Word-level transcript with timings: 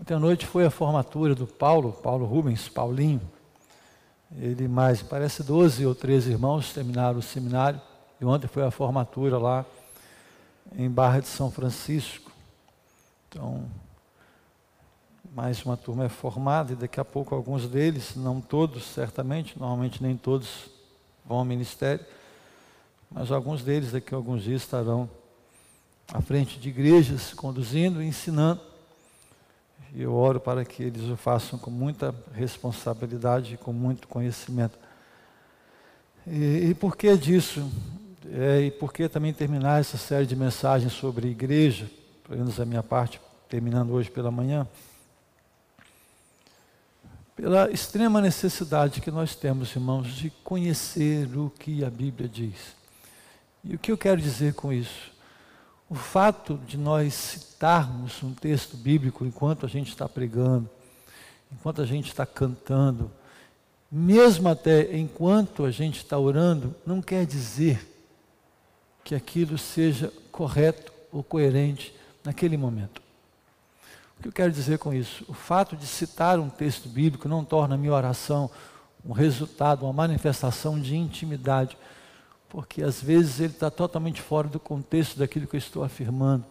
Ontem 0.00 0.14
à 0.14 0.18
noite 0.18 0.46
foi 0.46 0.64
a 0.64 0.70
formatura 0.70 1.34
do 1.34 1.46
Paulo, 1.46 1.92
Paulo 1.92 2.24
Rubens, 2.24 2.68
Paulinho. 2.68 3.20
Ele 4.36 4.68
mais, 4.68 5.02
parece 5.02 5.42
12 5.42 5.84
ou 5.86 5.94
13 5.94 6.30
irmãos 6.30 6.72
terminaram 6.72 7.18
o 7.18 7.22
seminário. 7.22 7.80
E 8.20 8.24
ontem 8.24 8.46
foi 8.46 8.64
a 8.64 8.70
formatura 8.70 9.38
lá 9.38 9.66
em 10.76 10.88
Barra 10.88 11.20
de 11.20 11.26
São 11.26 11.50
Francisco. 11.50 12.30
Então, 13.28 13.64
mais 15.34 15.64
uma 15.64 15.76
turma 15.76 16.04
é 16.04 16.08
formada 16.08 16.72
e 16.72 16.76
daqui 16.76 17.00
a 17.00 17.04
pouco 17.04 17.34
alguns 17.34 17.66
deles, 17.66 18.14
não 18.16 18.40
todos 18.40 18.84
certamente, 18.84 19.58
normalmente 19.58 20.02
nem 20.02 20.16
todos 20.16 20.70
vão 21.24 21.38
ao 21.38 21.44
ministério, 21.44 22.04
mas 23.10 23.30
alguns 23.30 23.62
deles 23.62 23.92
daqui 23.92 24.14
a 24.14 24.16
alguns 24.16 24.42
dias 24.42 24.62
estarão 24.62 25.08
à 26.12 26.20
frente 26.20 26.58
de 26.58 26.68
igrejas, 26.68 27.34
conduzindo 27.34 28.02
e 28.02 28.06
ensinando. 28.06 28.60
E 29.94 30.02
eu 30.02 30.14
oro 30.14 30.38
para 30.38 30.64
que 30.64 30.82
eles 30.82 31.04
o 31.04 31.16
façam 31.16 31.58
com 31.58 31.70
muita 31.70 32.14
responsabilidade 32.34 33.54
e 33.54 33.56
com 33.56 33.72
muito 33.72 34.06
conhecimento. 34.06 34.78
E, 36.26 36.68
e 36.70 36.74
por 36.74 36.96
que 36.96 37.16
disso? 37.16 37.70
É, 38.30 38.60
e 38.60 38.70
por 38.70 38.92
que 38.92 39.08
também 39.08 39.32
terminar 39.32 39.80
essa 39.80 39.96
série 39.96 40.26
de 40.26 40.36
mensagens 40.36 40.92
sobre 40.92 41.28
igreja, 41.28 41.90
pelo 42.24 42.38
menos 42.40 42.60
a 42.60 42.64
minha 42.66 42.82
parte, 42.82 43.20
terminando 43.48 43.92
hoje 43.92 44.10
pela 44.10 44.30
manhã? 44.30 44.66
Pela 47.34 47.70
extrema 47.70 48.20
necessidade 48.20 49.00
que 49.00 49.10
nós 49.10 49.34
temos, 49.34 49.74
irmãos, 49.74 50.08
de 50.08 50.28
conhecer 50.44 51.26
o 51.38 51.50
que 51.50 51.84
a 51.84 51.88
Bíblia 51.88 52.28
diz. 52.28 52.76
E 53.64 53.74
o 53.74 53.78
que 53.78 53.92
eu 53.92 53.96
quero 53.96 54.20
dizer 54.20 54.54
com 54.54 54.72
isso? 54.72 55.17
O 55.90 55.94
fato 55.94 56.60
de 56.66 56.76
nós 56.76 57.14
citarmos 57.14 58.22
um 58.22 58.34
texto 58.34 58.76
bíblico 58.76 59.24
enquanto 59.24 59.64
a 59.64 59.68
gente 59.68 59.88
está 59.88 60.08
pregando, 60.08 60.68
enquanto 61.50 61.80
a 61.80 61.86
gente 61.86 62.08
está 62.08 62.26
cantando, 62.26 63.10
mesmo 63.90 64.48
até 64.48 64.96
enquanto 64.96 65.64
a 65.64 65.70
gente 65.70 65.98
está 65.98 66.18
orando, 66.18 66.74
não 66.84 67.00
quer 67.00 67.24
dizer 67.24 67.86
que 69.02 69.14
aquilo 69.14 69.56
seja 69.56 70.12
correto 70.30 70.92
ou 71.10 71.22
coerente 71.22 71.94
naquele 72.22 72.58
momento. 72.58 73.00
O 74.18 74.22
que 74.22 74.28
eu 74.28 74.32
quero 74.32 74.52
dizer 74.52 74.78
com 74.78 74.92
isso? 74.92 75.24
O 75.26 75.32
fato 75.32 75.74
de 75.74 75.86
citar 75.86 76.38
um 76.38 76.50
texto 76.50 76.88
bíblico 76.88 77.28
não 77.28 77.44
torna 77.44 77.76
a 77.76 77.78
minha 77.78 77.94
oração 77.94 78.50
um 79.04 79.12
resultado, 79.12 79.84
uma 79.84 79.92
manifestação 79.92 80.78
de 80.78 80.94
intimidade 80.94 81.78
porque 82.48 82.82
às 82.82 83.02
vezes 83.02 83.40
ele 83.40 83.52
está 83.52 83.70
totalmente 83.70 84.20
fora 84.22 84.48
do 84.48 84.58
contexto 84.58 85.18
daquilo 85.18 85.46
que 85.46 85.56
eu 85.56 85.58
estou 85.58 85.84
afirmando. 85.84 86.44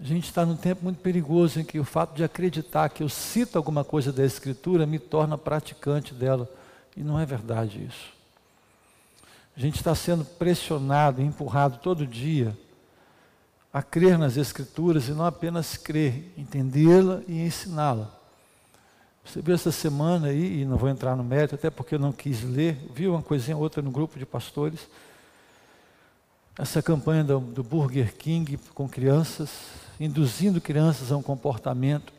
A 0.00 0.04
gente 0.04 0.24
está 0.24 0.46
num 0.46 0.56
tempo 0.56 0.82
muito 0.82 1.00
perigoso 1.00 1.60
em 1.60 1.64
que 1.64 1.78
o 1.78 1.84
fato 1.84 2.14
de 2.14 2.24
acreditar 2.24 2.88
que 2.88 3.02
eu 3.02 3.08
cito 3.08 3.58
alguma 3.58 3.84
coisa 3.84 4.10
da 4.10 4.24
Escritura 4.24 4.86
me 4.86 4.98
torna 4.98 5.36
praticante 5.36 6.14
dela. 6.14 6.48
E 6.96 7.02
não 7.02 7.18
é 7.18 7.26
verdade 7.26 7.84
isso. 7.84 8.12
A 9.56 9.60
gente 9.60 9.76
está 9.76 9.94
sendo 9.94 10.24
pressionado, 10.24 11.20
empurrado 11.20 11.78
todo 11.82 12.06
dia 12.06 12.56
a 13.72 13.82
crer 13.82 14.18
nas 14.18 14.36
Escrituras 14.36 15.08
e 15.08 15.12
não 15.12 15.24
apenas 15.24 15.76
crer, 15.76 16.32
entendê-la 16.36 17.22
e 17.28 17.40
ensiná-la. 17.40 18.19
Você 19.24 19.40
viu 19.40 19.54
essa 19.54 19.70
semana 19.70 20.28
aí, 20.28 20.62
e 20.62 20.64
não 20.64 20.76
vou 20.76 20.88
entrar 20.88 21.14
no 21.14 21.22
mérito, 21.22 21.54
até 21.54 21.70
porque 21.70 21.94
eu 21.94 21.98
não 21.98 22.12
quis 22.12 22.42
ler, 22.42 22.76
viu 22.92 23.12
uma 23.12 23.22
coisinha 23.22 23.56
outra 23.56 23.82
no 23.82 23.90
grupo 23.90 24.18
de 24.18 24.26
pastores, 24.26 24.88
essa 26.58 26.82
campanha 26.82 27.22
do, 27.22 27.38
do 27.38 27.62
Burger 27.62 28.14
King 28.16 28.58
com 28.74 28.88
crianças, 28.88 29.50
induzindo 29.98 30.60
crianças 30.60 31.12
a 31.12 31.16
um 31.16 31.22
comportamento. 31.22 32.12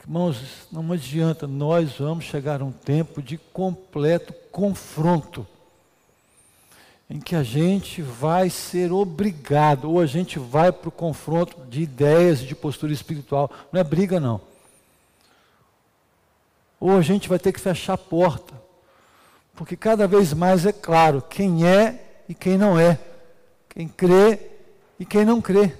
Irmãos, 0.00 0.38
não 0.70 0.92
adianta, 0.92 1.46
nós 1.46 1.98
vamos 1.98 2.24
chegar 2.24 2.60
a 2.60 2.64
um 2.64 2.72
tempo 2.72 3.22
de 3.22 3.38
completo 3.38 4.32
confronto, 4.50 5.46
em 7.08 7.20
que 7.20 7.36
a 7.36 7.42
gente 7.42 8.00
vai 8.00 8.48
ser 8.48 8.92
obrigado, 8.92 9.90
ou 9.90 10.00
a 10.00 10.06
gente 10.06 10.38
vai 10.38 10.72
para 10.72 10.88
o 10.88 10.92
confronto 10.92 11.56
de 11.68 11.82
ideias 11.82 12.40
e 12.40 12.46
de 12.46 12.54
postura 12.54 12.92
espiritual. 12.92 13.50
Não 13.72 13.80
é 13.80 13.84
briga, 13.84 14.18
não 14.18 14.53
ou 16.84 16.98
a 16.98 17.00
gente 17.00 17.30
vai 17.30 17.38
ter 17.38 17.50
que 17.50 17.60
fechar 17.60 17.94
a 17.94 17.96
porta. 17.96 18.52
Porque 19.54 19.74
cada 19.74 20.06
vez 20.06 20.34
mais 20.34 20.66
é 20.66 20.72
claro 20.72 21.22
quem 21.22 21.66
é 21.66 22.22
e 22.28 22.34
quem 22.34 22.58
não 22.58 22.78
é, 22.78 22.98
quem 23.70 23.88
crê 23.88 24.38
e 25.00 25.06
quem 25.06 25.24
não 25.24 25.40
crê. 25.40 25.72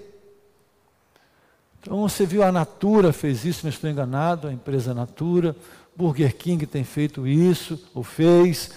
Então 1.78 2.00
você 2.00 2.24
viu 2.24 2.42
a 2.42 2.50
Natura 2.50 3.12
fez 3.12 3.44
isso, 3.44 3.66
não 3.66 3.68
estou 3.68 3.90
enganado, 3.90 4.48
a 4.48 4.52
empresa 4.52 4.94
Natura, 4.94 5.54
Burger 5.94 6.34
King 6.34 6.64
tem 6.66 6.84
feito 6.84 7.26
isso, 7.26 7.86
ou 7.94 8.02
fez, 8.02 8.70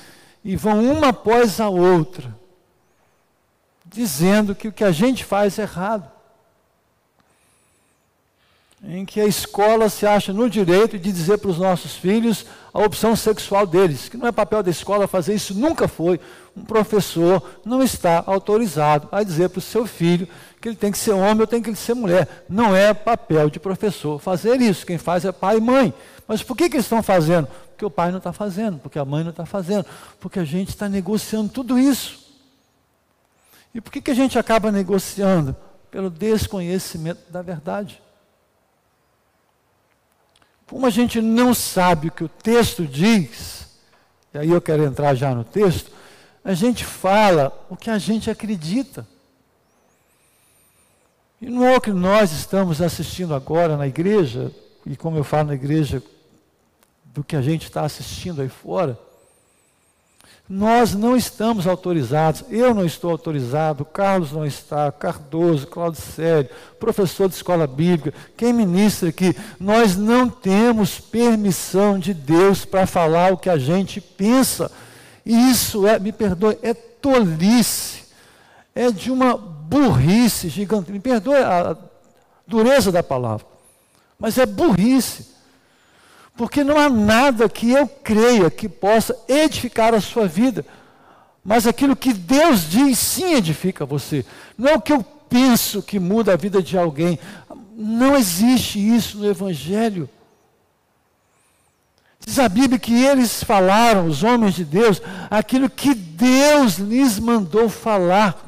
e 0.44 0.58
vão 0.58 0.84
uma 0.84 1.10
após 1.10 1.62
a 1.62 1.70
outra, 1.70 2.38
dizendo 3.86 4.54
que 4.54 4.68
o 4.68 4.74
que 4.74 4.84
a 4.84 4.92
gente 4.92 5.24
faz 5.24 5.58
é 5.58 5.62
errado 5.62 6.17
em 8.84 9.06
que 9.06 9.20
a 9.20 9.26
escola 9.26 9.90
se 9.90 10.06
acha 10.06 10.32
no 10.32 10.50
direito 10.50 11.00
de 11.00 11.12
dizer 11.12 11.40
para 11.40 11.50
os 11.50 11.58
nossos 11.58 11.96
filhos 11.96 12.46
a 12.72 12.80
opção 12.80 13.16
sexual 13.16 13.66
deles, 13.66 14.08
que 14.08 14.18
não 14.18 14.28
é 14.28 14.32
papel 14.32 14.62
da 14.62 14.70
escola 14.70 15.08
fazer 15.08 15.34
isso, 15.34 15.56
nunca 15.56 15.88
foi. 15.88 16.20
Um 16.56 16.64
professor 16.64 17.42
não 17.66 17.82
está 17.82 18.24
autorizado 18.26 19.08
a 19.12 19.24
dizer 19.24 19.50
para 19.50 19.60
o 19.60 19.62
seu 19.62 19.86
filho 19.88 20.28
que 20.62 20.70
ele 20.70 20.76
tem 20.76 20.92
que 20.92 20.98
ser 20.98 21.12
homem 21.12 21.42
ou 21.42 21.48
tem 21.48 21.62
que 21.62 21.76
ser 21.76 21.96
mulher. 21.96 22.46
Não 22.48 22.76
é 22.76 22.94
papel 22.94 23.50
de 23.50 23.60
professor 23.60 24.20
fazer 24.20 24.62
isso. 24.62 24.86
Quem 24.86 24.98
faz 24.98 25.26
é 25.26 25.32
pai 25.32 25.58
e 25.58 25.62
mãe. 25.62 25.94
Mas 26.28 26.44
por 26.44 26.56
que, 26.56 26.70
que 26.70 26.76
eles 26.76 26.86
estão 26.86 27.02
fazendo? 27.02 27.48
Porque 27.70 27.86
o 27.86 27.92
pai 27.92 28.12
não 28.12 28.18
está 28.18 28.34
fazendo, 28.34 28.80
porque 28.80 29.00
a 29.00 29.06
mãe 29.06 29.24
não 29.24 29.32
está 29.32 29.46
fazendo, 29.46 29.86
porque 30.20 30.40
a 30.40 30.44
gente 30.44 30.70
está 30.70 30.90
negociando 30.90 31.50
tudo 31.50 31.80
isso. 31.80 32.28
E 33.74 33.82
por 33.82 33.92
que, 33.92 34.02
que 34.02 34.12
a 34.12 34.16
gente 34.16 34.38
acaba 34.38 34.72
negociando? 34.72 35.56
Pelo 35.90 36.10
desconhecimento 36.10 37.22
da 37.32 37.42
verdade. 37.42 38.02
Como 40.70 40.86
a 40.86 40.90
gente 40.90 41.22
não 41.22 41.54
sabe 41.54 42.10
o 42.10 42.12
que 42.12 42.24
o 42.24 42.30
texto 42.30 42.86
diz, 42.86 43.68
e 44.34 44.38
aí 44.38 44.50
eu 44.50 44.62
quero 44.62 44.84
entrar 44.84 45.16
já 45.16 45.34
no 45.34 45.44
texto, 45.44 45.92
a 46.44 46.54
gente 46.54 46.84
fala 46.84 47.52
o 47.70 47.76
que 47.76 47.90
a 47.90 47.98
gente 47.98 48.30
acredita. 48.30 49.08
E 51.42 51.50
não 51.50 51.66
é 51.66 51.78
o 51.78 51.82
que 51.82 51.92
nós 51.92 52.32
estamos 52.32 52.82
assistindo 52.82 53.34
agora 53.34 53.78
na 53.78 53.88
igreja, 53.88 54.52
e 54.86 54.96
como 54.96 55.18
eu 55.18 55.24
falo 55.24 55.50
na 55.50 55.56
igreja, 55.56 56.04
do 57.06 57.24
que 57.24 57.36
a 57.36 57.42
gente 57.42 57.64
está 57.64 57.84
assistindo 57.84 58.42
aí 58.42 58.50
fora, 58.50 59.00
nós 60.50 60.94
não 60.94 61.18
estamos 61.18 61.68
autorizados, 61.68 62.46
eu 62.50 62.74
não 62.74 62.86
estou 62.86 63.12
autorizado, 63.12 63.84
Carlos 63.84 64.32
não 64.32 64.46
está, 64.46 64.90
Cardoso, 64.92 65.68
Claudio 65.68 66.02
Sério, 66.02 66.50
professor 66.80 67.28
de 67.28 67.36
escola 67.36 67.68
bíblica, 67.68 68.14
quem 68.38 68.54
ministra 68.54 69.10
aqui, 69.10 69.36
nós 69.60 69.98
não 69.98 70.30
temos 70.30 71.00
permissão 71.00 72.00
de 72.00 72.14
Deus 72.14 72.64
para 72.64 72.88
falar 72.88 73.34
o 73.34 73.38
que 73.38 73.50
a 73.50 73.58
gente 73.58 74.00
pensa. 74.00 74.72
E 75.26 75.52
isso 75.52 75.86
é, 75.86 76.00
me 76.00 76.14
perdoe, 76.14 76.58
é 76.62 76.74
tolice, 76.74 78.04
é 78.74 78.90
de 78.90 79.12
uma 79.12 79.36
burrice 79.36 80.48
gigante. 80.48 80.92
Me 80.94 81.00
perdoe 81.00 81.36
a 81.36 81.76
dureza 82.48 82.90
da 82.90 83.04
palavra, 83.04 83.46
mas 84.18 84.38
é 84.38 84.46
burrice. 84.46 85.37
Porque 86.38 86.64
não 86.64 86.78
há 86.78 86.88
nada 86.88 87.50
que 87.50 87.72
eu 87.72 87.88
creia 87.88 88.52
que 88.52 88.70
possa 88.70 89.18
edificar 89.28 89.96
a 89.96 90.00
sua 90.00 90.28
vida. 90.28 90.64
Mas 91.44 91.66
aquilo 91.66 91.96
que 91.96 92.14
Deus 92.14 92.70
diz 92.70 93.00
sim 93.00 93.34
edifica 93.34 93.86
você. 93.86 94.24
Não 94.58 94.70
é 94.70 94.76
o 94.76 94.82
que 94.82 94.94
eu 94.94 95.04
penso 95.04 95.82
que 95.82 96.00
muda 96.00 96.34
a 96.34 96.38
vida 96.38 96.62
de 96.62 96.78
alguém. 96.78 97.18
Não 97.76 98.16
existe 98.16 98.78
isso 98.78 99.18
no 99.18 99.30
Evangelho. 99.30 100.08
Diz 102.20 102.38
a 102.38 102.50
Bíblia 102.50 102.78
que 102.78 102.94
eles 102.94 103.44
falaram, 103.44 104.06
os 104.06 104.22
homens 104.22 104.54
de 104.54 104.66
Deus, 104.66 105.02
aquilo 105.32 105.70
que 105.70 105.96
Deus 105.96 106.76
lhes 106.76 107.18
mandou 107.18 107.70
falar. 107.70 108.46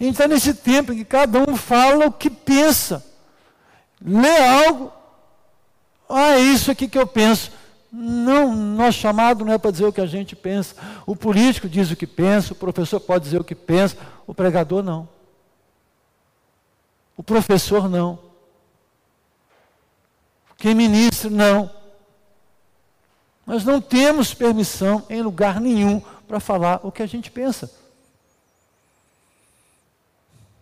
Então, 0.00 0.26
nesse 0.26 0.54
tempo 0.54 0.92
em 0.92 0.96
que 0.96 1.04
cada 1.04 1.38
um 1.38 1.54
fala 1.54 2.06
o 2.06 2.12
que 2.12 2.30
pensa, 2.30 3.04
lê 4.02 4.64
algo 4.64 4.99
ah, 6.10 6.38
é 6.38 6.40
isso 6.40 6.70
aqui 6.70 6.88
que 6.88 6.98
eu 6.98 7.06
penso. 7.06 7.50
Não, 7.92 8.54
nosso 8.54 8.98
chamado 8.98 9.44
não 9.44 9.52
é 9.52 9.58
para 9.58 9.70
dizer 9.70 9.84
o 9.84 9.92
que 9.92 10.00
a 10.00 10.06
gente 10.06 10.36
pensa. 10.36 10.74
O 11.06 11.16
político 11.16 11.68
diz 11.68 11.90
o 11.90 11.96
que 11.96 12.06
pensa, 12.06 12.52
o 12.52 12.56
professor 12.56 13.00
pode 13.00 13.24
dizer 13.24 13.40
o 13.40 13.44
que 13.44 13.54
pensa, 13.54 13.96
o 14.26 14.34
pregador 14.34 14.82
não. 14.82 15.08
O 17.16 17.22
professor 17.22 17.88
não. 17.88 18.18
Quem 20.56 20.74
ministra 20.74 21.30
não. 21.30 21.70
Nós 23.46 23.64
não 23.64 23.80
temos 23.80 24.32
permissão 24.32 25.04
em 25.10 25.22
lugar 25.22 25.60
nenhum 25.60 26.00
para 26.28 26.38
falar 26.38 26.80
o 26.82 26.92
que 26.92 27.02
a 27.02 27.06
gente 27.06 27.30
pensa. 27.30 27.70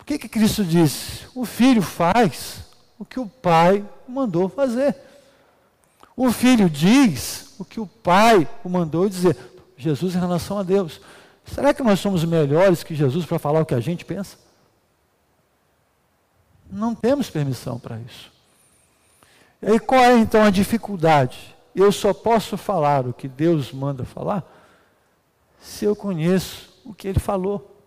que, 0.08 0.18
que 0.18 0.28
Cristo 0.28 0.64
disse? 0.64 1.26
O 1.34 1.44
filho 1.44 1.82
faz 1.82 2.60
o 2.98 3.04
que 3.04 3.20
o 3.20 3.26
pai 3.26 3.84
mandou 4.08 4.48
fazer. 4.48 4.96
O 6.20 6.32
filho 6.32 6.68
diz 6.68 7.54
o 7.60 7.64
que 7.64 7.78
o 7.78 7.86
pai 7.86 8.48
o 8.64 8.68
mandou 8.68 9.08
dizer. 9.08 9.36
Jesus 9.76 10.16
em 10.16 10.18
relação 10.18 10.58
a 10.58 10.64
Deus. 10.64 11.00
Será 11.46 11.72
que 11.72 11.80
nós 11.80 12.00
somos 12.00 12.24
melhores 12.24 12.82
que 12.82 12.92
Jesus 12.92 13.24
para 13.24 13.38
falar 13.38 13.60
o 13.60 13.64
que 13.64 13.72
a 13.72 13.78
gente 13.78 14.04
pensa? 14.04 14.36
Não 16.68 16.92
temos 16.92 17.30
permissão 17.30 17.78
para 17.78 18.00
isso. 18.00 18.32
E 19.62 19.70
aí 19.70 19.78
qual 19.78 20.00
é 20.00 20.18
então 20.18 20.42
a 20.42 20.50
dificuldade? 20.50 21.54
Eu 21.72 21.92
só 21.92 22.12
posso 22.12 22.56
falar 22.56 23.06
o 23.06 23.12
que 23.12 23.28
Deus 23.28 23.70
manda 23.70 24.04
falar 24.04 24.42
se 25.60 25.84
eu 25.84 25.94
conheço 25.94 26.68
o 26.84 26.92
que 26.92 27.06
Ele 27.06 27.20
falou. 27.20 27.80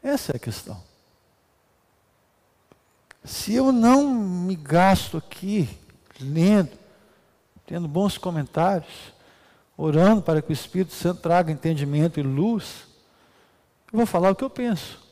Essa 0.00 0.30
é 0.30 0.36
a 0.36 0.38
questão. 0.38 0.93
Se 3.24 3.54
eu 3.54 3.72
não 3.72 4.06
me 4.06 4.54
gasto 4.54 5.16
aqui 5.16 5.66
lendo, 6.20 6.70
tendo 7.66 7.88
bons 7.88 8.18
comentários, 8.18 9.14
orando 9.78 10.20
para 10.20 10.42
que 10.42 10.50
o 10.50 10.52
Espírito 10.52 10.92
Santo 10.92 11.22
traga 11.22 11.50
entendimento 11.50 12.20
e 12.20 12.22
luz, 12.22 12.86
eu 13.90 13.96
vou 13.96 14.06
falar 14.06 14.30
o 14.30 14.34
que 14.34 14.44
eu 14.44 14.50
penso. 14.50 15.02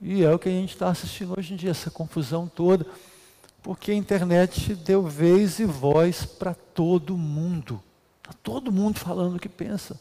E 0.00 0.22
é 0.22 0.30
o 0.30 0.38
que 0.38 0.50
a 0.50 0.52
gente 0.52 0.74
está 0.74 0.88
assistindo 0.88 1.34
hoje 1.38 1.54
em 1.54 1.56
dia, 1.56 1.70
essa 1.70 1.90
confusão 1.90 2.46
toda, 2.46 2.86
porque 3.62 3.90
a 3.90 3.94
internet 3.94 4.74
deu 4.74 5.02
vez 5.02 5.58
e 5.58 5.64
voz 5.64 6.26
para 6.26 6.54
todo 6.54 7.16
mundo. 7.16 7.82
Está 8.18 8.34
todo 8.42 8.70
mundo 8.70 8.98
falando 8.98 9.36
o 9.36 9.40
que 9.40 9.48
pensa. 9.48 9.98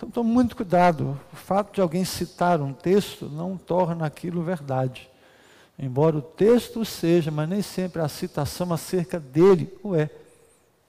Então 0.00 0.08
tome 0.08 0.30
muito 0.30 0.56
cuidado. 0.56 1.20
O 1.30 1.36
fato 1.36 1.74
de 1.74 1.80
alguém 1.82 2.06
citar 2.06 2.62
um 2.62 2.72
texto 2.72 3.28
não 3.28 3.58
torna 3.58 4.06
aquilo 4.06 4.42
verdade. 4.42 5.10
Embora 5.78 6.16
o 6.16 6.22
texto 6.22 6.82
seja, 6.86 7.30
mas 7.30 7.46
nem 7.46 7.60
sempre 7.60 8.00
a 8.00 8.08
citação 8.08 8.72
acerca 8.72 9.20
dele 9.20 9.70
o 9.82 9.94
é. 9.94 10.08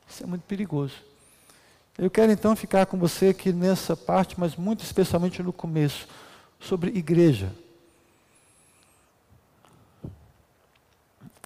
Isso 0.10 0.24
é 0.24 0.25
muito 0.25 0.44
perigoso. 0.44 0.96
Eu 1.98 2.10
quero 2.10 2.31
então 2.31 2.56
ficar 2.56 2.86
com 2.86 2.98
você 2.98 3.28
aqui 3.28 3.52
nessa 3.52 3.98
parte, 3.98 4.40
mas 4.40 4.56
muito 4.56 4.81
especialmente 4.81 5.44
no 5.44 5.52
começo, 5.52 6.07
sobre 6.57 6.98
igreja. 6.98 7.54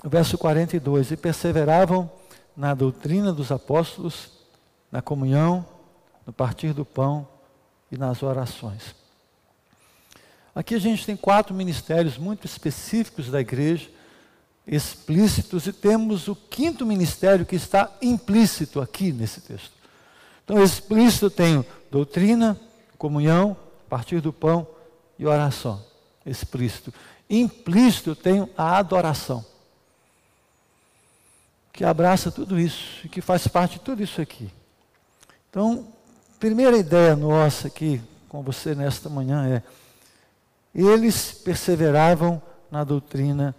Verso 0.03 0.37
42: 0.37 1.09
E 1.09 1.17
perseveravam 1.17 2.11
na 2.55 2.75
doutrina 2.75 3.33
dos 3.33 3.51
apóstolos, 3.51 4.33
na 4.91 5.01
comunhão, 5.01 5.65
no 6.27 6.31
partir 6.31 6.71
do 6.71 6.85
pão 6.85 7.33
e 7.95 7.97
nas 7.97 8.21
orações. 8.21 8.93
Aqui 10.53 10.75
a 10.75 10.79
gente 10.79 11.05
tem 11.05 11.17
quatro 11.17 11.53
ministérios 11.53 12.17
muito 12.17 12.45
específicos 12.45 13.29
da 13.29 13.41
igreja, 13.41 13.89
explícitos, 14.67 15.67
e 15.67 15.73
temos 15.73 16.27
o 16.27 16.35
quinto 16.35 16.85
ministério 16.85 17.45
que 17.45 17.55
está 17.55 17.91
implícito 18.01 18.79
aqui 18.79 19.11
nesse 19.11 19.41
texto. 19.41 19.71
Então, 20.43 20.61
explícito 20.61 21.29
tem 21.29 21.65
doutrina, 21.91 22.59
comunhão, 22.97 23.57
partir 23.89 24.21
do 24.21 24.31
pão 24.31 24.67
e 25.17 25.25
oração. 25.25 25.83
Explícito. 26.25 26.93
Implícito 27.29 28.15
tem 28.15 28.49
a 28.57 28.77
adoração, 28.77 29.43
que 31.73 31.83
abraça 31.83 32.31
tudo 32.31 32.59
isso 32.59 33.05
e 33.05 33.09
que 33.09 33.21
faz 33.21 33.47
parte 33.47 33.73
de 33.73 33.79
tudo 33.79 34.01
isso 34.03 34.21
aqui. 34.21 34.49
Então, 35.49 35.94
primeira 36.39 36.77
ideia 36.77 37.15
nossa 37.15 37.67
aqui 37.67 38.01
com 38.29 38.41
você 38.41 38.75
nesta 38.75 39.09
manhã 39.09 39.47
é 39.47 39.63
eles 40.73 41.31
perseveravam 41.31 42.41
na 42.69 42.83
doutrina 42.83 43.55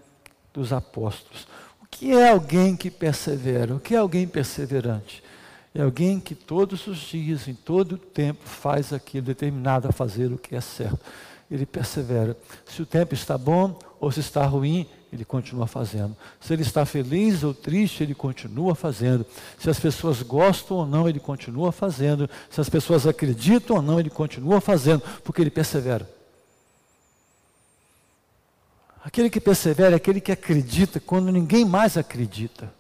dos 0.52 0.72
apóstolos. 0.72 1.48
O 1.82 1.86
que 1.90 2.12
é 2.12 2.28
alguém 2.30 2.76
que 2.76 2.90
persevera? 2.90 3.74
O 3.74 3.80
que 3.80 3.94
é 3.94 3.98
alguém 3.98 4.28
perseverante? 4.28 5.22
É 5.74 5.82
alguém 5.82 6.20
que 6.20 6.34
todos 6.34 6.86
os 6.86 6.98
dias, 6.98 7.48
em 7.48 7.54
todo 7.54 7.92
o 7.92 7.98
tempo, 7.98 8.40
faz 8.44 8.92
aquilo 8.92 9.26
determinado 9.26 9.88
a 9.88 9.92
fazer 9.92 10.30
o 10.32 10.38
que 10.38 10.54
é 10.54 10.60
certo. 10.60 11.00
Ele 11.50 11.64
persevera. 11.64 12.36
Se 12.66 12.82
o 12.82 12.86
tempo 12.86 13.14
está 13.14 13.38
bom 13.38 13.78
ou 13.98 14.12
se 14.12 14.20
está 14.20 14.44
ruim, 14.44 14.86
ele 15.12 15.24
continua 15.24 15.66
fazendo. 15.66 16.16
Se 16.40 16.52
ele 16.52 16.62
está 16.62 16.84
feliz 16.84 17.42
ou 17.42 17.54
triste, 17.54 18.02
ele 18.02 18.14
continua 18.14 18.74
fazendo. 18.74 19.24
Se 19.58 19.70
as 19.70 19.78
pessoas 19.78 20.22
gostam 20.22 20.78
ou 20.78 20.86
não, 20.86 21.08
ele 21.08 21.20
continua 21.20 21.72
fazendo. 21.72 22.28
Se 22.50 22.60
as 22.60 22.68
pessoas 22.68 23.06
acreditam 23.06 23.76
ou 23.76 23.82
não, 23.82 24.00
ele 24.00 24.10
continua 24.10 24.60
fazendo, 24.60 25.02
porque 25.22 25.40
ele 25.40 25.50
persevera. 25.50 26.08
Aquele 29.04 29.30
que 29.30 29.40
persevera 29.40 29.92
é 29.92 29.96
aquele 29.96 30.20
que 30.20 30.32
acredita 30.32 30.98
quando 30.98 31.30
ninguém 31.30 31.64
mais 31.64 31.96
acredita. 31.96 32.72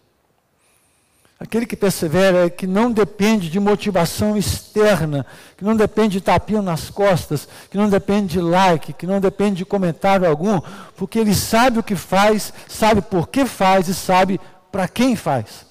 Aquele 1.38 1.66
que 1.66 1.76
persevera 1.76 2.46
é 2.46 2.50
que 2.50 2.66
não 2.66 2.90
depende 2.90 3.50
de 3.50 3.60
motivação 3.60 4.38
externa, 4.38 5.26
que 5.54 5.64
não 5.64 5.76
depende 5.76 6.14
de 6.14 6.22
tapinha 6.22 6.62
nas 6.62 6.88
costas, 6.88 7.46
que 7.70 7.76
não 7.76 7.90
depende 7.90 8.34
de 8.34 8.40
like, 8.40 8.94
que 8.94 9.06
não 9.06 9.20
depende 9.20 9.56
de 9.56 9.64
comentário 9.66 10.26
algum, 10.26 10.60
porque 10.96 11.18
ele 11.18 11.34
sabe 11.34 11.78
o 11.78 11.82
que 11.82 11.94
faz, 11.94 12.54
sabe 12.66 13.02
por 13.02 13.28
que 13.28 13.44
faz 13.44 13.86
e 13.86 13.94
sabe 13.94 14.40
para 14.72 14.88
quem 14.88 15.14
faz. 15.14 15.66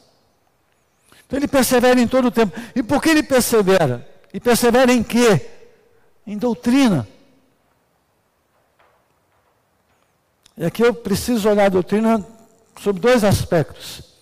Então 1.25 1.39
ele 1.39 1.47
persevera 1.47 1.99
em 1.99 2.07
todo 2.07 2.25
o 2.27 2.31
tempo. 2.31 2.55
E 2.75 2.83
por 2.83 3.01
que 3.01 3.09
ele 3.09 3.23
persevera? 3.23 4.07
E 4.31 4.39
persevera 4.39 4.93
em 4.93 5.01
quê? 5.01 5.49
Em 6.27 6.37
doutrina. 6.37 7.07
E 10.55 10.63
aqui 10.63 10.83
eu 10.83 10.93
preciso 10.93 11.49
olhar 11.49 11.65
a 11.65 11.69
doutrina 11.69 12.23
sobre 12.79 13.01
dois 13.01 13.23
aspectos. 13.23 14.14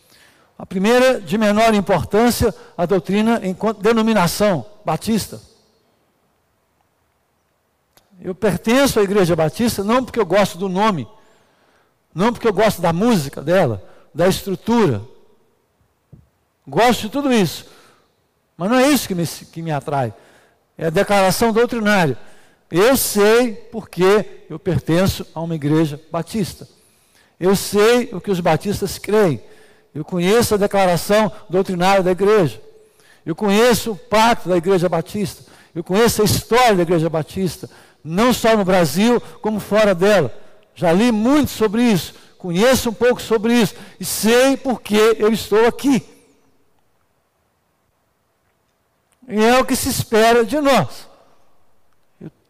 A 0.63 0.65
primeira, 0.65 1.19
de 1.19 1.37
menor 1.37 1.73
importância, 1.73 2.55
a 2.77 2.85
doutrina 2.85 3.41
enquanto 3.43 3.81
denominação 3.81 4.65
batista. 4.85 5.41
Eu 8.21 8.33
pertenço 8.33 8.97
à 8.97 9.03
Igreja 9.03 9.35
Batista 9.35 9.83
não 9.83 10.05
porque 10.05 10.17
eu 10.17 10.25
gosto 10.25 10.57
do 10.57 10.69
nome, 10.69 11.05
não 12.15 12.31
porque 12.31 12.47
eu 12.47 12.53
gosto 12.53 12.81
da 12.81 12.93
música 12.93 13.41
dela, 13.41 13.83
da 14.15 14.25
estrutura. 14.25 15.01
Gosto 16.65 17.01
de 17.01 17.09
tudo 17.09 17.33
isso. 17.33 17.65
Mas 18.55 18.69
não 18.69 18.77
é 18.77 18.87
isso 18.87 19.05
que 19.05 19.15
me, 19.15 19.27
que 19.27 19.61
me 19.61 19.71
atrai. 19.71 20.13
É 20.77 20.85
a 20.85 20.89
declaração 20.89 21.51
doutrinária. 21.51 22.17
Eu 22.71 22.95
sei 22.95 23.53
porque 23.69 24.45
eu 24.49 24.57
pertenço 24.57 25.27
a 25.35 25.41
uma 25.41 25.55
igreja 25.55 25.99
batista. 26.09 26.65
Eu 27.37 27.53
sei 27.53 28.11
o 28.13 28.21
que 28.21 28.31
os 28.31 28.39
batistas 28.39 28.97
creem. 28.97 29.43
Eu 29.93 30.03
conheço 30.03 30.55
a 30.55 30.57
declaração 30.57 31.31
doutrinária 31.49 32.01
da 32.01 32.11
igreja. 32.11 32.61
Eu 33.25 33.35
conheço 33.35 33.91
o 33.91 33.95
pacto 33.95 34.49
da 34.49 34.57
igreja 34.57 34.89
batista. 34.89 35.43
Eu 35.73 35.83
conheço 35.83 36.21
a 36.21 36.25
história 36.25 36.75
da 36.75 36.83
igreja 36.83 37.09
batista, 37.09 37.69
não 38.03 38.31
só 38.31 38.55
no 38.55 38.63
Brasil, 38.63 39.19
como 39.41 39.59
fora 39.59 39.95
dela. 39.95 40.33
Já 40.75 40.91
li 40.91 41.11
muito 41.11 41.49
sobre 41.51 41.83
isso, 41.83 42.13
conheço 42.37 42.89
um 42.89 42.93
pouco 42.93 43.21
sobre 43.21 43.53
isso 43.53 43.75
e 43.99 44.05
sei 44.05 44.57
porque 44.57 45.15
eu 45.17 45.31
estou 45.31 45.65
aqui. 45.65 46.03
E 49.27 49.43
é 49.43 49.59
o 49.59 49.65
que 49.65 49.75
se 49.75 49.89
espera 49.89 50.43
de 50.45 50.59
nós. 50.59 51.07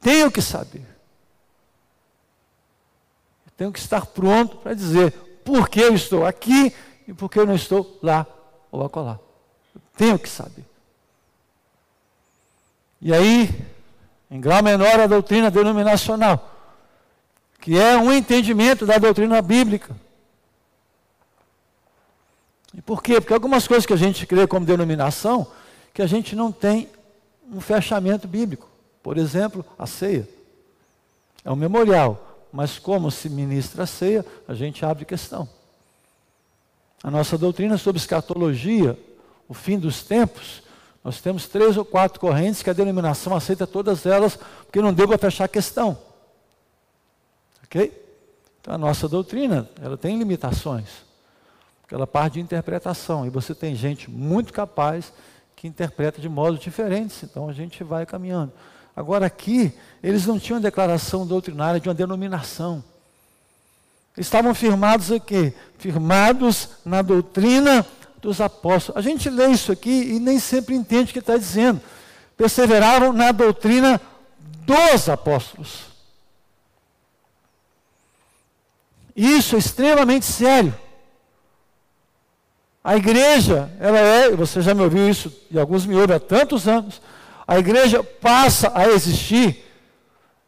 Tenho 0.01 0.29
que 0.29 0.41
saber. 0.41 0.85
Eu 3.45 3.51
tenho 3.55 3.71
que 3.71 3.79
estar 3.79 4.05
pronto 4.05 4.57
para 4.57 4.73
dizer 4.73 5.11
por 5.45 5.69
que 5.69 5.79
eu 5.79 5.93
estou 5.93 6.25
aqui 6.25 6.73
e 7.07 7.13
por 7.13 7.29
que 7.29 7.39
eu 7.39 7.45
não 7.45 7.55
estou 7.55 7.99
lá 8.01 8.25
ou 8.71 8.83
acolá. 8.83 9.19
Tenho 9.95 10.17
que 10.17 10.27
saber. 10.27 10.65
E 13.01 13.13
aí, 13.13 13.49
em 14.31 14.39
grau 14.39 14.63
menor, 14.63 14.99
a 14.99 15.07
doutrina 15.07 15.51
denominacional, 15.51 16.51
que 17.59 17.77
é 17.77 17.97
um 17.97 18.11
entendimento 18.11 18.85
da 18.85 18.97
doutrina 18.97 19.41
bíblica. 19.41 19.95
E 22.73 22.81
por 22.81 23.03
quê? 23.03 23.21
Porque 23.21 23.33
algumas 23.33 23.67
coisas 23.67 23.85
que 23.85 23.93
a 23.93 23.97
gente 23.97 24.25
crê 24.25 24.47
como 24.47 24.65
denominação, 24.65 25.45
que 25.93 26.01
a 26.01 26.07
gente 26.07 26.35
não 26.35 26.51
tem 26.51 26.89
um 27.51 27.61
fechamento 27.61 28.27
bíblico. 28.27 28.67
Por 29.03 29.17
exemplo, 29.17 29.63
a 29.77 29.85
ceia. 29.85 30.27
É 31.45 31.51
um 31.51 31.55
memorial, 31.55 32.47
mas 32.51 32.79
como 32.79 33.11
se 33.11 33.29
ministra 33.29 33.83
a 33.83 33.87
ceia, 33.87 34.25
a 34.47 34.53
gente 34.53 34.83
abre 34.85 35.05
questão. 35.05 35.47
A 37.03 37.11
nossa 37.11 37.37
doutrina 37.37 37.77
sobre 37.77 37.99
escatologia, 37.99 38.97
o 39.47 39.53
fim 39.53 39.77
dos 39.77 40.03
tempos, 40.03 40.63
nós 41.03 41.19
temos 41.19 41.47
três 41.49 41.75
ou 41.75 41.83
quatro 41.83 42.17
correntes 42.17 42.63
que 42.63 42.69
a 42.69 42.73
denominação 42.73 43.35
aceita 43.35 43.67
todas 43.67 44.05
elas, 44.05 44.39
porque 44.65 44.81
não 44.81 44.93
deu 44.93 45.05
para 45.05 45.17
fechar 45.17 45.43
a 45.43 45.49
questão. 45.49 45.97
Ok? 47.65 48.01
Então 48.61 48.73
a 48.73 48.77
nossa 48.77 49.09
doutrina, 49.09 49.69
ela 49.81 49.97
tem 49.97 50.17
limitações. 50.17 50.87
Porque 51.81 51.93
ela 51.93 52.07
parte 52.07 52.35
de 52.35 52.39
interpretação. 52.39 53.25
E 53.25 53.29
você 53.29 53.53
tem 53.53 53.75
gente 53.75 54.09
muito 54.09 54.53
capaz 54.53 55.11
que 55.57 55.67
interpreta 55.67 56.21
de 56.21 56.29
modos 56.29 56.61
diferentes, 56.61 57.21
então 57.23 57.49
a 57.49 57.53
gente 57.53 57.83
vai 57.83 58.05
caminhando. 58.05 58.53
Agora 58.95 59.25
aqui, 59.25 59.77
eles 60.01 60.25
não 60.25 60.39
tinham 60.39 60.61
declaração 60.61 61.27
doutrinária 61.27 61.79
de 61.79 61.89
uma 61.89 61.95
denominação. 61.95 62.81
Estavam 64.17 64.53
firmados 64.53 65.11
aqui, 65.11 65.53
firmados 65.79 66.69
na 66.85 67.01
doutrina 67.01 67.85
dos 68.21 68.39
apóstolos. 68.39 68.97
A 68.97 69.01
gente 69.01 69.29
lê 69.29 69.47
isso 69.47 69.71
aqui 69.71 70.13
e 70.15 70.19
nem 70.19 70.39
sempre 70.39 70.75
entende 70.75 71.09
o 71.09 71.13
que 71.13 71.19
está 71.19 71.35
dizendo. 71.35 71.81
Perseveraram 72.37 73.11
na 73.11 73.31
doutrina 73.31 73.99
dos 74.65 75.09
apóstolos. 75.09 75.93
Isso 79.15 79.55
é 79.55 79.59
extremamente 79.59 80.25
sério. 80.25 80.73
A 82.83 82.97
igreja, 82.97 83.71
ela 83.79 83.97
é, 83.97 84.31
você 84.31 84.61
já 84.61 84.73
me 84.73 84.81
ouviu 84.81 85.09
isso, 85.09 85.31
e 85.49 85.57
alguns 85.57 85.85
me 85.85 85.95
ouvem 85.95 86.15
há 86.15 86.19
tantos 86.19 86.67
anos, 86.67 87.01
a 87.47 87.57
igreja 87.57 88.03
passa 88.03 88.71
a 88.75 88.89
existir, 88.89 89.63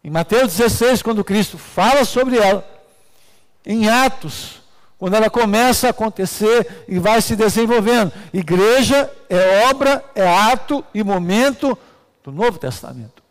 em 0.03 0.09
Mateus 0.09 0.55
16, 0.57 1.01
quando 1.01 1.23
Cristo 1.23 1.57
fala 1.57 2.03
sobre 2.03 2.37
ela, 2.37 2.74
em 3.65 3.89
Atos, 3.89 4.61
quando 4.97 5.15
ela 5.15 5.29
começa 5.29 5.87
a 5.87 5.89
acontecer 5.89 6.85
e 6.87 6.99
vai 6.99 7.21
se 7.21 7.35
desenvolvendo. 7.35 8.11
Igreja 8.33 9.11
é 9.29 9.67
obra, 9.69 10.03
é 10.13 10.27
ato 10.27 10.83
e 10.93 11.03
momento 11.03 11.77
do 12.23 12.31
Novo 12.31 12.57
Testamento. 12.57 13.23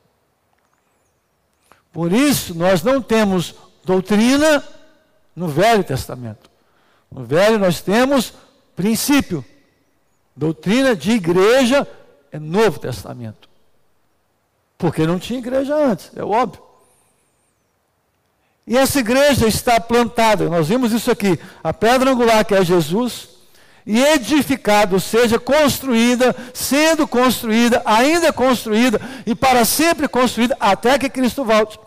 Por 1.92 2.12
isso, 2.12 2.54
nós 2.54 2.82
não 2.82 3.00
temos 3.00 3.54
doutrina 3.84 4.62
no 5.34 5.48
Velho 5.48 5.84
Testamento. 5.84 6.50
No 7.10 7.24
Velho, 7.24 7.58
nós 7.58 7.80
temos 7.80 8.34
Princípio. 8.74 9.44
Doutrina 10.34 10.96
de 10.96 11.12
igreja 11.12 11.86
é 12.32 12.38
Novo 12.38 12.80
Testamento. 12.80 13.48
Porque 14.76 15.06
não 15.06 15.18
tinha 15.18 15.38
igreja 15.38 15.74
antes, 15.76 16.10
é 16.16 16.24
óbvio. 16.24 16.63
E 18.66 18.76
essa 18.78 18.98
igreja 18.98 19.46
está 19.46 19.78
plantada, 19.78 20.48
nós 20.48 20.68
vimos 20.68 20.90
isso 20.92 21.10
aqui, 21.10 21.38
a 21.62 21.72
pedra 21.72 22.10
angular 22.10 22.44
que 22.44 22.54
é 22.54 22.64
Jesus, 22.64 23.28
e 23.86 24.02
edificada, 24.02 24.94
ou 24.94 25.00
seja, 25.00 25.38
construída, 25.38 26.34
sendo 26.54 27.06
construída, 27.06 27.82
ainda 27.84 28.32
construída 28.32 28.98
e 29.26 29.34
para 29.34 29.66
sempre 29.66 30.08
construída 30.08 30.56
até 30.58 30.98
que 30.98 31.10
Cristo 31.10 31.44
volte. 31.44 31.78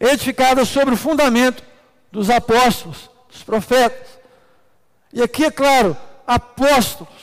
Edificada 0.00 0.64
sobre 0.64 0.94
o 0.94 0.96
fundamento 0.96 1.62
dos 2.10 2.28
apóstolos, 2.28 3.08
dos 3.30 3.44
profetas. 3.44 4.08
E 5.12 5.22
aqui 5.22 5.44
é 5.44 5.50
claro, 5.52 5.96
apóstolos. 6.26 7.14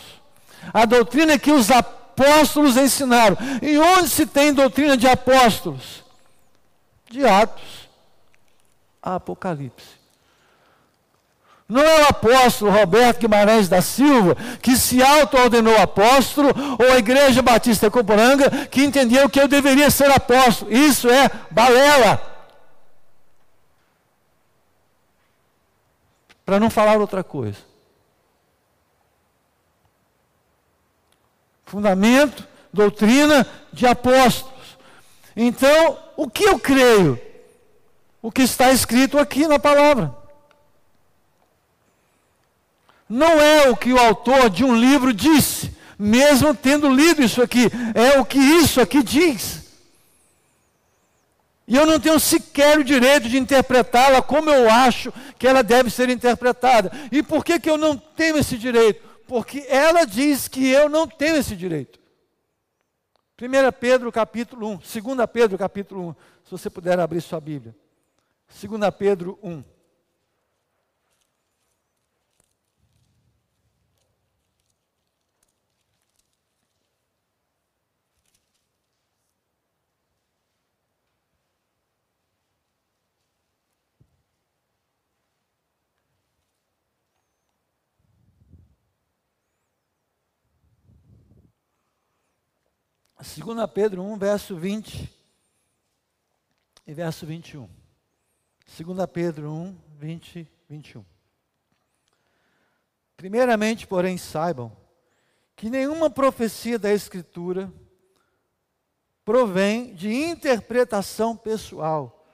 A 0.74 0.86
doutrina 0.86 1.38
que 1.38 1.52
os 1.52 1.70
apóstolos 1.70 2.78
ensinaram. 2.78 3.38
E 3.62 3.78
onde 3.78 4.10
se 4.10 4.26
tem 4.26 4.54
doutrina 4.54 4.96
de 4.96 5.08
apóstolos? 5.08 6.04
De 7.10 7.26
Atos 7.26 7.87
Apocalipse. 9.16 9.98
Não 11.68 11.82
é 11.82 12.04
o 12.04 12.08
apóstolo 12.08 12.72
Roberto 12.72 13.20
Guimarães 13.20 13.68
da 13.68 13.82
Silva 13.82 14.36
que 14.62 14.78
se 14.78 15.04
auto-ordenou 15.04 15.78
apóstolo, 15.78 16.50
ou 16.80 16.94
a 16.94 16.98
Igreja 16.98 17.42
Batista 17.42 17.92
Coporanga 17.92 18.50
que 18.68 18.84
entendeu 18.84 19.30
que 19.30 19.40
eu 19.40 19.48
deveria 19.48 19.92
ser 19.92 20.10
apóstolo. 20.10 20.72
Isso 20.72 21.10
é 21.10 21.30
balela. 21.52 22.22
Para 26.46 26.60
não 26.60 26.70
falar 26.70 26.98
outra 26.98 27.24
coisa. 27.24 27.68
fundamento, 31.68 32.48
doutrina 32.74 33.46
de 33.72 33.86
apóstolos. 33.86 34.78
Então, 35.36 36.00
o 36.16 36.28
que 36.28 36.46
eu 36.46 36.58
creio? 36.58 37.22
O 38.28 38.32
que 38.32 38.42
está 38.42 38.72
escrito 38.72 39.18
aqui 39.18 39.48
na 39.48 39.58
palavra. 39.58 40.14
Não 43.08 43.40
é 43.40 43.70
o 43.70 43.78
que 43.78 43.94
o 43.94 43.98
autor 43.98 44.50
de 44.50 44.66
um 44.66 44.76
livro 44.76 45.14
disse, 45.14 45.72
mesmo 45.98 46.54
tendo 46.54 46.90
lido 46.90 47.24
isso 47.24 47.42
aqui, 47.42 47.70
é 47.96 48.20
o 48.20 48.26
que 48.26 48.38
isso 48.38 48.82
aqui 48.82 49.02
diz. 49.02 49.64
E 51.66 51.76
eu 51.76 51.86
não 51.86 52.00
tenho 52.00 52.20
sequer 52.20 52.78
o 52.78 52.84
direito 52.84 53.30
de 53.30 53.38
interpretá-la 53.38 54.22
como 54.22 54.50
eu 54.50 54.70
acho 54.70 55.14
que 55.40 55.48
ela 55.48 55.64
deve 55.64 55.90
ser 55.90 56.10
interpretada. 56.10 56.92
E 57.12 57.24
por 57.24 57.46
que, 57.46 57.60
que 57.60 57.70
eu 57.70 57.78
não 57.78 57.98
tenho 57.98 58.38
esse 58.38 58.58
direito? 58.58 59.08
porque 59.28 59.66
ela 59.68 60.06
diz 60.06 60.48
que 60.48 60.68
eu 60.70 60.88
não 60.88 61.06
tenho 61.08 61.36
esse 61.36 61.56
direito. 61.56 62.00
1 63.40 63.72
Pedro 63.80 64.12
capítulo 64.12 64.68
1, 64.70 64.78
2 64.78 65.30
Pedro 65.32 65.58
capítulo 65.58 66.10
1, 66.10 66.14
se 66.46 66.52
você 66.52 66.70
puder 66.70 66.98
abrir 67.00 67.22
sua 67.22 67.40
Bíblia. 67.40 67.76
2 68.48 68.92
Pedro 68.92 69.38
1. 69.42 69.78
2 93.36 93.68
Pedro 93.68 94.04
1, 94.04 94.18
verso 94.18 94.56
20 94.56 95.16
e 96.86 96.94
verso 96.94 97.26
21. 97.26 97.87
2 98.68 99.06
Pedro 99.12 99.50
1, 99.50 99.76
20 99.98 100.40
e 100.40 100.48
21. 100.70 101.06
Primeiramente, 103.16 103.88
porém, 103.88 104.18
saibam 104.18 104.72
que 105.56 105.70
nenhuma 105.70 106.10
profecia 106.10 106.78
da 106.78 106.94
Escritura 106.94 107.72
provém 109.26 109.96
de 109.96 110.14
interpretação 110.14 111.36
pessoal, 111.36 112.26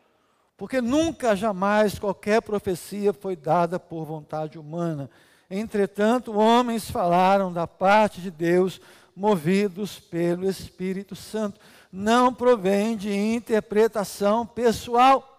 porque 0.58 0.82
nunca, 0.82 1.36
jamais 1.36 1.98
qualquer 1.98 2.42
profecia 2.42 3.14
foi 3.14 3.36
dada 3.36 3.80
por 3.80 4.04
vontade 4.04 4.60
humana. 4.60 5.10
Entretanto, 5.50 6.34
homens 6.38 6.90
falaram 6.90 7.54
da 7.54 7.66
parte 7.66 8.20
de 8.20 8.30
Deus 8.30 8.82
movidos 9.16 10.00
pelo 10.00 10.50
Espírito 10.50 11.16
Santo. 11.16 11.60
Não 11.92 12.34
provém 12.34 12.98
de 12.98 13.14
interpretação 13.14 14.46
pessoal. 14.46 15.33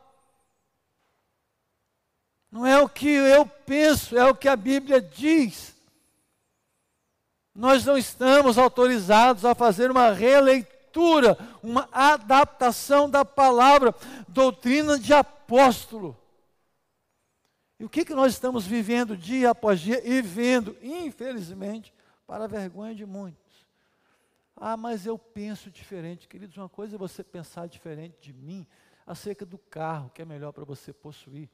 Não 2.55 2.65
é 2.65 2.81
o 2.81 2.89
que 2.89 3.09
eu 3.09 3.45
penso, 3.45 4.17
é 4.17 4.31
o 4.31 4.33
que 4.33 4.47
a 4.47 4.55
Bíblia 4.55 5.01
diz. 5.01 5.75
Nós 7.53 7.85
não 7.85 7.99
estamos 7.99 8.57
autorizados 8.57 9.45
a 9.45 9.57
fazer 9.57 9.91
uma 9.91 10.13
releitura, 10.13 11.37
uma 11.61 11.89
adaptação 11.91 13.11
da 13.11 13.25
palavra, 13.25 13.93
doutrina 14.29 14.97
de 14.97 15.13
apóstolo. 15.13 16.17
E 17.81 17.85
o 17.85 17.89
que, 17.89 18.05
que 18.05 18.15
nós 18.15 18.35
estamos 18.35 18.65
vivendo 18.65 19.17
dia 19.17 19.51
após 19.51 19.81
dia 19.81 20.01
e 20.09 20.23
vendo, 20.23 20.77
infelizmente, 20.81 21.93
para 22.25 22.45
a 22.45 22.47
vergonha 22.47 22.95
de 22.95 23.05
muitos? 23.05 23.67
Ah, 24.55 24.77
mas 24.77 25.07
eu 25.07 25.19
penso 25.19 25.73
diferente. 25.73 26.29
Queridos, 26.29 26.57
uma 26.57 26.69
coisa 26.69 26.95
é 26.95 26.99
você 26.99 27.25
pensar 27.25 27.67
diferente 27.67 28.15
de 28.21 28.33
mim 28.33 28.65
acerca 29.05 29.45
do 29.45 29.59
carro 29.59 30.09
que 30.15 30.23
é 30.23 30.25
melhor 30.25 30.53
para 30.53 30.65
você 30.65 30.93
possuir. 30.93 31.51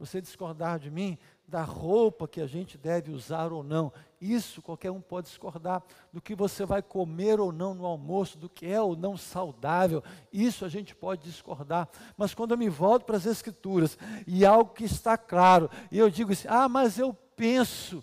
Você 0.00 0.18
discordar 0.18 0.78
de 0.78 0.90
mim 0.90 1.18
da 1.46 1.62
roupa 1.62 2.26
que 2.26 2.40
a 2.40 2.46
gente 2.46 2.78
deve 2.78 3.12
usar 3.12 3.52
ou 3.52 3.62
não. 3.62 3.92
Isso 4.18 4.62
qualquer 4.62 4.90
um 4.90 5.00
pode 5.00 5.26
discordar. 5.26 5.82
Do 6.10 6.22
que 6.22 6.34
você 6.34 6.64
vai 6.64 6.80
comer 6.80 7.38
ou 7.38 7.52
não 7.52 7.74
no 7.74 7.84
almoço, 7.84 8.38
do 8.38 8.48
que 8.48 8.64
é 8.64 8.80
ou 8.80 8.96
não 8.96 9.18
saudável. 9.18 10.02
Isso 10.32 10.64
a 10.64 10.70
gente 10.70 10.94
pode 10.94 11.24
discordar. 11.24 11.86
Mas 12.16 12.32
quando 12.32 12.52
eu 12.52 12.58
me 12.58 12.70
volto 12.70 13.04
para 13.04 13.18
as 13.18 13.26
Escrituras 13.26 13.98
e 14.26 14.46
algo 14.46 14.72
que 14.72 14.84
está 14.84 15.18
claro, 15.18 15.68
e 15.92 15.98
eu 15.98 16.08
digo 16.08 16.32
assim: 16.32 16.48
ah, 16.48 16.66
mas 16.66 16.98
eu 16.98 17.12
penso. 17.36 18.02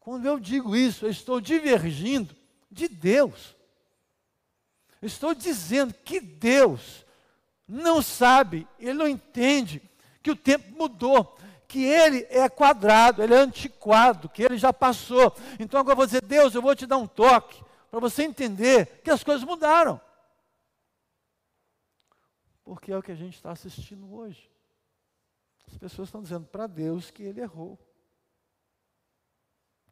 Quando 0.00 0.24
eu 0.24 0.40
digo 0.40 0.74
isso, 0.74 1.04
eu 1.04 1.10
estou 1.10 1.38
divergindo 1.38 2.34
de 2.70 2.88
Deus. 2.88 3.54
Estou 5.02 5.34
dizendo 5.34 5.92
que 5.92 6.18
Deus 6.18 7.04
não 7.68 8.00
sabe, 8.00 8.66
ele 8.78 8.94
não 8.94 9.06
entende 9.08 9.82
que 10.26 10.30
o 10.32 10.34
tempo 10.34 10.76
mudou, 10.76 11.38
que 11.68 11.84
ele 11.84 12.26
é 12.30 12.48
quadrado, 12.48 13.22
ele 13.22 13.32
é 13.32 13.38
antiquado, 13.38 14.28
que 14.28 14.42
ele 14.42 14.58
já 14.58 14.72
passou. 14.72 15.32
Então 15.60 15.78
agora 15.78 15.92
eu 15.92 15.98
vou 15.98 16.06
dizer, 16.06 16.20
Deus, 16.22 16.52
eu 16.52 16.60
vou 16.60 16.74
te 16.74 16.84
dar 16.84 16.96
um 16.96 17.06
toque 17.06 17.64
para 17.88 18.00
você 18.00 18.24
entender 18.24 19.02
que 19.04 19.10
as 19.10 19.22
coisas 19.22 19.44
mudaram. 19.44 20.00
Porque 22.64 22.90
é 22.90 22.98
o 22.98 23.02
que 23.04 23.12
a 23.12 23.14
gente 23.14 23.36
está 23.36 23.52
assistindo 23.52 24.12
hoje. 24.12 24.50
As 25.68 25.78
pessoas 25.78 26.08
estão 26.08 26.24
dizendo 26.24 26.46
para 26.46 26.66
Deus 26.66 27.08
que 27.08 27.22
ele 27.22 27.40
errou, 27.40 27.78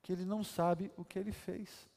que 0.03 0.11
ele 0.11 0.25
não 0.25 0.43
sabe 0.43 0.91
o 0.97 1.05
que 1.05 1.17
ele 1.17 1.31
fez. 1.31 1.88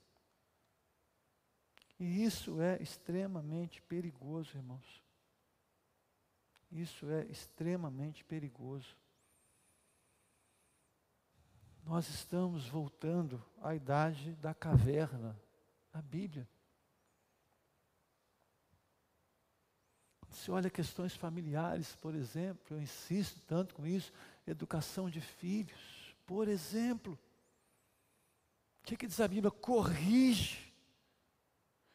E 2.00 2.24
isso 2.24 2.62
é 2.62 2.79
extremamente 2.84 3.82
perigoso, 3.82 4.56
irmãos. 4.56 5.06
Isso 6.71 7.09
é 7.09 7.25
extremamente 7.25 8.24
perigoso. 8.24 8.95
Nós 11.83 12.09
estamos 12.09 12.67
voltando 12.67 13.43
à 13.62 13.74
idade 13.74 14.36
da 14.36 14.53
caverna, 14.53 15.39
a 15.93 16.01
Bíblia. 16.01 16.47
Se 20.31 20.51
olha 20.51 20.69
questões 20.69 21.15
familiares, 21.15 21.95
por 21.95 22.13
exemplo, 22.13 22.75
eu 22.75 22.81
insisto 22.81 23.39
tanto 23.47 23.74
com 23.74 23.88
isso, 23.88 24.12
educação 24.45 25.09
de 25.09 25.21
filhos, 25.21 26.15
por 26.25 26.50
exemplo. 26.50 27.17
O 28.81 28.86
que, 28.88 28.97
que 28.97 29.07
diz 29.07 29.19
a 29.21 29.27
Bíblia? 29.27 29.50
Corrige, 29.50 30.74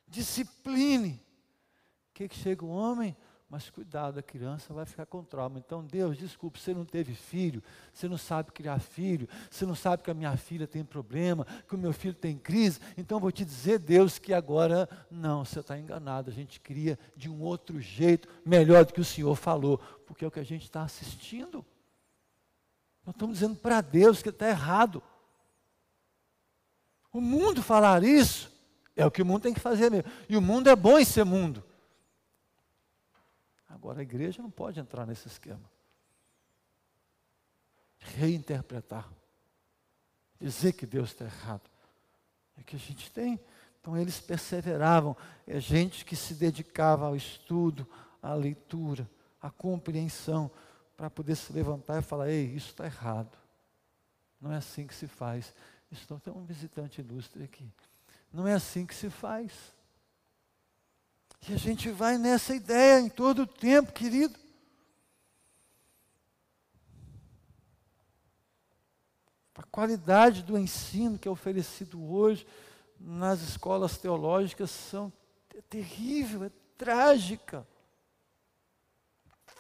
discipline. 0.09 1.23
O 2.11 2.15
que, 2.15 2.29
que 2.29 2.35
chega 2.35 2.65
o 2.65 2.71
homem? 2.71 3.17
Mas 3.53 3.69
cuidado, 3.69 4.19
a 4.19 4.23
criança 4.23 4.73
vai 4.73 4.87
ficar 4.87 5.05
com 5.05 5.23
trauma. 5.23 5.59
Então, 5.59 5.85
Deus, 5.85 6.17
desculpe, 6.17 6.59
você 6.59 6.73
não 6.73 6.87
teve 6.87 7.15
filho, 7.15 7.63
você 7.93 8.09
não 8.09 8.17
sabe 8.17 8.51
criar 8.51 8.81
filho, 8.81 9.29
você 9.51 9.67
não 9.67 9.75
sabe 9.75 10.03
que 10.03 10.11
a 10.11 10.15
minha 10.15 10.35
filha 10.39 10.67
tem 10.67 10.83
problema, 10.83 11.47
que 11.69 11.75
o 11.75 11.79
meu 11.79 11.93
filho 11.93 12.15
tem 12.15 12.39
crise. 12.39 12.81
Então, 12.97 13.21
vou 13.21 13.31
te 13.31 13.45
dizer, 13.45 13.79
Deus, 13.79 14.19
que 14.19 14.33
agora, 14.33 14.89
não, 15.11 15.45
você 15.45 15.61
está 15.61 15.79
enganado. 15.79 16.31
A 16.31 16.33
gente 16.33 16.59
cria 16.61 16.99
de 17.15 17.29
um 17.29 17.43
outro 17.43 17.79
jeito, 17.79 18.27
melhor 18.43 18.87
do 18.87 18.95
que 18.95 19.03
o 19.03 19.05
Senhor 19.05 19.37
falou, 19.37 19.77
porque 20.07 20.25
é 20.25 20.29
o 20.29 20.31
que 20.31 20.41
a 20.41 20.45
gente 20.45 20.63
está 20.63 20.83
assistindo. 20.83 21.63
Nós 23.05 23.15
estamos 23.15 23.35
dizendo 23.35 23.57
para 23.57 23.83
Deus 23.83 24.23
que 24.23 24.31
está 24.31 24.49
errado. 24.49 25.03
O 27.13 27.21
mundo 27.21 27.63
falar 27.63 28.03
isso 28.03 28.51
é 28.97 29.05
o 29.05 29.11
que 29.11 29.21
o 29.21 29.27
mundo 29.27 29.43
tem 29.43 29.53
que 29.53 29.61
fazer 29.61 29.91
mesmo. 29.91 30.11
E 30.27 30.39
o 30.39 30.41
mundo 30.41 30.71
é 30.71 30.75
bom 30.75 30.99
em 30.99 31.05
ser 31.05 31.25
mundo. 31.25 31.63
Agora 33.73 34.01
a 34.01 34.03
igreja 34.03 34.43
não 34.43 34.51
pode 34.51 34.79
entrar 34.79 35.07
nesse 35.07 35.27
esquema. 35.27 35.71
Reinterpretar. 37.99 39.11
Dizer 40.39 40.75
que 40.75 40.85
Deus 40.85 41.11
está 41.11 41.25
errado. 41.25 41.71
É 42.57 42.63
que 42.63 42.77
a 42.77 42.79
gente 42.79 43.11
tem. 43.11 43.41
Então 43.81 43.97
eles 43.97 44.21
perseveravam. 44.21 45.17
É 45.47 45.59
gente 45.59 46.05
que 46.05 46.15
se 46.15 46.35
dedicava 46.35 47.07
ao 47.07 47.17
estudo, 47.17 47.89
à 48.23 48.35
leitura, 48.35 49.11
à 49.41 49.51
compreensão, 49.51 50.51
para 50.97 51.09
poder 51.09 51.37
se 51.37 51.53
levantar 51.53 51.99
e 51.99 52.03
falar: 52.03 52.29
ei, 52.29 52.55
isso 52.55 52.69
está 52.69 52.85
errado. 52.85 53.37
Não 54.41 54.53
é 54.53 54.57
assim 54.57 54.87
que 54.87 54.95
se 54.95 55.07
faz. 55.07 55.55
Estou 55.91 56.21
tem 56.21 56.33
um 56.33 56.45
visitante 56.45 57.01
ilustre 57.01 57.45
aqui. 57.45 57.73
Não 58.33 58.47
é 58.47 58.53
assim 58.53 58.85
que 58.85 58.95
se 58.95 59.09
faz. 59.09 59.73
E 61.49 61.55
a 61.55 61.57
gente 61.57 61.91
vai 61.91 62.17
nessa 62.17 62.55
ideia 62.55 63.01
em 63.01 63.09
todo 63.09 63.43
o 63.43 63.47
tempo, 63.47 63.93
querido. 63.93 64.39
A 69.55 69.63
qualidade 69.65 70.43
do 70.43 70.57
ensino 70.57 71.19
que 71.19 71.27
é 71.27 71.31
oferecido 71.31 72.03
hoje 72.13 72.47
nas 72.99 73.41
escolas 73.41 73.99
teológicas 73.99 74.71
são 74.71 75.13
é 75.55 75.61
terrível, 75.63 76.45
é 76.45 76.51
trágica. 76.79 77.67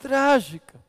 Trágica. 0.00 0.80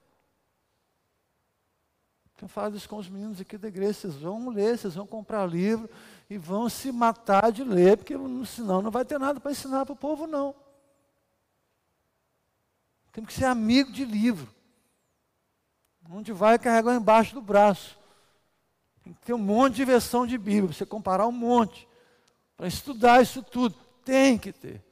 Tenho 2.37 2.49
falado 2.49 2.77
isso 2.77 2.89
com 2.89 2.97
os 2.97 3.09
meninos 3.09 3.41
aqui 3.41 3.57
da 3.57 3.67
igreja, 3.67 3.93
vocês 3.93 4.15
vão 4.15 4.49
ler, 4.49 4.77
vocês 4.77 4.95
vão 4.95 5.07
comprar 5.07 5.45
livro 5.45 5.89
e 6.29 6.37
vão 6.37 6.69
se 6.69 6.91
matar 6.91 7.51
de 7.51 7.63
ler, 7.63 7.97
porque 7.97 8.15
senão 8.45 8.81
não 8.81 8.91
vai 8.91 9.05
ter 9.05 9.19
nada 9.19 9.39
para 9.39 9.51
ensinar 9.51 9.85
para 9.85 9.93
o 9.93 9.97
povo, 9.97 10.27
não. 10.27 10.62
Temos 13.13 13.29
que 13.29 13.39
ser 13.39 13.45
amigo 13.45 13.91
de 13.91 14.03
livro. 14.03 14.53
Onde 16.09 16.33
vai 16.33 16.59
carregar 16.59 16.95
embaixo 16.95 17.33
do 17.33 17.41
braço. 17.41 17.97
Tem 19.03 19.13
que 19.13 19.21
ter 19.21 19.33
um 19.33 19.37
monte 19.37 19.75
de 19.75 19.85
versão 19.85 20.25
de 20.27 20.37
Bíblia, 20.37 20.73
você 20.73 20.85
comparar 20.85 21.27
um 21.27 21.31
monte. 21.31 21.87
Para 22.57 22.67
estudar 22.67 23.21
isso 23.21 23.41
tudo. 23.41 23.75
Tem 24.03 24.37
que 24.37 24.51
ter. 24.51 24.83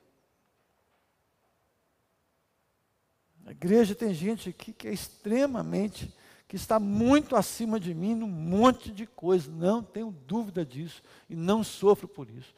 A 3.45 3.51
igreja 3.51 3.95
tem 3.95 4.13
gente 4.13 4.49
aqui 4.49 4.71
que 4.71 4.87
é 4.87 4.93
extremamente, 4.93 6.13
que 6.47 6.55
está 6.55 6.79
muito 6.79 7.35
acima 7.35 7.79
de 7.79 7.93
mim 7.93 8.15
num 8.15 8.27
monte 8.27 8.91
de 8.91 9.05
coisa. 9.07 9.51
Não 9.51 9.81
tenho 9.81 10.11
dúvida 10.11 10.63
disso 10.63 11.01
e 11.27 11.35
não 11.35 11.63
sofro 11.63 12.07
por 12.07 12.29
isso. 12.29 12.53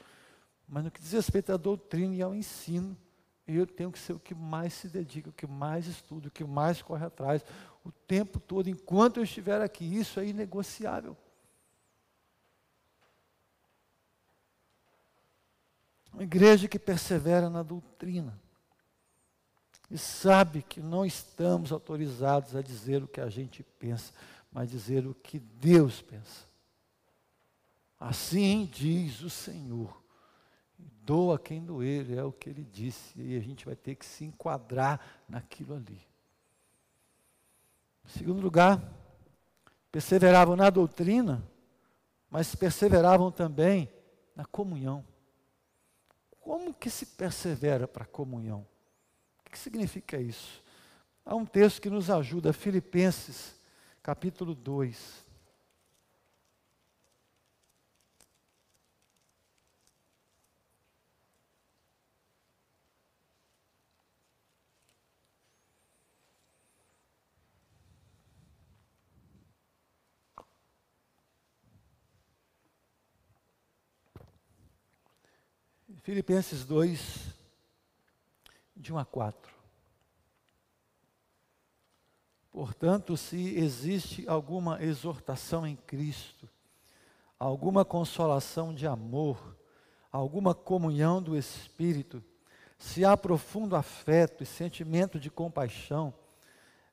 Mas 0.68 0.84
no 0.84 0.92
que 0.92 1.02
diz 1.02 1.14
respeito 1.14 1.54
à 1.54 1.58
doutrina 1.58 2.14
e 2.14 2.22
ao 2.22 2.36
ensino, 2.36 2.98
eu 3.48 3.68
tenho 3.68 3.92
que 3.92 4.00
ser 4.00 4.14
o 4.14 4.20
que 4.20 4.34
mais 4.34 4.74
se 4.74 4.88
dedica, 4.88 5.30
o 5.30 5.34
que 5.34 5.46
mais 5.46 5.86
estuda, 5.88 6.28
o 6.28 6.32
que 6.32 6.44
mais 6.44 6.82
corre 6.82 7.06
atrás, 7.06 7.44
o 7.84 7.92
tempo 7.92 8.40
todo, 8.40 8.70
enquanto 8.70 9.18
eu 9.18 9.24
estiver 9.24 9.62
aqui. 9.62 9.84
Isso 9.84 10.20
é 10.20 10.28
inegociável. 10.28 11.18
Uma 16.14 16.24
igreja 16.24 16.68
que 16.68 16.80
persevera 16.80 17.50
na 17.50 17.64
doutrina 17.64 18.40
e 19.90 19.98
sabe 19.98 20.62
que 20.62 20.82
não 20.82 21.06
estamos 21.06 21.72
autorizados 21.72 22.56
a 22.56 22.62
dizer 22.62 23.04
o 23.04 23.08
que 23.08 23.20
a 23.20 23.30
gente 23.30 23.64
pensa, 23.64 24.14
mas 24.52 24.70
dizer 24.70 25.06
o 25.06 25.14
que 25.14 25.40
Deus 25.40 26.02
pensa. 26.02 26.46
Assim 28.00 28.70
diz 28.72 29.22
o 29.22 29.30
Senhor. 29.30 30.03
Doa 31.06 31.38
quem 31.38 31.64
doer, 31.64 32.12
é 32.18 32.24
o 32.24 32.32
que 32.32 32.50
ele 32.50 32.64
disse, 32.64 33.20
e 33.20 33.36
a 33.36 33.42
gente 33.42 33.66
vai 33.66 33.76
ter 33.76 33.96
que 33.96 34.06
se 34.06 34.24
enquadrar 34.24 35.02
naquilo 35.28 35.76
ali. 35.76 36.02
Em 38.06 38.10
segundo 38.10 38.42
lugar, 38.42 38.82
perseveravam 39.92 40.56
na 40.56 40.70
doutrina, 40.70 41.46
mas 42.30 42.56
perseveravam 42.56 43.32
também 43.32 43.92
na 44.34 44.46
comunhão. 44.46 45.06
Como 46.40 46.74
que 46.74 46.90
se 46.90 47.06
persevera 47.06 47.88
para 47.88 48.04
a 48.04 48.08
comunhão? 48.08 48.66
O 49.40 49.50
que 49.50 49.60
significa 49.60 50.18
isso? 50.18 50.64
Há 51.26 51.36
um 51.36 51.46
texto 51.46 51.82
que 51.82 51.90
nos 51.90 52.10
ajuda, 52.10 52.54
Filipenses, 52.54 53.56
capítulo 54.02 54.56
2. 54.56 55.23
Filipenses 76.04 76.66
2, 76.66 77.34
de 78.76 78.92
1 78.92 78.98
a 78.98 79.06
4. 79.06 79.54
Portanto, 82.52 83.16
se 83.16 83.58
existe 83.58 84.28
alguma 84.28 84.84
exortação 84.84 85.66
em 85.66 85.78
Cristo, 85.78 86.50
alguma 87.40 87.86
consolação 87.86 88.74
de 88.74 88.86
amor, 88.86 89.58
alguma 90.12 90.54
comunhão 90.54 91.22
do 91.22 91.38
Espírito, 91.38 92.22
se 92.78 93.06
há 93.06 93.16
profundo 93.16 93.74
afeto 93.74 94.44
e 94.44 94.46
sentimento 94.46 95.18
de 95.18 95.32
compaixão, 95.32 96.14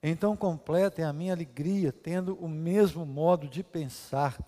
então 0.01 0.37
completem 0.37 1.05
a 1.05 1.13
minha 1.13 1.33
alegria, 1.33 1.91
tendo 1.91 2.37
o 2.37 2.49
mesmo 2.49 3.05
modo 3.05 3.49
de 3.49 3.65
pensar, 3.65 4.39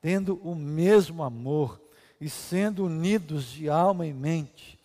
tendo 0.00 0.36
o 0.42 0.54
mesmo 0.54 1.22
amor 1.22 1.87
e 2.20 2.28
sendo 2.28 2.84
unidos 2.84 3.46
de 3.46 3.68
alma 3.68 4.06
e 4.06 4.12
mente, 4.12 4.78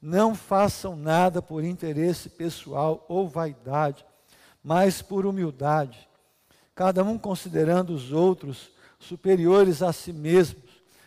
não 0.00 0.34
façam 0.34 0.94
nada 0.94 1.40
por 1.40 1.64
interesse 1.64 2.28
pessoal 2.28 3.04
ou 3.08 3.26
vaidade, 3.28 4.04
mas 4.62 5.00
por 5.00 5.24
humildade, 5.24 6.08
cada 6.74 7.02
um 7.02 7.16
considerando 7.16 7.94
os 7.94 8.12
outros 8.12 8.70
superiores 8.98 9.82
a 9.82 9.92
si 9.92 10.12
mesmos, 10.12 10.62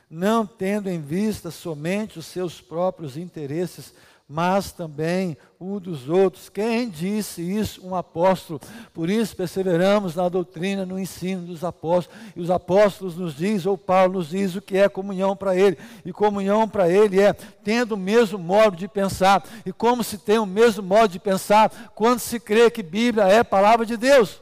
não 0.09 0.45
tendo 0.45 0.89
em 0.89 1.01
vista 1.01 1.51
somente 1.51 2.17
os 2.17 2.25
seus 2.25 2.61
próprios 2.61 3.17
interesses, 3.17 3.93
mas 4.29 4.73
também 4.73 5.37
o 5.57 5.79
dos 5.79 6.09
outros. 6.09 6.49
Quem 6.49 6.89
disse 6.89 7.41
isso? 7.41 7.85
Um 7.85 7.95
apóstolo. 7.95 8.59
Por 8.93 9.09
isso 9.09 9.35
perseveramos 9.35 10.15
na 10.15 10.27
doutrina, 10.27 10.85
no 10.85 10.99
ensino 10.99 11.47
dos 11.47 11.63
apóstolos. 11.63 12.19
E 12.35 12.41
os 12.41 12.51
apóstolos 12.51 13.15
nos 13.15 13.35
diz, 13.35 13.65
ou 13.65 13.77
Paulo 13.77 14.15
nos 14.15 14.29
diz 14.29 14.55
o 14.55 14.61
que 14.61 14.77
é 14.77 14.89
comunhão 14.89 15.35
para 15.35 15.55
ele. 15.55 15.77
E 16.03 16.11
comunhão 16.11 16.67
para 16.67 16.89
ele 16.89 17.21
é 17.21 17.31
tendo 17.31 17.93
o 17.93 17.97
mesmo 17.97 18.37
modo 18.37 18.75
de 18.75 18.87
pensar. 18.87 19.43
E 19.65 19.71
como 19.71 20.03
se 20.03 20.17
tem 20.17 20.37
o 20.37 20.45
mesmo 20.45 20.83
modo 20.83 21.11
de 21.11 21.19
pensar 21.19 21.91
quando 21.95 22.19
se 22.19 22.37
crê 22.39 22.69
que 22.69 22.83
Bíblia 22.83 23.25
é 23.25 23.43
palavra 23.45 23.85
de 23.85 23.95
Deus? 23.95 24.41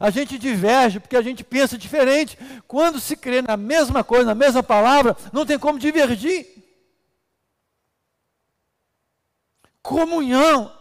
A 0.00 0.10
gente 0.10 0.36
diverge 0.36 1.00
porque 1.00 1.16
a 1.16 1.22
gente 1.22 1.44
pensa 1.44 1.78
diferente. 1.78 2.36
Quando 2.66 3.00
se 3.00 3.16
crê 3.16 3.40
na 3.40 3.56
mesma 3.56 4.02
coisa, 4.02 4.26
na 4.26 4.34
mesma 4.34 4.62
palavra, 4.62 5.16
não 5.32 5.46
tem 5.46 5.58
como 5.58 5.78
divergir. 5.78 6.55
Comunhão 9.86 10.72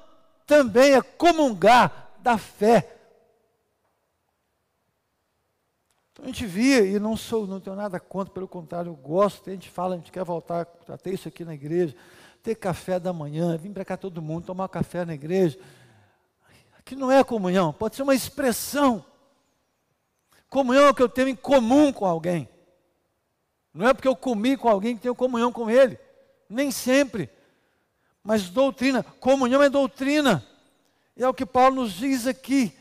também 0.48 0.94
é 0.94 1.02
comungar 1.02 2.12
da 2.22 2.40
fé. 2.40 2.92
Então 6.12 6.26
a 6.26 6.28
gente 6.28 6.48
via, 6.48 6.82
e 6.82 7.00
não 7.00 7.16
sou, 7.16 7.46
não 7.46 7.60
tenho 7.60 7.76
nada 7.76 8.00
contra, 8.00 8.34
pelo 8.34 8.48
contrário, 8.48 8.90
eu 8.90 8.96
gosto, 8.96 9.48
a 9.48 9.54
gente 9.54 9.70
fala, 9.70 9.94
a 9.94 9.98
gente 10.00 10.12
quer 10.12 10.24
voltar 10.24 10.68
a 10.90 10.98
ter 10.98 11.14
isso 11.14 11.28
aqui 11.28 11.46
na 11.46 11.54
igreja, 11.54 11.96
ter 12.42 12.56
café 12.56 13.00
da 13.00 13.14
manhã, 13.14 13.56
vir 13.56 13.72
para 13.72 13.86
cá 13.86 13.96
todo 13.96 14.24
mundo, 14.24 14.48
tomar 14.48 14.68
café 14.70 15.06
na 15.06 15.14
igreja. 15.14 15.60
Que 16.84 16.96
não 16.96 17.12
é 17.12 17.24
comunhão, 17.24 17.72
pode 17.72 17.96
ser 17.96 18.02
uma 18.02 18.16
expressão. 18.16 19.06
Comunhão 20.50 20.86
é 20.86 20.90
o 20.90 20.96
que 20.96 21.04
eu 21.04 21.10
tenho 21.10 21.28
em 21.28 21.36
comum 21.36 21.94
com 21.94 22.08
alguém. 22.08 22.50
Não 23.72 23.88
é 23.88 23.94
porque 23.94 24.08
eu 24.08 24.16
comi 24.16 24.58
com 24.58 24.68
alguém 24.68 24.96
que 24.96 25.04
tenho 25.04 25.14
comunhão 25.14 25.52
com 25.52 25.70
ele. 25.70 26.00
Nem 26.50 26.72
sempre. 26.72 27.35
Mas 28.26 28.50
doutrina, 28.50 29.04
comunhão 29.20 29.62
é 29.62 29.70
doutrina. 29.70 30.46
E 31.16 31.24
é 31.24 31.30
o 31.30 31.34
que 31.34 31.46
Paulo 31.46 31.84
nos 31.84 31.94
diz 31.94 32.28
aqui. 32.28 32.76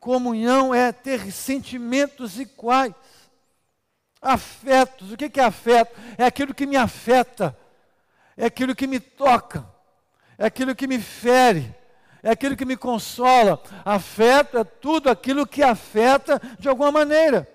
Comunhão 0.00 0.74
é 0.74 0.90
ter 0.90 1.30
sentimentos 1.30 2.40
iguais. 2.40 2.94
Afetos. 4.20 5.12
O 5.12 5.16
que 5.16 5.38
é 5.38 5.44
afeto? 5.44 5.94
É 6.16 6.24
aquilo 6.24 6.54
que 6.54 6.66
me 6.66 6.76
afeta. 6.76 7.56
É 8.36 8.46
aquilo 8.46 8.74
que 8.74 8.86
me 8.86 8.98
toca. 8.98 9.64
É 10.38 10.46
aquilo 10.46 10.74
que 10.74 10.86
me 10.86 10.98
fere. 10.98 11.74
É 12.22 12.30
aquilo 12.30 12.56
que 12.56 12.64
me 12.64 12.76
consola. 12.76 13.62
Afeto 13.84 14.56
é 14.56 14.64
tudo 14.64 15.10
aquilo 15.10 15.46
que 15.46 15.62
afeta 15.62 16.40
de 16.58 16.68
alguma 16.68 16.90
maneira 16.90 17.46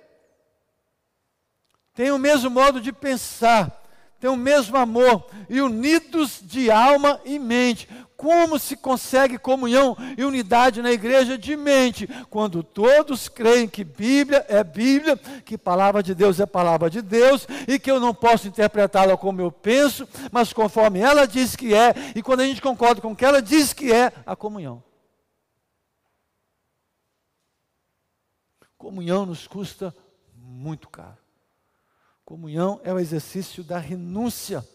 têm 1.95 2.11
o 2.11 2.19
mesmo 2.19 2.49
modo 2.49 2.81
de 2.81 2.91
pensar, 2.91 3.81
têm 4.19 4.29
o 4.29 4.35
mesmo 4.35 4.77
amor 4.77 5.25
e 5.49 5.61
unidos 5.61 6.39
de 6.41 6.71
alma 6.71 7.19
e 7.25 7.37
mente. 7.37 7.87
Como 8.17 8.57
se 8.57 8.77
consegue 8.77 9.37
comunhão 9.37 9.95
e 10.17 10.23
unidade 10.23 10.81
na 10.81 10.91
igreja 10.91 11.37
de 11.37 11.55
mente? 11.57 12.07
Quando 12.29 12.63
todos 12.63 13.27
creem 13.27 13.67
que 13.67 13.83
Bíblia 13.83 14.45
é 14.47 14.63
Bíblia, 14.63 15.17
que 15.43 15.57
palavra 15.57 16.01
de 16.01 16.15
Deus 16.15 16.39
é 16.39 16.45
palavra 16.45 16.89
de 16.89 17.01
Deus 17.01 17.45
e 17.67 17.77
que 17.77 17.91
eu 17.91 17.99
não 17.99 18.13
posso 18.13 18.47
interpretá-la 18.47 19.17
como 19.17 19.41
eu 19.41 19.51
penso, 19.51 20.07
mas 20.31 20.53
conforme 20.53 20.99
ela 20.99 21.27
diz 21.27 21.55
que 21.55 21.73
é, 21.73 21.93
e 22.15 22.23
quando 22.23 22.39
a 22.39 22.45
gente 22.45 22.61
concorda 22.61 23.01
com 23.01 23.11
o 23.11 23.15
que 23.15 23.25
ela 23.25 23.41
diz 23.41 23.73
que 23.73 23.91
é, 23.91 24.13
a 24.25 24.35
comunhão. 24.35 24.81
Comunhão 28.77 29.25
nos 29.25 29.45
custa 29.45 29.93
muito 30.35 30.87
caro. 30.89 31.24
Comunhão 32.25 32.81
é 32.83 32.91
o 32.91 32.99
exercício 32.99 33.63
da 33.63 33.77
renúncia. 33.77 34.67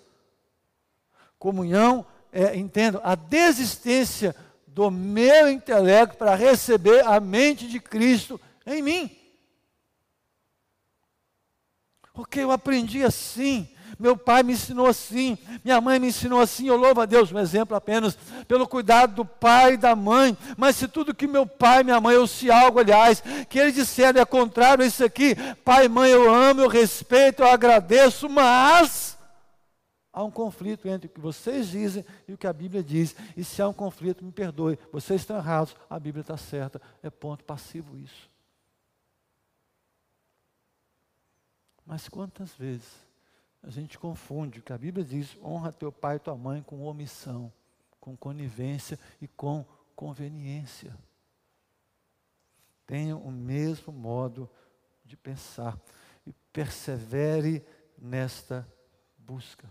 Comunhão 1.37 2.07
é, 2.33 2.57
entendo, 2.57 3.01
a 3.03 3.17
desistência 3.17 4.35
do 4.67 4.91
meu 4.91 5.51
intelecto 5.51 6.17
para 6.17 6.37
receber 6.37 7.05
a 7.05 7.19
mente 7.19 7.67
de 7.67 7.81
Cristo 7.81 8.41
em 8.65 8.81
mim. 8.81 9.17
Porque 12.13 12.41
eu 12.41 12.53
aprendi 12.53 13.03
assim, 13.03 13.69
meu 14.01 14.17
pai 14.17 14.43
me 14.43 14.55
ensinou 14.55 14.87
assim, 14.87 15.37
minha 15.63 15.79
mãe 15.79 15.99
me 15.99 16.09
ensinou 16.09 16.41
assim, 16.41 16.67
eu 16.67 16.77
louvo 16.77 17.03
a 17.03 17.07
Deus, 17.07 17.31
um 17.31 17.39
exemplo 17.39 17.77
apenas, 17.77 18.17
pelo 18.49 18.67
cuidado 18.67 19.15
do 19.15 19.25
pai 19.27 19.75
e 19.75 19.77
da 19.77 19.95
mãe, 19.95 20.37
mas 20.57 20.77
se 20.77 20.89
tudo 20.89 21.15
que 21.15 21.27
meu 21.27 21.47
pai, 21.47 21.85
minha 21.85 22.01
mãe, 22.01 22.17
ou 22.17 22.27
se 22.27 22.51
algo, 22.51 22.79
aliás, 22.81 23.23
que 23.49 23.59
eles 23.59 23.75
disseram 23.75 24.19
é 24.19 24.25
contrário 24.25 24.83
a 24.83 24.87
isso 24.87 25.05
aqui, 25.05 25.37
pai 25.63 25.85
e 25.85 25.89
mãe, 25.89 26.11
eu 26.11 26.33
amo, 26.35 26.63
eu 26.63 26.69
respeito, 26.69 27.43
eu 27.43 27.49
agradeço, 27.49 28.27
mas 28.27 29.19
há 30.11 30.25
um 30.25 30.31
conflito 30.31 30.89
entre 30.89 31.07
o 31.07 31.11
que 31.11 31.21
vocês 31.21 31.69
dizem 31.69 32.03
e 32.27 32.33
o 32.33 32.39
que 32.39 32.47
a 32.47 32.53
Bíblia 32.55 32.83
diz, 32.83 33.15
e 33.37 33.45
se 33.45 33.61
há 33.61 33.69
um 33.69 33.75
conflito, 33.75 34.25
me 34.25 34.33
perdoe, 34.33 34.79
vocês 34.91 35.21
estão 35.21 35.37
errados, 35.37 35.77
a 35.91 36.01
Bíblia 36.01 36.23
está 36.23 36.39
certa, 36.39 36.81
é 37.03 37.11
ponto 37.11 37.45
passivo 37.45 37.99
isso. 37.99 38.31
Mas 41.85 42.09
quantas 42.09 42.55
vezes 42.55 43.10
a 43.63 43.69
gente 43.69 43.99
confunde 43.99 44.61
o 44.61 44.63
que 44.63 44.73
a 44.73 44.79
Bíblia 44.79 45.05
diz: 45.05 45.37
honra 45.43 45.73
teu 45.73 45.93
pai 45.93 46.17
e 46.17 46.21
tua 46.21 46.37
mãe 46.37 46.63
com 46.63 46.83
omissão, 46.83 47.53
com 48.01 48.17
conivência 48.17 48.99
e 49.21 49.29
com 49.29 49.65
conveniência. 49.95 50.97
Tenha 52.87 53.17
o 53.17 53.31
mesmo 53.31 53.93
modo 53.93 54.49
de 55.05 55.17
pensar 55.17 55.79
e 56.27 56.33
persevere 56.53 57.65
nesta 57.99 58.67
busca. 59.19 59.71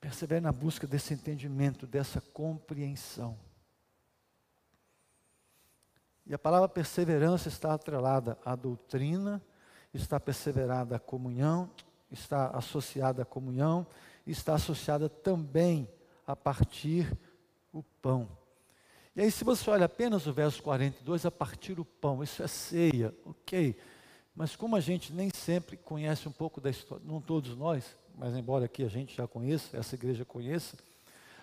Persevere 0.00 0.40
na 0.40 0.52
busca 0.52 0.86
desse 0.86 1.14
entendimento, 1.14 1.86
dessa 1.86 2.20
compreensão. 2.20 3.38
E 6.26 6.34
a 6.34 6.38
palavra 6.38 6.68
perseverança 6.68 7.48
está 7.48 7.72
atrelada 7.72 8.38
à 8.44 8.56
doutrina 8.56 9.40
está 9.92 10.18
perseverada 10.18 10.96
a 10.96 10.98
comunhão, 10.98 11.70
está 12.10 12.48
associada 12.48 13.22
à 13.22 13.24
comunhão, 13.24 13.86
está 14.26 14.54
associada 14.54 15.08
também 15.08 15.88
a 16.26 16.36
partir 16.36 17.16
o 17.72 17.82
pão. 18.00 18.28
E 19.14 19.20
aí, 19.20 19.30
se 19.30 19.44
você 19.44 19.68
olha 19.68 19.84
apenas 19.84 20.26
o 20.26 20.32
verso 20.32 20.62
42, 20.62 21.26
a 21.26 21.30
partir 21.30 21.78
o 21.78 21.84
pão, 21.84 22.22
isso 22.22 22.42
é 22.42 22.46
ceia, 22.46 23.14
ok. 23.26 23.76
Mas 24.34 24.56
como 24.56 24.74
a 24.74 24.80
gente 24.80 25.12
nem 25.12 25.28
sempre 25.30 25.76
conhece 25.76 26.26
um 26.26 26.32
pouco 26.32 26.60
da 26.60 26.70
história, 26.70 27.04
não 27.06 27.20
todos 27.20 27.54
nós, 27.54 27.96
mas 28.16 28.34
embora 28.34 28.64
aqui 28.64 28.82
a 28.82 28.88
gente 28.88 29.14
já 29.14 29.26
conheça, 29.26 29.76
essa 29.76 29.94
igreja 29.94 30.24
conheça, 30.24 30.76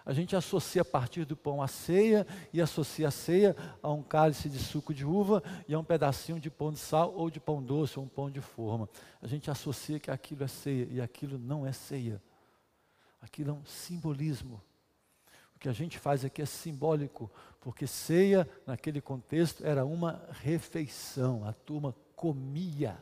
a 0.09 0.13
gente 0.13 0.35
associa 0.35 0.81
a 0.81 0.85
partir 0.85 1.23
do 1.23 1.37
pão 1.37 1.61
a 1.61 1.67
ceia 1.67 2.25
e 2.51 2.59
associa 2.59 3.09
a 3.09 3.11
ceia 3.11 3.55
a 3.79 3.91
um 3.91 4.01
cálice 4.01 4.49
de 4.49 4.57
suco 4.57 4.91
de 4.91 5.05
uva 5.05 5.43
e 5.67 5.73
a 5.75 5.77
um 5.77 5.83
pedacinho 5.83 6.39
de 6.39 6.49
pão 6.49 6.71
de 6.71 6.79
sal 6.79 7.13
ou 7.13 7.29
de 7.29 7.39
pão 7.39 7.61
doce 7.61 7.99
ou 7.99 8.05
um 8.05 8.07
pão 8.07 8.27
de 8.27 8.41
forma. 8.41 8.89
A 9.21 9.27
gente 9.27 9.51
associa 9.51 9.99
que 9.99 10.09
aquilo 10.09 10.43
é 10.43 10.47
ceia 10.47 10.87
e 10.89 10.99
aquilo 10.99 11.37
não 11.37 11.63
é 11.63 11.71
ceia. 11.71 12.19
Aquilo 13.21 13.51
é 13.51 13.53
um 13.53 13.63
simbolismo. 13.63 14.59
O 15.55 15.59
que 15.59 15.69
a 15.69 15.73
gente 15.73 15.99
faz 15.99 16.25
aqui 16.25 16.41
é 16.41 16.45
simbólico, 16.47 17.29
porque 17.61 17.85
ceia, 17.85 18.49
naquele 18.65 19.01
contexto, 19.01 19.63
era 19.63 19.85
uma 19.85 20.27
refeição, 20.31 21.45
a 21.45 21.53
turma 21.53 21.95
comia. 22.15 22.97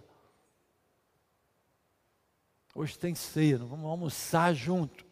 Hoje 2.76 3.00
tem 3.00 3.15
ceia, 3.15 3.58
não 3.60 3.67
vamos 3.67 3.86
almoçar 3.86 4.54
junto. 4.54 5.07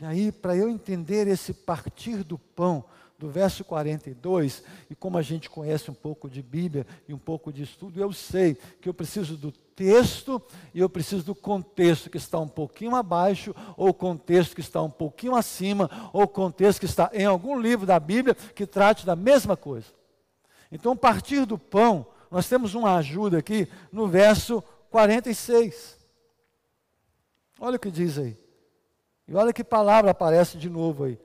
E 0.00 0.04
aí, 0.04 0.32
para 0.32 0.56
eu 0.56 0.68
entender 0.68 1.26
esse 1.26 1.52
partir 1.52 2.24
do 2.24 2.38
pão, 2.38 2.84
do 3.18 3.28
verso 3.28 3.62
42, 3.62 4.64
e 4.88 4.94
como 4.94 5.18
a 5.18 5.22
gente 5.22 5.50
conhece 5.50 5.90
um 5.90 5.94
pouco 5.94 6.28
de 6.28 6.40
Bíblia 6.40 6.86
e 7.06 7.12
um 7.12 7.18
pouco 7.18 7.52
de 7.52 7.62
estudo, 7.62 8.00
eu 8.00 8.10
sei 8.14 8.56
que 8.80 8.88
eu 8.88 8.94
preciso 8.94 9.36
do 9.36 9.52
texto 9.52 10.40
e 10.72 10.80
eu 10.80 10.88
preciso 10.88 11.22
do 11.22 11.34
contexto 11.34 12.08
que 12.08 12.16
está 12.16 12.38
um 12.38 12.48
pouquinho 12.48 12.96
abaixo, 12.96 13.54
ou 13.76 13.92
contexto 13.92 14.54
que 14.54 14.62
está 14.62 14.80
um 14.80 14.90
pouquinho 14.90 15.34
acima, 15.34 16.10
ou 16.14 16.26
contexto 16.26 16.80
que 16.80 16.86
está 16.86 17.10
em 17.12 17.26
algum 17.26 17.60
livro 17.60 17.84
da 17.84 18.00
Bíblia 18.00 18.34
que 18.34 18.66
trate 18.66 19.04
da 19.04 19.14
mesma 19.14 19.54
coisa. 19.54 19.88
Então, 20.72 20.96
partir 20.96 21.44
do 21.44 21.58
pão, 21.58 22.06
nós 22.30 22.48
temos 22.48 22.74
uma 22.74 22.96
ajuda 22.96 23.36
aqui 23.36 23.68
no 23.92 24.08
verso 24.08 24.64
46. 24.88 25.98
Olha 27.60 27.76
o 27.76 27.78
que 27.78 27.90
diz 27.90 28.16
aí. 28.16 28.49
E 29.30 29.34
olha 29.36 29.52
que 29.52 29.62
palavra 29.62 30.10
aparece 30.10 30.58
de 30.58 30.68
novo 30.68 31.04
aí. 31.04 31.16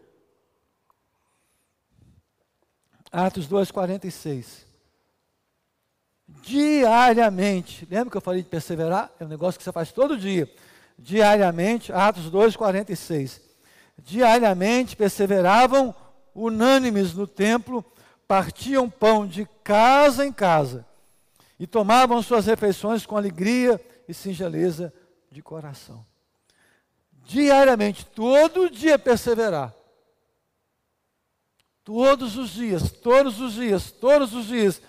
Atos 3.12 3.48
2,46. 3.48 4.64
Diariamente, 6.28 7.88
lembra 7.90 8.12
que 8.12 8.18
eu 8.18 8.22
falei 8.22 8.44
de 8.44 8.48
perseverar? 8.48 9.12
É 9.20 9.26
um 9.26 9.28
negócio 9.28 9.58
que 9.58 9.64
você 9.64 9.72
faz 9.72 9.92
todo 9.92 10.20
dia. 10.20 10.48
Diariamente, 11.00 11.92
Atos 11.92 12.30
2,46. 12.30 13.42
Diariamente 13.98 14.96
perseveravam 14.96 15.96
unânimes 16.36 17.16
no 17.16 17.26
templo, 17.26 17.84
partiam 18.28 18.88
pão 18.88 19.26
de 19.26 19.48
casa 19.64 20.24
em 20.24 20.32
casa 20.32 20.86
e 21.60 21.66
tomavam 21.66 22.22
suas 22.22 22.46
refeições 22.46 23.04
com 23.04 23.18
alegria 23.18 23.84
e 24.08 24.14
singeleza 24.14 24.94
de 25.32 25.42
coração 25.42 26.06
diariamente, 27.26 28.06
todo 28.06 28.70
dia 28.70 28.98
perseverar. 28.98 29.74
Todos 31.84 32.38
os 32.38 32.52
dias, 32.52 32.92
todos 32.92 33.40
os 33.40 33.54
dias, 33.54 33.92
todos 33.92 34.34
os 34.34 34.46
dias. 34.46 34.82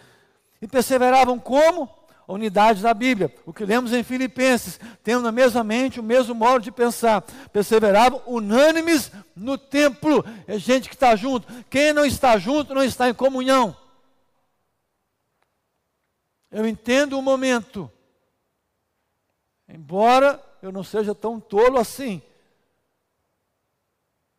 E 0.60 0.66
perseveravam 0.66 1.38
como? 1.38 1.94
A 2.26 2.32
unidade 2.32 2.82
da 2.82 2.94
Bíblia. 2.94 3.32
O 3.44 3.52
que 3.52 3.64
lemos 3.64 3.92
em 3.92 4.02
Filipenses, 4.02 4.80
tendo 5.02 5.22
na 5.22 5.30
mesma 5.30 5.62
mente 5.62 6.00
o 6.00 6.02
mesmo 6.02 6.34
modo 6.34 6.62
de 6.62 6.72
pensar. 6.72 7.22
Perseveravam 7.52 8.22
unânimes 8.26 9.12
no 9.34 9.58
templo. 9.58 10.24
É 10.46 10.58
gente 10.58 10.88
que 10.88 10.94
está 10.94 11.14
junto. 11.14 11.46
Quem 11.64 11.92
não 11.92 12.04
está 12.04 12.38
junto 12.38 12.74
não 12.74 12.82
está 12.82 13.08
em 13.08 13.14
comunhão. 13.14 13.76
Eu 16.50 16.66
entendo 16.66 17.18
o 17.18 17.22
momento. 17.22 17.90
Embora 19.68 20.42
eu 20.62 20.72
não 20.72 20.82
seja 20.82 21.14
tão 21.14 21.40
tolo 21.40 21.78
assim. 21.78 22.22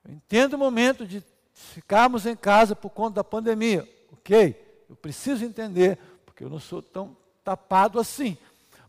Eu 0.03 0.13
entendo 0.13 0.53
o 0.53 0.58
momento 0.58 1.06
de 1.06 1.23
ficarmos 1.53 2.25
em 2.25 2.36
casa 2.36 2.75
por 2.75 2.89
conta 2.89 3.15
da 3.15 3.23
pandemia. 3.23 3.88
Ok, 4.12 4.86
eu 4.89 4.95
preciso 4.95 5.43
entender, 5.43 5.97
porque 6.25 6.43
eu 6.43 6.49
não 6.49 6.60
sou 6.60 6.82
tão 6.82 7.15
tapado 7.43 7.99
assim. 7.99 8.38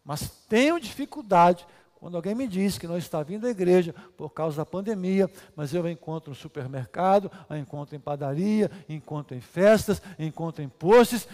Mas 0.05 0.29
tenho 0.49 0.81
dificuldade 0.81 1.67
quando 1.99 2.17
alguém 2.17 2.35
me 2.35 2.47
diz 2.47 2.79
que 2.79 2.87
não 2.87 2.97
está 2.97 3.23
vindo 3.23 3.47
à 3.47 3.51
igreja 3.51 3.93
por 4.17 4.31
causa 4.31 4.59
da 4.59 4.65
pandemia, 4.65 5.29
mas 5.57 5.75
eu 5.75 5.85
a 5.85 5.91
encontro 5.91 6.31
no 6.31 6.37
supermercado, 6.37 7.31
a 7.49 7.59
encontro 7.59 7.97
em 7.97 8.01
padaria, 8.01 8.71
encontro 8.89 9.37
em 9.37 9.41
festas, 9.41 10.01
encontro 10.17 10.63
em 10.63 10.69
postes, 10.69 11.27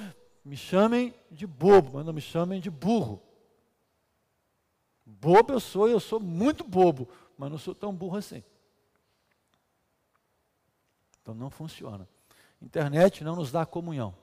me 0.42 0.57
chamem 0.57 1.14
de 1.30 1.46
bobo, 1.46 1.92
mas 1.94 2.07
não 2.07 2.12
me 2.14 2.20
chamem 2.20 2.61
de 2.61 2.70
burro. 2.70 3.20
Bobo 5.07 5.53
eu 5.53 5.61
sou, 5.61 5.88
eu 5.88 6.01
sou 6.01 6.19
muito 6.19 6.64
bobo, 6.64 7.09
mas 7.37 7.51
não 7.51 7.59
sou 7.59 7.75
tão 7.75 7.95
burro 7.95 8.17
assim. 8.17 8.43
Então 11.21 11.35
não 11.35 11.51
funciona. 11.51 12.09
Internet 12.61 13.25
não 13.25 13.37
nos 13.37 13.51
dá 13.51 13.67
comunhão. 13.67 14.14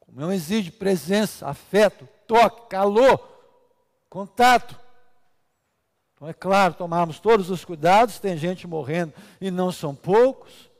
Comunhão 0.00 0.32
exige 0.32 0.70
presença, 0.70 1.48
afeto, 1.48 2.08
toque, 2.26 2.68
calor, 2.68 3.18
contato. 4.08 4.78
Então, 6.14 6.28
é 6.28 6.32
claro, 6.32 6.74
tomarmos 6.74 7.18
todos 7.18 7.50
os 7.50 7.64
cuidados, 7.64 8.18
tem 8.18 8.36
gente 8.36 8.66
morrendo 8.66 9.12
e 9.40 9.50
não 9.50 9.72
são 9.72 9.94
poucos, 9.94 10.70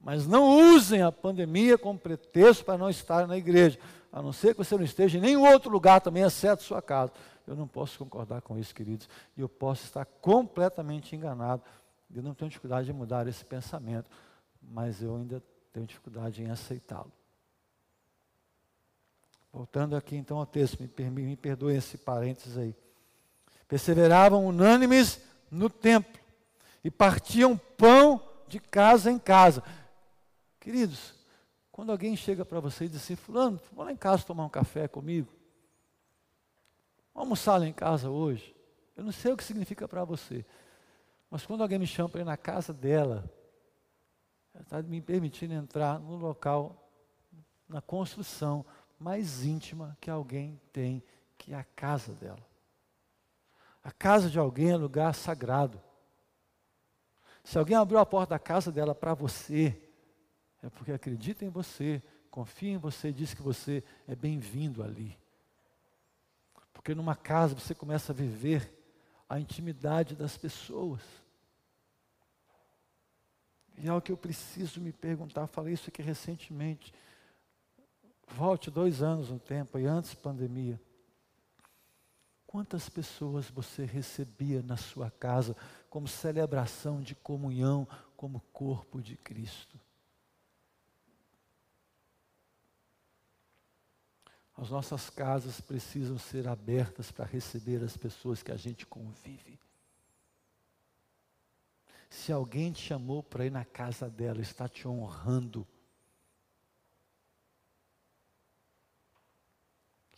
mas 0.00 0.26
não 0.26 0.74
usem 0.74 1.02
a 1.02 1.12
pandemia 1.12 1.78
como 1.78 1.98
pretexto 1.98 2.64
para 2.64 2.76
não 2.76 2.90
estar 2.90 3.26
na 3.26 3.36
igreja, 3.36 3.78
a 4.12 4.20
não 4.20 4.32
ser 4.32 4.54
que 4.54 4.58
você 4.64 4.76
não 4.76 4.84
esteja 4.84 5.18
em 5.18 5.20
nenhum 5.20 5.50
outro 5.50 5.70
lugar 5.70 6.00
também, 6.00 6.22
exceto 6.22 6.62
sua 6.62 6.82
casa. 6.82 7.12
Eu 7.46 7.54
não 7.54 7.68
posso 7.68 7.98
concordar 7.98 8.40
com 8.42 8.58
isso, 8.58 8.74
queridos, 8.74 9.08
e 9.36 9.40
eu 9.40 9.48
posso 9.48 9.84
estar 9.84 10.04
completamente 10.04 11.14
enganado. 11.14 11.62
Eu 12.14 12.22
não 12.22 12.34
tenho 12.34 12.48
dificuldade 12.48 12.86
de 12.86 12.92
mudar 12.92 13.26
esse 13.26 13.44
pensamento, 13.44 14.08
mas 14.62 15.02
eu 15.02 15.16
ainda 15.16 15.42
tenho 15.72 15.86
dificuldade 15.86 16.42
em 16.42 16.50
aceitá-lo. 16.50 17.12
Voltando 19.52 19.94
aqui 19.96 20.16
então 20.16 20.38
ao 20.38 20.46
texto, 20.46 20.78
me, 20.80 21.10
me 21.10 21.36
perdoe 21.36 21.76
esse 21.76 21.98
parênteses 21.98 22.56
aí. 22.56 22.74
Perseveravam 23.68 24.46
unânimes 24.46 25.20
no 25.50 25.70
templo 25.70 26.20
e 26.82 26.90
partiam 26.90 27.56
pão 27.56 28.20
de 28.48 28.58
casa 28.58 29.10
em 29.10 29.18
casa. 29.18 29.62
Queridos, 30.58 31.14
quando 31.70 31.90
alguém 31.90 32.16
chega 32.16 32.44
para 32.44 32.60
você 32.60 32.84
e 32.84 32.88
diz 32.88 33.02
assim, 33.02 33.16
fulano, 33.16 33.60
vamos 33.70 33.86
lá 33.86 33.92
em 33.92 33.96
casa 33.96 34.24
tomar 34.24 34.44
um 34.44 34.48
café 34.48 34.88
comigo. 34.88 35.32
Almoçar 37.14 37.58
lá 37.58 37.66
em 37.66 37.72
casa 37.72 38.10
hoje. 38.10 38.54
Eu 38.96 39.04
não 39.04 39.12
sei 39.12 39.32
o 39.32 39.36
que 39.36 39.44
significa 39.44 39.86
para 39.86 40.04
você. 40.04 40.44
Mas 41.30 41.46
quando 41.46 41.62
alguém 41.62 41.78
me 41.78 41.86
chama 41.86 42.08
para 42.08 42.20
ir 42.20 42.24
na 42.24 42.36
casa 42.36 42.72
dela, 42.72 43.30
ela 44.52 44.62
está 44.62 44.82
me 44.82 45.00
permitindo 45.00 45.54
entrar 45.54 45.98
no 45.98 46.16
local, 46.16 46.90
na 47.68 47.80
construção 47.80 48.64
mais 48.98 49.44
íntima 49.44 49.96
que 50.00 50.10
alguém 50.10 50.60
tem, 50.72 51.02
que 51.36 51.52
é 51.52 51.56
a 51.56 51.64
casa 51.64 52.12
dela. 52.12 52.44
A 53.82 53.92
casa 53.92 54.30
de 54.30 54.38
alguém 54.38 54.70
é 54.70 54.76
lugar 54.76 55.14
sagrado. 55.14 55.80
Se 57.42 57.58
alguém 57.58 57.76
abriu 57.76 57.98
a 57.98 58.06
porta 58.06 58.30
da 58.30 58.38
casa 58.38 58.72
dela 58.72 58.94
para 58.94 59.12
você, 59.12 59.78
é 60.62 60.70
porque 60.70 60.92
acredita 60.92 61.44
em 61.44 61.50
você, 61.50 62.02
confia 62.30 62.72
em 62.72 62.78
você, 62.78 63.12
diz 63.12 63.34
que 63.34 63.42
você 63.42 63.84
é 64.08 64.16
bem-vindo 64.16 64.82
ali. 64.82 65.18
Porque 66.84 66.94
numa 66.94 67.16
casa 67.16 67.54
você 67.54 67.74
começa 67.74 68.12
a 68.12 68.14
viver 68.14 68.70
a 69.26 69.40
intimidade 69.40 70.14
das 70.14 70.36
pessoas. 70.36 71.00
E 73.78 73.88
é 73.88 73.92
o 73.94 74.02
que 74.02 74.12
eu 74.12 74.18
preciso 74.18 74.82
me 74.82 74.92
perguntar, 74.92 75.46
falei 75.46 75.72
isso 75.72 75.88
aqui 75.88 76.02
recentemente. 76.02 76.92
Volte 78.28 78.70
dois 78.70 79.00
anos 79.00 79.30
no 79.30 79.38
tempo, 79.38 79.78
e 79.78 79.86
antes 79.86 80.14
da 80.14 80.20
pandemia. 80.20 80.78
Quantas 82.46 82.86
pessoas 82.90 83.48
você 83.48 83.86
recebia 83.86 84.62
na 84.62 84.76
sua 84.76 85.10
casa 85.10 85.56
como 85.88 86.06
celebração 86.06 87.00
de 87.00 87.14
comunhão, 87.14 87.88
como 88.14 88.42
corpo 88.52 89.00
de 89.00 89.16
Cristo? 89.16 89.80
As 94.56 94.70
nossas 94.70 95.10
casas 95.10 95.60
precisam 95.60 96.18
ser 96.18 96.46
abertas 96.46 97.10
para 97.10 97.24
receber 97.24 97.82
as 97.82 97.96
pessoas 97.96 98.42
que 98.42 98.52
a 98.52 98.56
gente 98.56 98.86
convive. 98.86 99.58
Se 102.08 102.32
alguém 102.32 102.70
te 102.70 102.80
chamou 102.80 103.22
para 103.22 103.46
ir 103.46 103.50
na 103.50 103.64
casa 103.64 104.08
dela, 104.08 104.40
está 104.40 104.68
te 104.68 104.86
honrando, 104.86 105.66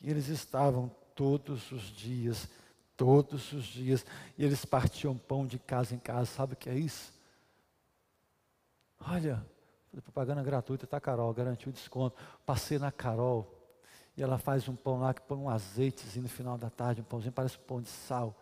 E 0.07 0.11
eles 0.11 0.29
estavam 0.29 0.89
todos 1.17 1.73
os 1.73 1.83
dias, 1.83 2.49
todos 2.97 3.53
os 3.53 3.65
dias, 3.65 4.07
e 4.39 4.45
eles 4.45 4.65
partiam 4.65 5.19
pão 5.19 5.45
de 5.45 5.59
casa 5.59 5.97
em 5.97 5.99
casa. 5.99 6.27
Sabe 6.27 6.53
o 6.53 6.57
que 6.57 6.71
é 6.71 6.75
isso? 6.75 7.13
Olha, 9.01 9.45
propaganda 9.91 10.45
gratuita, 10.45 10.87
tá, 10.87 11.01
Carol? 11.01 11.35
Garantiu 11.35 11.73
desconto. 11.73 12.17
Passei 12.45 12.79
na 12.79 12.93
Carol, 12.93 13.53
e 14.17 14.23
ela 14.23 14.39
faz 14.39 14.69
um 14.69 14.75
pão 14.75 15.01
lá 15.01 15.13
que 15.13 15.21
põe 15.21 15.37
um 15.39 15.49
azeitezinho 15.49 16.25
no 16.25 16.29
final 16.29 16.57
da 16.57 16.71
tarde, 16.71 17.01
um 17.01 17.05
pãozinho, 17.05 17.33
parece 17.33 17.57
um 17.57 17.67
pão 17.67 17.81
de 17.81 17.89
sal 17.89 18.35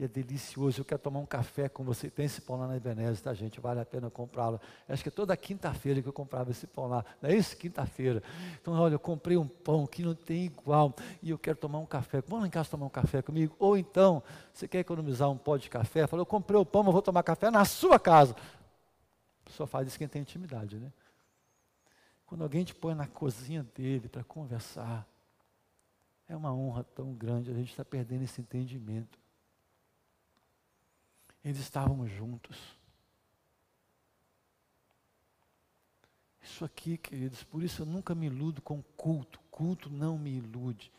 e 0.00 0.04
é 0.04 0.08
delicioso. 0.08 0.80
Eu 0.80 0.84
quero 0.84 1.00
tomar 1.00 1.20
um 1.20 1.26
café 1.26 1.68
com 1.68 1.84
você. 1.84 2.08
Tem 2.08 2.24
esse 2.24 2.40
pão 2.40 2.58
lá 2.58 2.66
na 2.66 2.76
Ebenezer, 2.76 3.22
tá, 3.22 3.34
gente? 3.34 3.60
Vale 3.60 3.80
a 3.80 3.84
pena 3.84 4.08
comprá-lo. 4.08 4.58
Acho 4.88 5.02
que 5.02 5.10
é 5.10 5.12
toda 5.12 5.36
quinta-feira 5.36 6.00
que 6.00 6.08
eu 6.08 6.12
comprava 6.12 6.50
esse 6.50 6.66
pão 6.66 6.88
lá. 6.88 7.04
Não 7.20 7.28
é 7.28 7.36
isso? 7.36 7.54
Quinta-feira. 7.54 8.22
Então, 8.58 8.72
olha, 8.72 8.94
eu 8.94 8.98
comprei 8.98 9.36
um 9.36 9.46
pão 9.46 9.86
que 9.86 10.02
não 10.02 10.14
tem 10.14 10.46
igual 10.46 10.94
e 11.22 11.28
eu 11.28 11.38
quero 11.38 11.58
tomar 11.58 11.80
um 11.80 11.86
café. 11.86 12.22
Vamos 12.22 12.40
lá 12.40 12.46
em 12.46 12.50
casa 12.50 12.70
tomar 12.70 12.86
um 12.86 12.90
café 12.90 13.20
comigo? 13.20 13.54
Ou 13.58 13.76
então, 13.76 14.22
você 14.54 14.66
quer 14.66 14.78
economizar 14.78 15.30
um 15.30 15.36
pó 15.36 15.58
de 15.58 15.68
café? 15.68 16.06
Falou, 16.06 16.22
eu 16.22 16.26
comprei 16.26 16.58
o 16.58 16.64
pão, 16.64 16.82
mas 16.82 16.94
vou 16.94 17.02
tomar 17.02 17.22
café 17.22 17.50
na 17.50 17.66
sua 17.66 17.98
casa. 17.98 18.34
Só 19.50 19.66
faz 19.66 19.86
isso 19.86 19.98
quem 19.98 20.08
tem 20.08 20.22
intimidade, 20.22 20.78
né? 20.78 20.90
Quando 22.24 22.42
alguém 22.42 22.64
te 22.64 22.74
põe 22.74 22.94
na 22.94 23.06
cozinha 23.06 23.66
dele 23.74 24.08
para 24.08 24.24
conversar, 24.24 25.06
é 26.30 26.36
uma 26.36 26.54
honra 26.54 26.84
tão 26.84 27.12
grande, 27.12 27.50
a 27.50 27.54
gente 27.54 27.70
está 27.70 27.84
perdendo 27.84 28.22
esse 28.22 28.40
entendimento. 28.40 29.18
Eles 31.44 31.58
estavam 31.58 32.06
juntos. 32.06 32.56
Isso 36.40 36.64
aqui, 36.64 36.96
queridos, 36.96 37.42
por 37.42 37.64
isso 37.64 37.82
eu 37.82 37.86
nunca 37.86 38.14
me 38.14 38.26
iludo 38.26 38.62
com 38.62 38.80
culto. 38.96 39.40
Culto 39.50 39.90
não 39.90 40.16
me 40.16 40.36
ilude. 40.36 40.92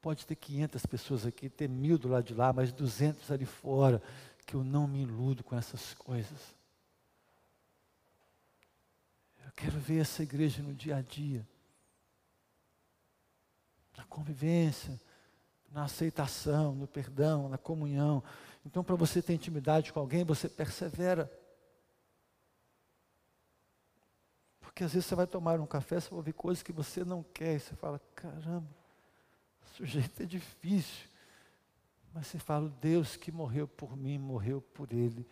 Pode 0.00 0.24
ter 0.24 0.36
500 0.36 0.86
pessoas 0.86 1.26
aqui, 1.26 1.50
ter 1.50 1.68
mil 1.68 1.98
do 1.98 2.08
lado 2.08 2.24
de 2.24 2.34
lá, 2.34 2.52
mas 2.52 2.72
200 2.72 3.28
ali 3.32 3.44
fora, 3.44 4.00
que 4.46 4.54
eu 4.54 4.62
não 4.62 4.86
me 4.86 5.02
iludo 5.02 5.42
com 5.42 5.56
essas 5.56 5.94
coisas. 5.94 6.54
Eu 9.44 9.50
quero 9.56 9.80
ver 9.80 10.02
essa 10.02 10.22
igreja 10.22 10.62
no 10.62 10.72
dia 10.72 10.96
a 10.96 11.02
dia, 11.02 11.46
na 14.00 14.06
convivência, 14.06 14.98
na 15.70 15.84
aceitação, 15.84 16.74
no 16.74 16.86
perdão, 16.86 17.50
na 17.50 17.58
comunhão. 17.58 18.22
Então, 18.64 18.82
para 18.82 18.96
você 18.96 19.20
ter 19.20 19.34
intimidade 19.34 19.92
com 19.92 20.00
alguém, 20.00 20.24
você 20.24 20.48
persevera. 20.48 21.30
Porque 24.58 24.84
às 24.84 24.92
vezes 24.94 25.06
você 25.06 25.14
vai 25.14 25.26
tomar 25.26 25.60
um 25.60 25.66
café, 25.66 26.00
você 26.00 26.08
vai 26.08 26.16
ouvir 26.16 26.32
coisas 26.32 26.62
que 26.62 26.72
você 26.72 27.04
não 27.04 27.22
quer, 27.22 27.56
e 27.56 27.60
você 27.60 27.74
fala, 27.76 28.00
caramba, 28.14 28.66
sujeito 29.76 30.22
é 30.22 30.26
difícil. 30.26 31.06
Mas 32.14 32.26
você 32.26 32.38
fala, 32.38 32.72
Deus 32.80 33.16
que 33.16 33.30
morreu 33.30 33.68
por 33.68 33.96
mim, 33.96 34.18
morreu 34.18 34.62
por 34.62 34.90
ele. 34.92 35.28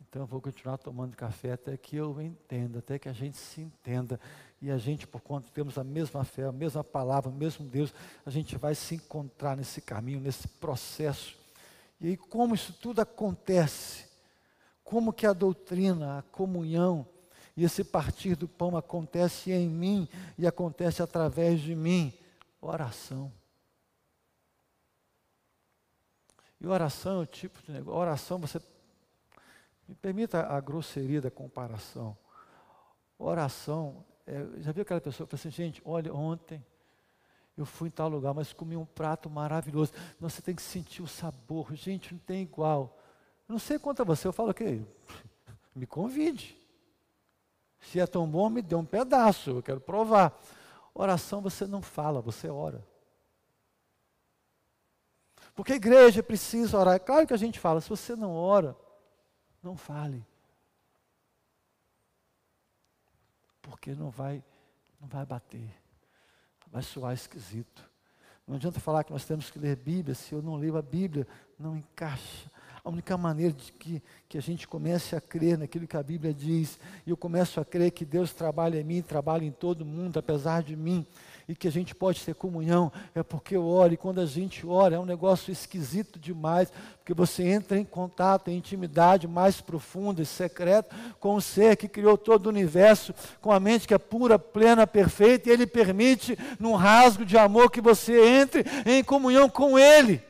Então 0.00 0.22
eu 0.22 0.26
vou 0.26 0.40
continuar 0.40 0.78
tomando 0.78 1.16
café 1.16 1.52
até 1.52 1.76
que 1.76 1.96
eu 1.96 2.20
entenda, 2.20 2.78
até 2.78 2.98
que 2.98 3.08
a 3.08 3.12
gente 3.12 3.36
se 3.36 3.60
entenda. 3.60 4.20
E 4.60 4.70
a 4.70 4.78
gente, 4.78 5.06
por 5.06 5.20
conta 5.20 5.48
temos 5.52 5.76
a 5.78 5.84
mesma 5.84 6.24
fé, 6.24 6.44
a 6.44 6.52
mesma 6.52 6.82
palavra, 6.82 7.30
o 7.30 7.34
mesmo 7.34 7.66
Deus, 7.66 7.92
a 8.24 8.30
gente 8.30 8.56
vai 8.56 8.74
se 8.74 8.94
encontrar 8.94 9.56
nesse 9.56 9.80
caminho, 9.80 10.20
nesse 10.20 10.48
processo 10.48 11.36
e 12.00 12.08
aí 12.08 12.16
como 12.16 12.54
isso 12.54 12.72
tudo 12.74 13.00
acontece? 13.00 14.06
Como 14.84 15.12
que 15.12 15.26
a 15.26 15.32
doutrina, 15.32 16.18
a 16.18 16.22
comunhão 16.22 17.06
e 17.56 17.64
esse 17.64 17.82
partir 17.82 18.36
do 18.36 18.46
pão 18.46 18.76
acontece 18.76 19.50
em 19.50 19.68
mim 19.68 20.08
e 20.38 20.46
acontece 20.46 21.02
através 21.02 21.60
de 21.60 21.74
mim? 21.74 22.12
Oração. 22.60 23.32
E 26.60 26.66
oração 26.66 27.20
é 27.20 27.22
o 27.22 27.26
tipo 27.26 27.62
de 27.62 27.72
negócio. 27.72 27.98
Oração, 27.98 28.38
você. 28.38 28.60
Me 29.88 29.94
permita 29.94 30.46
a 30.46 30.60
grosseria 30.60 31.20
da 31.20 31.30
comparação. 31.30 32.16
Oração, 33.18 34.04
é, 34.26 34.44
já 34.58 34.72
viu 34.72 34.82
aquela 34.82 35.00
pessoa 35.00 35.26
que 35.26 35.36
fala 35.36 35.40
assim, 35.40 35.50
gente, 35.50 35.80
olha, 35.84 36.12
ontem 36.12 36.64
eu 37.56 37.64
fui 37.64 37.88
em 37.88 37.90
tal 37.90 38.08
lugar, 38.08 38.34
mas 38.34 38.52
comi 38.52 38.76
um 38.76 38.84
prato 38.84 39.30
maravilhoso. 39.30 39.92
Não, 40.20 40.28
você 40.28 40.42
tem 40.42 40.54
que 40.54 40.62
sentir 40.62 41.02
o 41.02 41.06
sabor. 41.06 41.74
Gente, 41.74 42.12
não 42.12 42.20
tem 42.20 42.42
igual. 42.42 42.98
Eu 43.48 43.54
não 43.54 43.58
sei 43.58 43.78
quanto 43.78 44.02
a 44.02 44.04
você, 44.04 44.28
eu 44.28 44.32
falo 44.32 44.52
que 44.52 44.82
Me 45.74 45.86
convide. 45.86 46.56
Se 47.80 48.00
é 48.00 48.06
tão 48.06 48.26
bom, 48.28 48.48
me 48.48 48.62
dê 48.62 48.74
um 48.74 48.84
pedaço, 48.84 49.50
eu 49.50 49.62
quero 49.62 49.80
provar. 49.80 50.38
Oração 50.94 51.40
você 51.40 51.66
não 51.66 51.80
fala, 51.80 52.20
você 52.20 52.48
ora. 52.48 52.84
Porque 55.54 55.72
a 55.72 55.76
igreja 55.76 56.22
precisa 56.22 56.78
orar. 56.78 56.94
É 56.94 56.98
claro 56.98 57.26
que 57.26 57.34
a 57.34 57.38
gente 57.38 57.60
fala, 57.60 57.80
se 57.80 57.88
você 57.88 58.16
não 58.16 58.34
ora, 58.34 58.76
não 59.66 59.76
fale. 59.76 60.24
Porque 63.60 63.94
não 63.94 64.10
vai, 64.10 64.42
não 65.00 65.08
vai 65.08 65.26
bater. 65.26 65.68
Vai 66.70 66.82
soar 66.82 67.12
esquisito. 67.12 67.84
Não 68.46 68.54
adianta 68.54 68.78
falar 68.78 69.02
que 69.02 69.12
nós 69.12 69.24
temos 69.24 69.50
que 69.50 69.58
ler 69.58 69.74
Bíblia, 69.74 70.14
se 70.14 70.32
eu 70.32 70.40
não 70.40 70.54
leio 70.54 70.76
a 70.76 70.82
Bíblia, 70.82 71.26
não 71.58 71.76
encaixa. 71.76 72.48
A 72.84 72.88
única 72.88 73.16
maneira 73.16 73.52
de 73.52 73.72
que, 73.72 74.00
que 74.28 74.38
a 74.38 74.40
gente 74.40 74.68
comece 74.68 75.16
a 75.16 75.20
crer 75.20 75.58
naquilo 75.58 75.88
que 75.88 75.96
a 75.96 76.02
Bíblia 76.02 76.32
diz, 76.32 76.78
e 77.04 77.10
eu 77.10 77.16
começo 77.16 77.58
a 77.58 77.64
crer 77.64 77.90
que 77.90 78.04
Deus 78.04 78.32
trabalha 78.32 78.80
em 78.80 78.84
mim, 78.84 79.02
trabalha 79.02 79.44
em 79.44 79.50
todo 79.50 79.84
mundo, 79.84 80.20
apesar 80.20 80.62
de 80.62 80.76
mim, 80.76 81.04
e 81.48 81.54
que 81.54 81.68
a 81.68 81.72
gente 81.72 81.94
pode 81.94 82.20
ter 82.24 82.34
comunhão, 82.34 82.92
é 83.14 83.22
porque 83.22 83.56
eu 83.56 83.64
oro, 83.66 83.94
e 83.94 83.96
quando 83.96 84.20
a 84.20 84.26
gente 84.26 84.66
ora 84.66 84.96
é 84.96 84.98
um 84.98 85.04
negócio 85.04 85.52
esquisito 85.52 86.18
demais, 86.18 86.72
porque 86.98 87.14
você 87.14 87.44
entra 87.44 87.78
em 87.78 87.84
contato, 87.84 88.48
em 88.48 88.56
intimidade 88.56 89.28
mais 89.28 89.60
profunda 89.60 90.20
e 90.20 90.26
secreta 90.26 90.94
com 91.20 91.36
o 91.36 91.40
ser 91.40 91.76
que 91.76 91.88
criou 91.88 92.18
todo 92.18 92.46
o 92.46 92.50
universo, 92.50 93.14
com 93.40 93.52
a 93.52 93.60
mente 93.60 93.86
que 93.86 93.94
é 93.94 93.98
pura, 93.98 94.38
plena, 94.38 94.86
perfeita, 94.86 95.48
e 95.48 95.52
Ele 95.52 95.66
permite, 95.66 96.36
num 96.58 96.74
rasgo 96.74 97.24
de 97.24 97.38
amor, 97.38 97.70
que 97.70 97.80
você 97.80 98.20
entre 98.20 98.64
em 98.84 99.04
comunhão 99.04 99.48
com 99.48 99.78
Ele. 99.78 100.20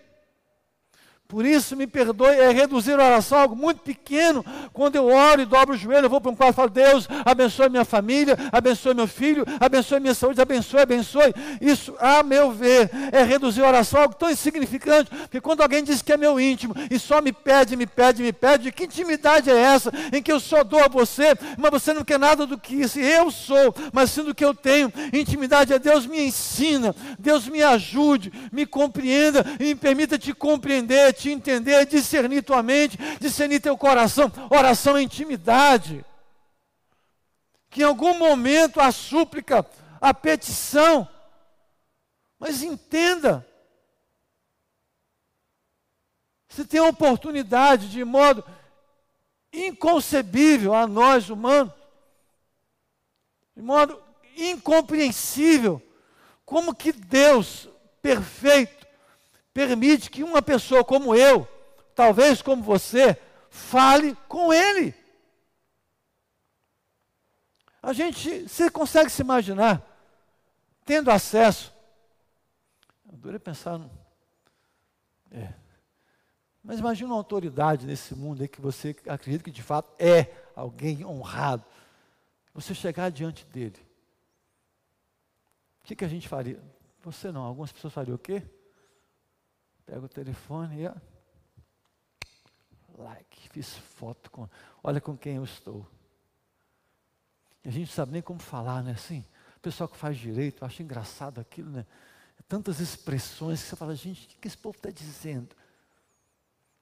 Por 1.29 1.45
isso, 1.45 1.77
me 1.77 1.87
perdoe, 1.87 2.37
é 2.37 2.51
reduzir 2.51 2.93
a 2.93 3.05
oração 3.05 3.39
a 3.39 3.43
algo 3.43 3.57
muito 3.57 3.81
pequeno. 3.81 4.45
Quando 4.73 4.97
eu 4.97 5.07
oro 5.07 5.41
e 5.41 5.45
dobro 5.45 5.75
o 5.75 5.79
joelho, 5.79 6.07
eu 6.07 6.11
vou 6.11 6.21
para 6.21 6.31
um 6.31 6.37
quarto 6.37 6.53
e 6.53 6.57
falo: 6.57 6.71
Deus, 6.71 7.09
abençoe 7.25 7.69
minha 7.69 7.85
família, 7.85 8.37
abençoe 8.53 8.95
meu 8.95 9.09
filho, 9.09 9.45
abençoe 9.59 9.99
minha 9.99 10.15
saúde, 10.15 10.41
abençoe, 10.41 10.81
abençoe. 10.81 11.35
Isso, 11.61 11.95
a 11.99 12.23
meu 12.23 12.53
ver, 12.53 12.91
é 13.11 13.23
reduzir 13.25 13.62
a 13.62 13.69
oração 13.69 13.99
a 13.99 14.03
algo 14.05 14.15
tão 14.15 14.31
insignificante. 14.31 15.11
Porque 15.11 15.41
quando 15.41 15.62
alguém 15.62 15.83
diz 15.83 16.01
que 16.01 16.12
é 16.12 16.17
meu 16.17 16.39
íntimo 16.39 16.75
e 16.91 16.99
só 16.99 17.21
me 17.21 17.33
pede, 17.33 17.77
me 17.77 17.87
pede, 17.87 18.23
me 18.23 18.33
pede, 18.33 18.71
que 18.71 18.85
intimidade 18.85 19.51
é 19.51 19.57
essa 19.57 19.91
em 20.12 20.23
que 20.23 20.31
eu 20.31 20.39
só 20.39 20.62
dou 20.62 20.83
a 20.85 20.89
você, 20.89 21.37
mas 21.59 21.71
você 21.71 21.93
não 21.93 22.05
quer 22.05 22.19
nada 22.19 22.47
do 22.47 22.59
que 22.59 22.75
isso? 22.75 23.01
eu 23.01 23.31
sou, 23.31 23.75
mas 23.93 24.11
sim 24.11 24.23
do 24.23 24.35
que 24.35 24.45
eu 24.45 24.55
tenho. 24.55 24.93
Intimidade 25.12 25.73
é 25.73 25.79
Deus 25.79 26.07
me 26.07 26.21
ensina, 26.21 26.95
Deus 27.19 27.49
me 27.49 27.62
ajude, 27.62 28.33
me 28.53 28.65
compreenda 28.65 29.45
e 29.59 29.65
me 29.65 29.75
permita 29.75 30.19
te 30.19 30.33
compreender 30.33 31.15
te 31.16 31.31
entender, 31.31 31.87
discernir 31.87 32.42
tua 32.42 32.62
mente, 32.62 32.96
discernir 33.20 33.61
teu 33.61 33.76
coração. 33.76 34.31
Oração 34.50 34.96
é 34.96 35.02
intimidade. 35.02 36.05
Que 37.70 37.83
em 37.83 37.85
algum 37.85 38.18
momento 38.18 38.81
a 38.81 38.92
súplica, 38.92 39.66
a 40.00 40.14
petição, 40.14 41.09
mas 42.38 42.62
entenda, 42.62 43.46
se 46.48 46.64
tem 46.64 46.81
a 46.81 46.85
oportunidade 46.85 47.90
de 47.90 48.05
modo 48.05 48.44
inconcebível 49.52 50.74
a 50.74 50.87
nós 50.87 51.31
humanos, 51.31 51.72
de 53.55 53.62
modo 53.62 54.02
incompreensível, 54.37 55.83
como 56.44 56.74
que 56.74 56.92
Deus 56.92 57.68
perfeito 58.02 58.76
permite 59.57 60.11
que 60.11 60.23
uma 60.23 60.42
pessoa 60.42 60.85
como 60.85 61.14
eu, 61.14 61.49
talvez 61.95 62.42
como 62.42 62.62
você, 62.62 63.19
fale 63.49 64.14
com 64.29 64.53
Ele. 64.53 64.95
A 67.83 67.95
gente, 67.95 68.47
você 68.47 68.69
consegue 68.69 69.09
se 69.09 69.23
imaginar, 69.23 69.83
tendo 70.85 71.11
acesso, 71.11 71.73
eu 73.09 73.14
adorei 73.14 73.38
pensar, 73.38 73.79
no, 73.79 73.90
é, 75.31 75.55
mas 76.62 76.79
imagina 76.79 77.09
uma 77.09 77.16
autoridade 77.16 77.87
nesse 77.87 78.14
mundo 78.14 78.42
aí 78.42 78.49
que 78.49 78.61
você 78.61 78.95
acredita 79.09 79.45
que 79.45 79.51
de 79.51 79.62
fato 79.62 79.90
é 79.99 80.35
alguém 80.55 81.03
honrado, 81.03 81.64
você 82.53 82.75
chegar 82.75 83.11
diante 83.11 83.47
dele, 83.47 83.81
o 85.81 85.87
que, 85.87 85.97
que 85.97 86.05
a 86.05 86.09
gente 86.09 86.29
faria? 86.29 86.62
Você 87.03 87.33
não, 87.33 87.40
algumas 87.40 87.73
pessoas 87.73 87.95
fariam 87.95 88.16
o 88.16 88.19
quê? 88.19 88.42
Pega 89.87 90.05
o 90.05 90.09
telefone 90.09 90.83
e 90.83 90.87
ó, 90.88 90.94
like, 92.99 93.49
fiz 93.51 93.77
foto 93.77 94.31
com, 94.31 94.49
olha 94.83 95.01
com 95.01 95.16
quem 95.16 95.37
eu 95.37 95.44
estou. 95.44 95.87
A 97.64 97.70
gente 97.70 97.92
sabe 97.92 98.12
nem 98.12 98.22
como 98.22 98.40
falar, 98.40 98.83
né? 98.83 98.92
Assim, 98.92 99.25
o 99.57 99.61
pessoal 99.61 99.88
que 99.88 99.96
faz 99.96 100.18
direito, 100.18 100.64
acha 100.64 100.83
engraçado 100.83 101.40
aquilo, 101.40 101.70
né? 101.70 101.87
Tantas 102.49 102.81
expressões 102.81 103.62
que 103.62 103.68
você 103.68 103.77
fala, 103.77 103.94
gente, 103.94 104.27
o 104.27 104.29
que, 104.29 104.37
que 104.37 104.49
esse 104.49 104.59
povo 104.59 104.77
está 104.77 104.90
dizendo? 104.90 105.55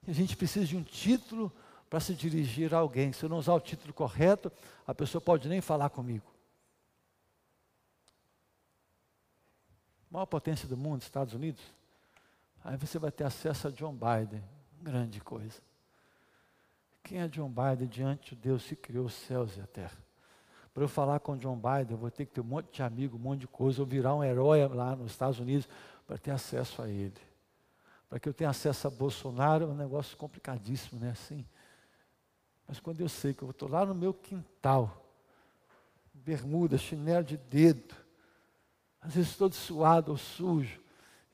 A 0.06 0.12
gente 0.12 0.36
precisa 0.36 0.66
de 0.66 0.76
um 0.76 0.82
título 0.82 1.52
para 1.88 2.00
se 2.00 2.14
dirigir 2.14 2.74
a 2.74 2.78
alguém. 2.78 3.12
Se 3.12 3.22
eu 3.24 3.28
não 3.28 3.38
usar 3.38 3.54
o 3.54 3.60
título 3.60 3.94
correto, 3.94 4.52
a 4.86 4.94
pessoa 4.94 5.20
pode 5.20 5.48
nem 5.48 5.60
falar 5.60 5.90
comigo. 5.90 6.34
maior 10.14 10.26
potência 10.26 10.68
do 10.68 10.76
mundo, 10.76 11.02
Estados 11.02 11.34
Unidos, 11.34 11.60
Aí 12.64 12.78
você 12.78 12.98
vai 12.98 13.12
ter 13.12 13.24
acesso 13.24 13.68
a 13.68 13.70
John 13.70 13.92
Biden. 13.92 14.42
Grande 14.80 15.20
coisa. 15.20 15.60
Quem 17.02 17.20
é 17.20 17.28
John 17.28 17.50
Biden 17.50 17.86
diante 17.86 18.34
de 18.34 18.40
Deus 18.40 18.64
que 18.64 18.74
criou 18.74 19.04
os 19.04 19.12
céus 19.12 19.54
e 19.58 19.60
a 19.60 19.66
terra? 19.66 19.98
Para 20.72 20.82
eu 20.82 20.88
falar 20.88 21.20
com 21.20 21.36
John 21.36 21.56
Biden, 21.56 21.90
eu 21.90 21.98
vou 21.98 22.10
ter 22.10 22.24
que 22.24 22.32
ter 22.32 22.40
um 22.40 22.44
monte 22.44 22.72
de 22.72 22.82
amigo, 22.82 23.16
um 23.16 23.20
monte 23.20 23.40
de 23.40 23.46
coisa, 23.46 23.82
ou 23.82 23.86
virar 23.86 24.14
um 24.14 24.24
herói 24.24 24.66
lá 24.66 24.96
nos 24.96 25.12
Estados 25.12 25.38
Unidos 25.38 25.68
para 26.06 26.16
ter 26.16 26.30
acesso 26.30 26.80
a 26.80 26.88
ele. 26.88 27.20
Para 28.08 28.18
que 28.18 28.28
eu 28.28 28.32
tenha 28.32 28.50
acesso 28.50 28.86
a 28.86 28.90
Bolsonaro 28.90 29.64
é 29.64 29.68
um 29.68 29.74
negócio 29.74 30.16
complicadíssimo, 30.16 30.98
né? 30.98 31.10
Assim. 31.10 31.46
Mas 32.66 32.80
quando 32.80 33.00
eu 33.02 33.08
sei 33.08 33.34
que 33.34 33.42
eu 33.42 33.50
estou 33.50 33.68
lá 33.68 33.84
no 33.84 33.94
meu 33.94 34.14
quintal, 34.14 35.04
bermuda, 36.14 36.78
chinelo 36.78 37.24
de 37.24 37.36
dedo, 37.36 37.94
às 39.00 39.14
vezes 39.14 39.36
todo 39.36 39.54
suado 39.54 40.10
ou 40.10 40.16
sujo, 40.16 40.83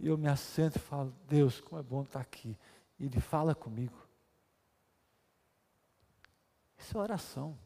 e 0.01 0.09
eu 0.09 0.17
me 0.17 0.29
assento 0.29 0.77
e 0.77 0.79
falo, 0.79 1.15
Deus, 1.29 1.61
como 1.61 1.79
é 1.79 1.85
bom 1.85 2.03
estar 2.03 2.21
aqui. 2.21 2.57
E 2.99 3.05
Ele 3.05 3.21
fala 3.21 3.55
comigo. 3.55 3.97
Isso 6.79 6.97
é 6.97 7.01
oração. 7.01 7.57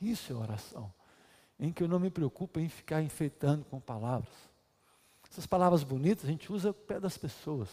Isso 0.00 0.32
é 0.32 0.34
oração. 0.34 0.92
Em 1.60 1.70
que 1.70 1.82
eu 1.82 1.88
não 1.88 2.00
me 2.00 2.10
preocupo 2.10 2.58
em 2.58 2.68
ficar 2.70 3.02
enfeitando 3.02 3.66
com 3.66 3.78
palavras. 3.78 4.32
Essas 5.30 5.46
palavras 5.46 5.84
bonitas 5.84 6.24
a 6.24 6.28
gente 6.28 6.50
usa 6.50 6.72
pé 6.72 6.98
das 6.98 7.18
pessoas. 7.18 7.68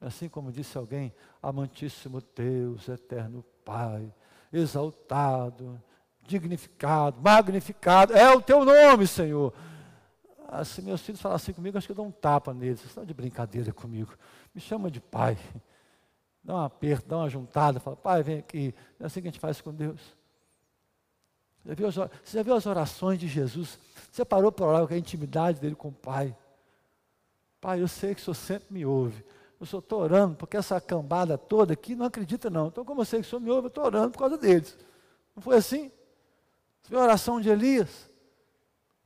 Assim 0.00 0.28
como 0.28 0.50
disse 0.50 0.76
alguém, 0.76 1.14
amantíssimo 1.40 2.20
Deus, 2.34 2.88
eterno 2.88 3.44
Pai, 3.64 4.12
exaltado, 4.52 5.80
dignificado, 6.22 7.20
magnificado, 7.20 8.12
é 8.12 8.34
o 8.34 8.42
teu 8.42 8.64
nome, 8.64 9.06
Senhor. 9.06 9.54
Se 10.64 10.82
meus 10.82 11.00
filhos 11.00 11.20
falassem 11.20 11.54
comigo, 11.54 11.78
acho 11.78 11.86
que 11.86 11.92
eu 11.92 11.96
dou 11.96 12.06
um 12.06 12.10
tapa 12.10 12.52
neles. 12.52 12.80
Vocês 12.80 12.90
estão 12.90 13.04
de 13.04 13.14
brincadeira 13.14 13.72
comigo. 13.72 14.12
Me 14.54 14.60
chama 14.60 14.90
de 14.90 15.00
pai. 15.00 15.38
Dá 16.44 16.54
um 16.54 16.60
aperto, 16.60 17.08
dá 17.08 17.18
uma 17.18 17.28
juntada, 17.28 17.78
fala, 17.80 17.96
pai, 17.96 18.22
vem 18.22 18.38
aqui. 18.38 18.74
É 18.98 19.06
assim 19.06 19.22
que 19.22 19.28
a 19.28 19.30
gente 19.30 19.40
faz 19.40 19.60
com 19.60 19.72
Deus. 19.72 20.00
Você 21.64 22.36
já 22.36 22.42
viu 22.42 22.54
as 22.54 22.66
orações 22.66 23.18
de 23.18 23.28
Jesus? 23.28 23.78
Você 24.10 24.24
parou 24.24 24.50
para 24.50 24.66
orar 24.66 24.86
com 24.86 24.94
a 24.94 24.98
intimidade 24.98 25.60
dele 25.60 25.76
com 25.76 25.88
o 25.88 25.92
Pai? 25.92 26.36
Pai, 27.60 27.80
eu 27.80 27.86
sei 27.86 28.14
que 28.14 28.20
o 28.20 28.24
Senhor 28.24 28.34
sempre 28.34 28.74
me 28.74 28.84
ouve. 28.84 29.24
Eu 29.60 29.66
só 29.66 29.78
estou 29.78 30.00
orando 30.00 30.34
porque 30.34 30.56
essa 30.56 30.80
cambada 30.80 31.38
toda 31.38 31.72
aqui 31.72 31.94
não 31.94 32.06
acredita 32.06 32.50
não. 32.50 32.66
Então, 32.66 32.84
como 32.84 33.02
eu 33.02 33.04
sei 33.04 33.20
que 33.20 33.26
o 33.26 33.30
Senhor 33.30 33.40
me 33.40 33.48
ouve, 33.48 33.66
eu 33.66 33.68
estou 33.68 33.84
orando 33.84 34.10
por 34.10 34.18
causa 34.18 34.36
deles. 34.36 34.76
Não 35.36 35.42
foi 35.42 35.56
assim? 35.56 35.92
Você 36.82 36.90
viu 36.90 36.98
a 36.98 37.04
oração 37.04 37.40
de 37.40 37.48
Elias? 37.48 38.10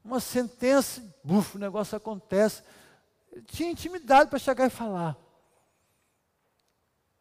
Uma 0.06 0.20
sentença, 0.20 1.02
bufo, 1.22 1.58
o 1.58 1.60
negócio 1.60 1.96
acontece. 1.96 2.62
Ele 3.32 3.42
tinha 3.42 3.70
intimidade 3.70 4.30
para 4.30 4.38
chegar 4.38 4.66
e 4.66 4.70
falar. 4.70 5.16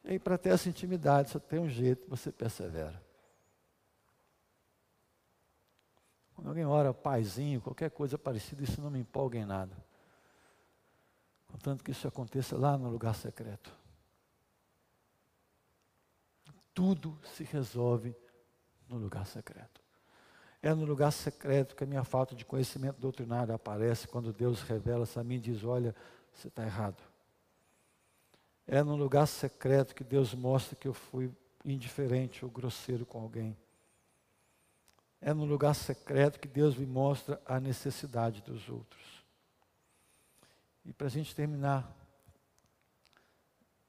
E 0.04 0.20
para 0.20 0.38
ter 0.38 0.50
essa 0.50 0.70
intimidade, 0.70 1.32
só 1.32 1.40
tem 1.40 1.60
um 1.60 1.68
jeito, 1.68 2.08
você 2.08 2.32
persevera. 2.32 3.04
Quando 6.36 6.50
alguém 6.50 6.66
ora 6.66 6.94
paizinho, 6.94 7.60
qualquer 7.60 7.90
coisa 7.90 8.18
parecida, 8.18 8.64
isso 8.64 8.80
não 8.80 8.92
me 8.92 9.00
empolga 9.00 9.40
em 9.40 9.46
nada. 9.46 9.76
Contanto 11.48 11.84
que 11.84 11.92
isso 11.92 12.08
aconteça 12.08 12.56
lá 12.56 12.78
no 12.78 12.90
lugar 12.90 13.16
secreto. 13.16 13.76
Tudo 16.74 17.18
se 17.24 17.44
resolve 17.44 18.16
no 18.88 18.98
lugar 18.98 19.26
secreto. 19.26 19.85
É 20.66 20.74
no 20.74 20.84
lugar 20.84 21.12
secreto 21.12 21.76
que 21.76 21.84
a 21.84 21.88
minha 21.88 22.04
falta 22.04 22.34
de 22.34 22.44
conhecimento 22.44 23.00
doutrinário 23.00 23.54
aparece 23.54 24.08
quando 24.08 24.34
Deus 24.34 24.64
revela-se 24.64 25.20
a 25.20 25.24
mim 25.24 25.36
e 25.36 25.40
diz: 25.40 25.64
Olha, 25.64 25.96
você 26.34 26.48
está 26.48 26.64
errado. 26.64 27.04
É 28.66 28.82
no 28.82 28.96
lugar 28.96 29.28
secreto 29.28 29.94
que 29.94 30.04
Deus 30.04 30.34
mostra 30.34 30.76
que 30.76 30.88
eu 30.88 30.94
fui 30.96 31.32
indiferente 31.64 32.44
ou 32.44 32.50
grosseiro 32.50 33.06
com 33.06 33.22
alguém. 33.22 33.56
É 35.22 35.36
no 35.36 35.46
lugar 35.46 35.76
secreto 35.76 36.40
que 36.40 36.48
Deus 36.48 36.76
me 36.76 36.88
mostra 36.88 37.40
a 37.46 37.60
necessidade 37.60 38.42
dos 38.42 38.68
outros. 38.68 39.24
E 40.84 40.92
para 40.92 41.06
a 41.06 41.12
gente 41.12 41.36
terminar, 41.36 41.96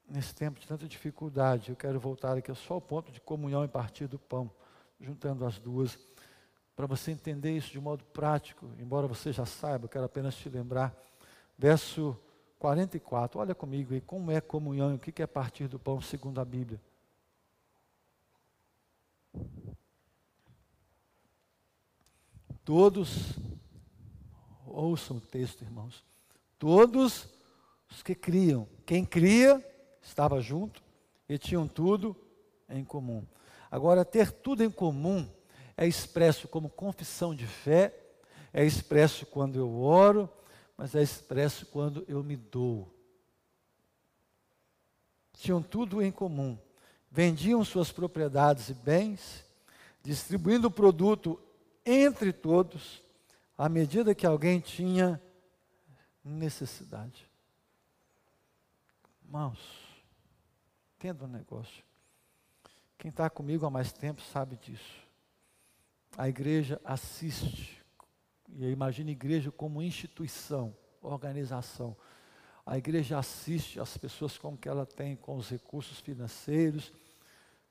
nesse 0.07 0.35
tempo 0.35 0.61
de 0.61 0.69
tanta 0.69 0.87
dificuldade, 0.87 1.71
eu 1.71 1.77
quero 1.77 1.99
voltar 1.99 2.37
aqui 2.37 2.55
só 2.55 2.75
ao 2.75 2.83
ponto 2.83 3.11
de 3.11 3.19
comunhão 3.23 3.65
e 3.65 3.69
partir 3.69 4.07
do 4.07 4.19
pão, 4.19 4.51
juntando 5.01 5.47
as 5.47 5.59
duas, 5.59 5.99
para 6.77 6.87
você 6.87 7.11
entender 7.11 7.57
isso 7.57 7.71
de 7.71 7.81
modo 7.81 8.05
prático, 8.05 8.71
embora 8.79 9.07
você 9.07 9.33
já 9.33 9.47
saiba, 9.47 9.87
eu 9.87 9.89
quero 9.89 10.05
apenas 10.05 10.37
te 10.37 10.51
lembrar. 10.51 10.95
Verso 11.57 12.15
44, 12.59 13.41
olha 13.41 13.55
comigo 13.55 13.95
aí, 13.95 14.01
como 14.03 14.31
é 14.31 14.43
comunhão 14.43 14.95
o 14.95 14.99
que 14.99 15.23
é 15.23 15.27
partir 15.27 15.69
do 15.69 15.79
pão 15.79 16.03
segundo 16.03 16.39
a 16.39 16.45
Bíblia. 16.45 16.79
Todos, 22.63 23.39
ouçam 24.67 25.17
o 25.17 25.21
texto, 25.21 25.63
irmãos. 25.63 26.05
Todos 26.59 27.29
os 27.89 28.03
que 28.03 28.15
criam, 28.15 28.69
quem 28.85 29.03
cria 29.03 29.65
estava 30.03 30.43
junto 30.43 30.83
e 31.27 31.39
tinham 31.39 31.67
tudo 31.67 32.15
em 32.69 32.85
comum. 32.85 33.25
Agora, 33.71 34.05
ter 34.05 34.31
tudo 34.31 34.63
em 34.63 34.71
comum 34.71 35.27
é 35.77 35.87
expresso 35.87 36.49
como 36.49 36.71
confissão 36.71 37.35
de 37.35 37.47
fé, 37.47 37.95
é 38.53 38.65
expresso 38.65 39.27
quando 39.27 39.57
eu 39.59 39.81
oro, 39.81 40.31
mas 40.77 40.95
é 40.95 41.03
expresso 41.03 41.67
quando 41.67 42.05
eu 42.09 42.23
me 42.23 42.37
dou. 42.37 42.93
Tinham 45.35 45.63
tudo 45.63 46.03
em 46.03 46.11
comum, 46.11 46.59
vendiam 47.11 47.63
suas 47.63 47.93
propriedades 47.93 48.71
e 48.71 48.75
bens, 48.75 49.45
distribuindo 50.03 50.69
o 50.69 50.71
produto 50.71 51.39
entre 51.85 52.33
todos, 52.33 53.03
à 53.59 53.69
medida 53.69 54.15
que 54.15 54.27
alguém 54.27 54.61
tinha 54.61 55.21
necessidade. 56.25 57.29
Irmãos, 59.25 59.59
entenda 60.97 61.25
um 61.25 61.29
negócio. 61.29 61.85
Quem 62.97 63.11
está 63.11 63.29
comigo 63.29 63.67
há 63.67 63.71
mais 63.71 63.93
tempo 63.93 64.23
sabe 64.23 64.57
disso. 64.57 65.06
A 66.17 66.29
igreja 66.29 66.81
assiste, 66.85 67.83
e 68.49 68.65
imagine 68.67 69.11
a 69.11 69.13
igreja 69.13 69.51
como 69.51 69.83
instituição, 69.83 70.77
organização. 71.01 71.97
A 72.65 72.77
igreja 72.77 73.19
assiste 73.19 73.79
as 73.79 73.97
pessoas 73.97 74.37
como 74.37 74.57
que 74.57 74.69
ela 74.69 74.85
tem 74.85 75.15
com 75.17 75.37
os 75.37 75.49
recursos 75.49 76.01
financeiros, 76.01 76.93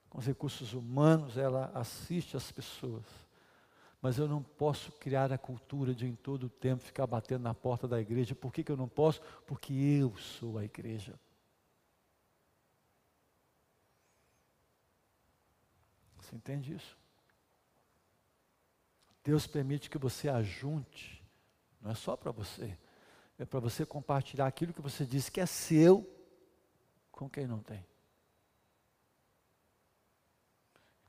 com 0.09 0.19
os 0.19 0.25
recursos 0.25 0.73
humanos, 0.73 1.37
ela 1.37 1.71
assiste 1.73 2.37
as 2.37 2.51
pessoas. 2.51 3.03
Mas 4.01 4.17
eu 4.17 4.27
não 4.27 4.41
posso 4.41 4.91
criar 4.93 5.33
a 5.33 5.37
cultura 5.37 5.93
de 5.93 6.05
em 6.05 6.15
todo 6.15 6.45
o 6.45 6.49
tempo 6.49 6.83
ficar 6.83 7.07
batendo 7.07 7.41
na 7.41 7.53
porta 7.53 7.87
da 7.87 7.99
igreja. 7.99 8.35
Por 8.35 8.53
que, 8.53 8.63
que 8.63 8.71
eu 8.71 8.77
não 8.77 8.87
posso? 8.87 9.19
Porque 9.45 9.73
eu 9.73 10.15
sou 10.15 10.57
a 10.57 10.63
igreja. 10.63 11.19
Você 16.19 16.35
entende 16.35 16.73
isso? 16.73 16.97
Deus 19.25 19.47
permite 19.47 19.89
que 19.89 19.97
você 19.97 20.29
ajunte, 20.29 21.19
não 21.81 21.89
é 21.89 21.95
só 21.95 22.15
para 22.15 22.31
você, 22.31 22.77
é 23.39 23.43
para 23.43 23.59
você 23.59 23.83
compartilhar 23.83 24.45
aquilo 24.45 24.71
que 24.71 24.83
você 24.83 25.03
disse 25.03 25.31
que 25.31 25.41
é 25.41 25.47
seu 25.47 26.07
com 27.11 27.27
quem 27.27 27.47
não 27.47 27.59
tem. 27.59 27.83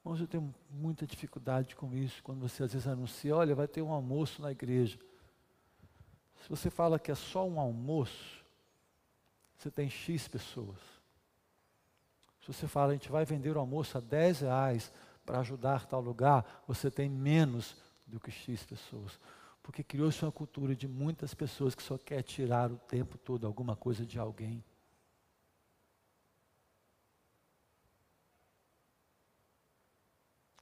Irmãos, 0.01 0.19
eu 0.19 0.27
tenho 0.27 0.55
muita 0.71 1.07
dificuldade 1.07 1.77
com 1.77 1.93
isso, 1.93 2.23
quando 2.23 2.41
você 2.41 2.63
às 2.63 2.73
vezes 2.73 2.89
anuncia, 2.89 3.37
olha, 3.37 3.55
vai 3.55 3.69
ter 3.69 3.83
um 3.83 3.93
almoço 3.93 4.41
na 4.41 4.51
igreja. 4.51 4.99
Se 6.43 6.49
você 6.49 6.71
fala 6.71 6.99
que 6.99 7.13
é 7.13 7.15
só 7.15 7.47
um 7.47 7.61
almoço, 7.61 8.43
você 9.59 9.71
tem 9.71 9.91
X 9.91 10.27
pessoas. 10.27 10.79
Se 12.41 12.47
você 12.47 12.67
fala, 12.67 12.93
a 12.93 12.95
gente 12.95 13.11
vai 13.11 13.27
vender 13.27 13.55
o 13.55 13.61
almoço 13.61 13.99
a 13.99 14.01
10 14.01 14.41
reais 14.41 14.91
para 15.27 15.41
ajudar 15.41 15.85
tal 15.85 16.01
lugar, 16.01 16.63
você 16.67 16.91
tem 16.91 17.11
menos 17.11 17.77
do 18.07 18.21
que 18.21 18.31
X 18.31 18.65
pessoas. 18.65 19.19
Porque 19.63 19.83
criou-se 19.83 20.25
uma 20.25 20.31
cultura 20.31 20.77
de 20.77 20.87
muitas 20.87 21.35
pessoas 21.35 21.75
que 21.75 21.83
só 21.83 21.99
quer 21.99 22.23
tirar 22.23 22.71
o 22.71 22.79
tempo 22.79 23.19
todo 23.19 23.47
alguma 23.47 23.75
coisa 23.75 24.07
de 24.07 24.19
alguém. 24.19 24.65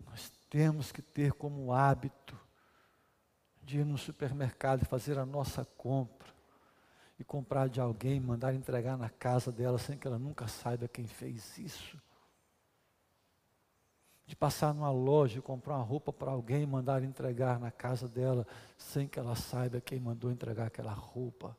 Nós 0.06 0.32
temos 0.48 0.90
que 0.90 1.02
ter 1.02 1.32
como 1.32 1.72
hábito 1.72 2.38
de 3.62 3.78
ir 3.78 3.84
no 3.84 3.98
supermercado 3.98 4.82
e 4.82 4.86
fazer 4.86 5.18
a 5.18 5.26
nossa 5.26 5.64
compra 5.64 6.32
e 7.18 7.24
comprar 7.24 7.68
de 7.68 7.80
alguém, 7.80 8.20
mandar 8.20 8.54
entregar 8.54 8.96
na 8.96 9.10
casa 9.10 9.52
dela 9.52 9.78
sem 9.78 9.98
que 9.98 10.06
ela 10.06 10.18
nunca 10.18 10.48
saiba 10.48 10.88
quem 10.88 11.06
fez 11.06 11.58
isso 11.58 12.00
de 14.26 14.34
passar 14.34 14.72
numa 14.72 14.90
loja 14.90 15.38
e 15.38 15.42
comprar 15.42 15.76
uma 15.76 15.84
roupa 15.84 16.12
para 16.12 16.30
alguém 16.30 16.62
e 16.62 16.66
mandar 16.66 17.02
entregar 17.02 17.58
na 17.58 17.70
casa 17.70 18.08
dela, 18.08 18.46
sem 18.78 19.06
que 19.06 19.18
ela 19.18 19.36
saiba 19.36 19.80
quem 19.80 20.00
mandou 20.00 20.30
entregar 20.30 20.66
aquela 20.66 20.92
roupa. 20.92 21.56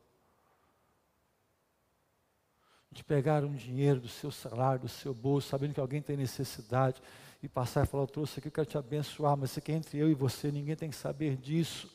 De 2.90 3.04
pegar 3.04 3.44
um 3.44 3.54
dinheiro 3.54 4.00
do 4.00 4.08
seu 4.08 4.30
salário, 4.30 4.80
do 4.80 4.88
seu 4.88 5.14
bolso, 5.14 5.48
sabendo 5.48 5.74
que 5.74 5.80
alguém 5.80 6.02
tem 6.02 6.16
necessidade, 6.16 7.00
e 7.42 7.48
passar 7.48 7.84
e 7.84 7.86
falar: 7.86 8.04
Eu 8.04 8.08
trouxe 8.08 8.38
aqui, 8.38 8.48
eu 8.48 8.52
quero 8.52 8.66
te 8.66 8.78
abençoar, 8.78 9.36
mas 9.36 9.50
isso 9.50 9.58
aqui 9.58 9.70
é 9.70 9.76
entre 9.76 9.98
eu 9.98 10.10
e 10.10 10.14
você, 10.14 10.50
ninguém 10.50 10.74
tem 10.74 10.90
que 10.90 10.96
saber 10.96 11.36
disso, 11.36 11.92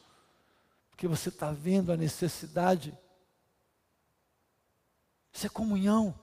porque 0.90 1.08
você 1.08 1.30
está 1.30 1.52
vendo 1.52 1.92
a 1.92 1.98
necessidade. 1.98 2.98
Isso 5.34 5.46
é 5.46 5.50
comunhão. 5.50 6.14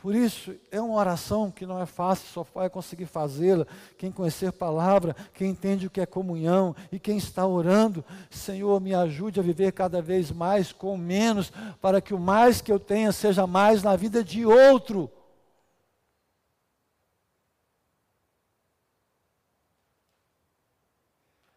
Por 0.00 0.14
isso, 0.14 0.54
é 0.70 0.80
uma 0.80 0.94
oração 0.94 1.50
que 1.50 1.66
não 1.66 1.78
é 1.78 1.84
fácil, 1.84 2.26
só 2.28 2.46
vai 2.54 2.70
conseguir 2.70 3.04
fazê-la 3.04 3.66
quem 3.98 4.10
conhecer 4.10 4.50
palavra, 4.50 5.14
quem 5.34 5.50
entende 5.50 5.86
o 5.86 5.90
que 5.90 6.00
é 6.00 6.06
comunhão 6.06 6.74
e 6.90 6.98
quem 6.98 7.18
está 7.18 7.46
orando. 7.46 8.02
Senhor, 8.30 8.80
me 8.80 8.94
ajude 8.94 9.38
a 9.38 9.42
viver 9.42 9.72
cada 9.72 10.00
vez 10.00 10.30
mais 10.30 10.72
com 10.72 10.96
menos, 10.96 11.52
para 11.82 12.00
que 12.00 12.14
o 12.14 12.18
mais 12.18 12.62
que 12.62 12.72
eu 12.72 12.80
tenha 12.80 13.12
seja 13.12 13.46
mais 13.46 13.82
na 13.82 13.94
vida 13.94 14.24
de 14.24 14.46
outro. 14.46 15.10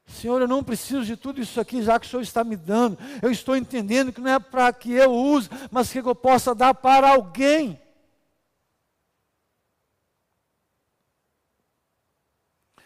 Senhor, 0.06 0.42
eu 0.42 0.48
não 0.50 0.64
preciso 0.64 1.06
de 1.06 1.16
tudo 1.16 1.42
isso 1.42 1.62
aqui, 1.62 1.82
já 1.82 1.98
que 1.98 2.08
o 2.08 2.10
Senhor 2.10 2.22
está 2.22 2.44
me 2.44 2.58
dando. 2.58 2.98
Eu 3.22 3.32
estou 3.32 3.56
entendendo 3.56 4.12
que 4.12 4.20
não 4.20 4.32
é 4.32 4.40
para 4.40 4.72
que 4.74 4.92
eu 4.92 5.12
use, 5.12 5.50
mas 5.72 5.92
que 5.92 6.00
eu 6.00 6.16
possa 6.16 6.54
dar 6.54 6.74
para 6.74 7.10
alguém. 7.10 7.83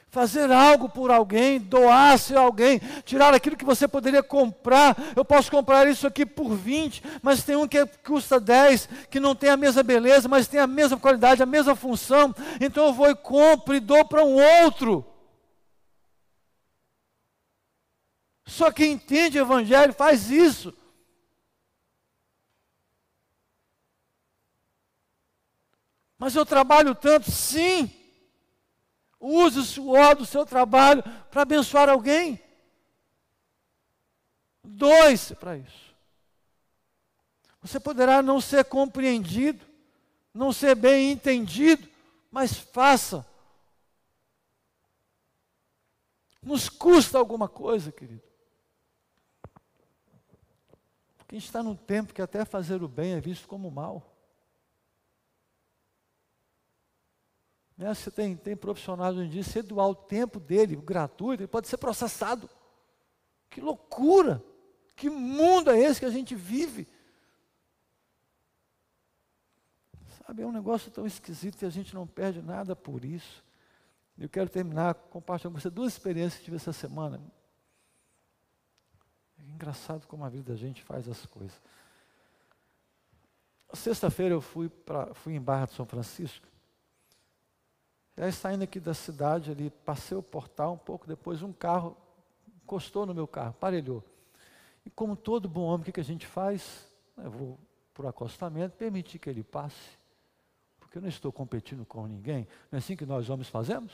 Fazer 0.10 0.52
algo 0.52 0.90
por 0.90 1.12
alguém, 1.12 1.60
doar-se 1.60 2.36
a 2.36 2.40
alguém, 2.40 2.80
tirar 3.04 3.34
aquilo 3.34 3.58
que 3.58 3.66
você 3.66 3.88
poderia 3.88 4.24
comprar. 4.24 4.96
Eu 5.16 5.26
posso 5.26 5.52
comprar 5.52 5.88
isso 5.88 6.08
aqui 6.08 6.26
por 6.26 6.56
20, 6.56 7.04
mas 7.22 7.44
tem 7.44 7.56
um 7.56 7.68
que 7.68 7.86
custa 8.06 8.40
10, 8.40 8.88
que 9.10 9.20
não 9.20 9.36
tem 9.36 9.50
a 9.50 9.58
mesma 9.58 9.84
beleza, 9.84 10.28
mas 10.28 10.48
tem 10.48 10.60
a 10.60 10.68
mesma 10.68 10.98
qualidade, 10.98 11.44
a 11.44 11.46
mesma 11.46 11.76
função. 11.76 12.34
Então 12.60 12.88
eu 12.88 12.94
vou 12.94 13.10
e 13.10 13.16
compro 13.16 13.76
e 13.76 13.80
dou 13.80 14.06
para 14.06 14.24
um 14.24 14.36
outro. 14.64 15.06
Só 18.46 18.72
quem 18.72 18.94
entende 18.94 19.38
o 19.38 19.42
Evangelho 19.42 19.94
faz 19.94 20.32
isso. 20.32 20.74
Mas 26.18 26.34
eu 26.36 26.46
trabalho 26.46 26.96
tanto, 26.96 27.30
sim. 27.30 27.97
Use 29.20 29.60
o 29.60 29.64
suor 29.64 30.16
do 30.16 30.26
seu 30.26 30.46
trabalho 30.46 31.04
para 31.32 31.42
abençoar 31.42 31.90
alguém. 31.90 32.40
Doe-se 34.64 35.36
para 35.36 35.58
isso. 35.58 35.96
Você 37.62 37.80
poderá 37.80 38.22
não 38.22 38.40
ser 38.40 38.66
compreendido, 38.66 39.66
não 40.34 40.54
ser 40.54 40.76
bem 40.76 41.12
entendido, 41.12 41.88
mas 42.30 42.58
faça. 42.58 43.26
Nos 46.42 46.70
custa 46.70 47.18
alguma 47.18 47.50
coisa, 47.50 47.92
querido. 47.92 48.24
Porque 51.18 51.36
a 51.36 51.40
gente 51.40 51.48
está 51.48 51.62
num 51.62 51.76
tempo 51.76 52.14
que 52.14 52.22
até 52.22 52.46
fazer 52.46 52.82
o 52.84 52.88
bem 52.88 53.14
é 53.14 53.20
visto 53.20 53.48
como 53.48 53.70
mal. 53.70 54.17
Né? 57.78 57.94
Você 57.94 58.10
tem, 58.10 58.36
tem 58.36 58.56
profissionais 58.56 59.16
hoje 59.16 59.28
em 59.28 59.30
dia, 59.30 59.44
se 59.44 59.62
doar 59.62 59.88
o 59.88 59.96
tempo 59.96 60.40
dele, 60.40 60.76
gratuito, 60.76 61.44
ele 61.44 61.48
pode 61.48 61.68
ser 61.68 61.78
processado. 61.78 62.50
Que 63.50 63.62
loucura! 63.62 64.44
Que 64.96 65.10
mundo 65.10 65.70
é 65.70 65.80
esse 65.80 66.00
que 66.00 66.06
a 66.06 66.12
gente 66.12 66.34
vive? 66.34 66.88
Sabe, 70.26 70.42
é 70.42 70.46
um 70.46 70.52
negócio 70.52 70.90
tão 70.90 71.06
esquisito 71.06 71.62
e 71.62 71.66
a 71.66 71.70
gente 71.70 71.94
não 71.94 72.08
perde 72.08 72.42
nada 72.42 72.76
por 72.76 73.06
isso. 73.06 73.46
Eu 74.18 74.28
quero 74.28 74.50
terminar 74.50 74.96
compartilhando 74.96 75.54
com 75.54 75.62
você 75.62 75.70
duas 75.70 75.94
experiências 75.94 76.40
que 76.40 76.46
tive 76.46 76.58
essa 76.58 76.74
semana. 76.74 77.22
É 79.40 79.44
engraçado 79.52 80.08
como 80.08 80.26
a 80.26 80.30
vida 80.30 80.52
da 80.52 80.58
gente 80.58 80.82
faz 80.82 81.08
as 81.08 81.24
coisas. 81.28 81.62
Sexta-feira 83.74 84.34
eu 84.34 84.42
fui, 84.42 84.68
pra, 84.68 85.14
fui 85.14 85.36
em 85.36 85.42
Barra 85.42 85.68
de 85.68 85.74
São 85.74 85.86
Francisco. 85.86 86.48
Aí 88.18 88.32
saindo 88.32 88.64
aqui 88.64 88.80
da 88.80 88.94
cidade 88.94 89.52
ali, 89.52 89.70
passei 89.70 90.18
o 90.18 90.24
portal, 90.24 90.74
um 90.74 90.78
pouco 90.78 91.08
depois 91.08 91.42
um 91.42 91.54
carro 91.54 91.96
encostou 92.64 93.06
no 93.06 93.14
meu 93.14 93.28
carro, 93.28 93.54
parelhou. 93.54 94.04
E 94.86 94.90
como 94.90 95.16
todo 95.16 95.48
bom 95.48 95.62
homem, 95.62 95.82
o 95.82 95.86
que, 95.86 95.92
que 95.92 96.00
a 96.00 96.04
gente 96.04 96.26
faz? 96.26 96.88
Eu 97.18 97.30
vou 97.30 97.60
para 97.94 98.06
o 98.06 98.10
acostamento, 98.10 98.76
permitir 98.76 99.20
que 99.20 99.30
ele 99.30 99.44
passe 99.44 99.98
porque 100.88 100.98
eu 100.98 101.02
não 101.02 101.10
estou 101.10 101.34
competindo 101.34 101.86
com 101.86 102.08
ninguém. 102.08 102.48
Não 102.72 102.78
é 102.78 102.80
assim 102.80 102.96
que 102.96 103.06
nós 103.06 103.30
homens 103.30 103.50
fazemos? 103.50 103.92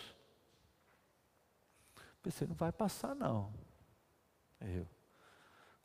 Pensei, 2.22 2.48
não 2.48 2.56
vai 2.56 2.72
passar 2.72 3.16
não. 3.16 3.52
Eu. 4.62 4.88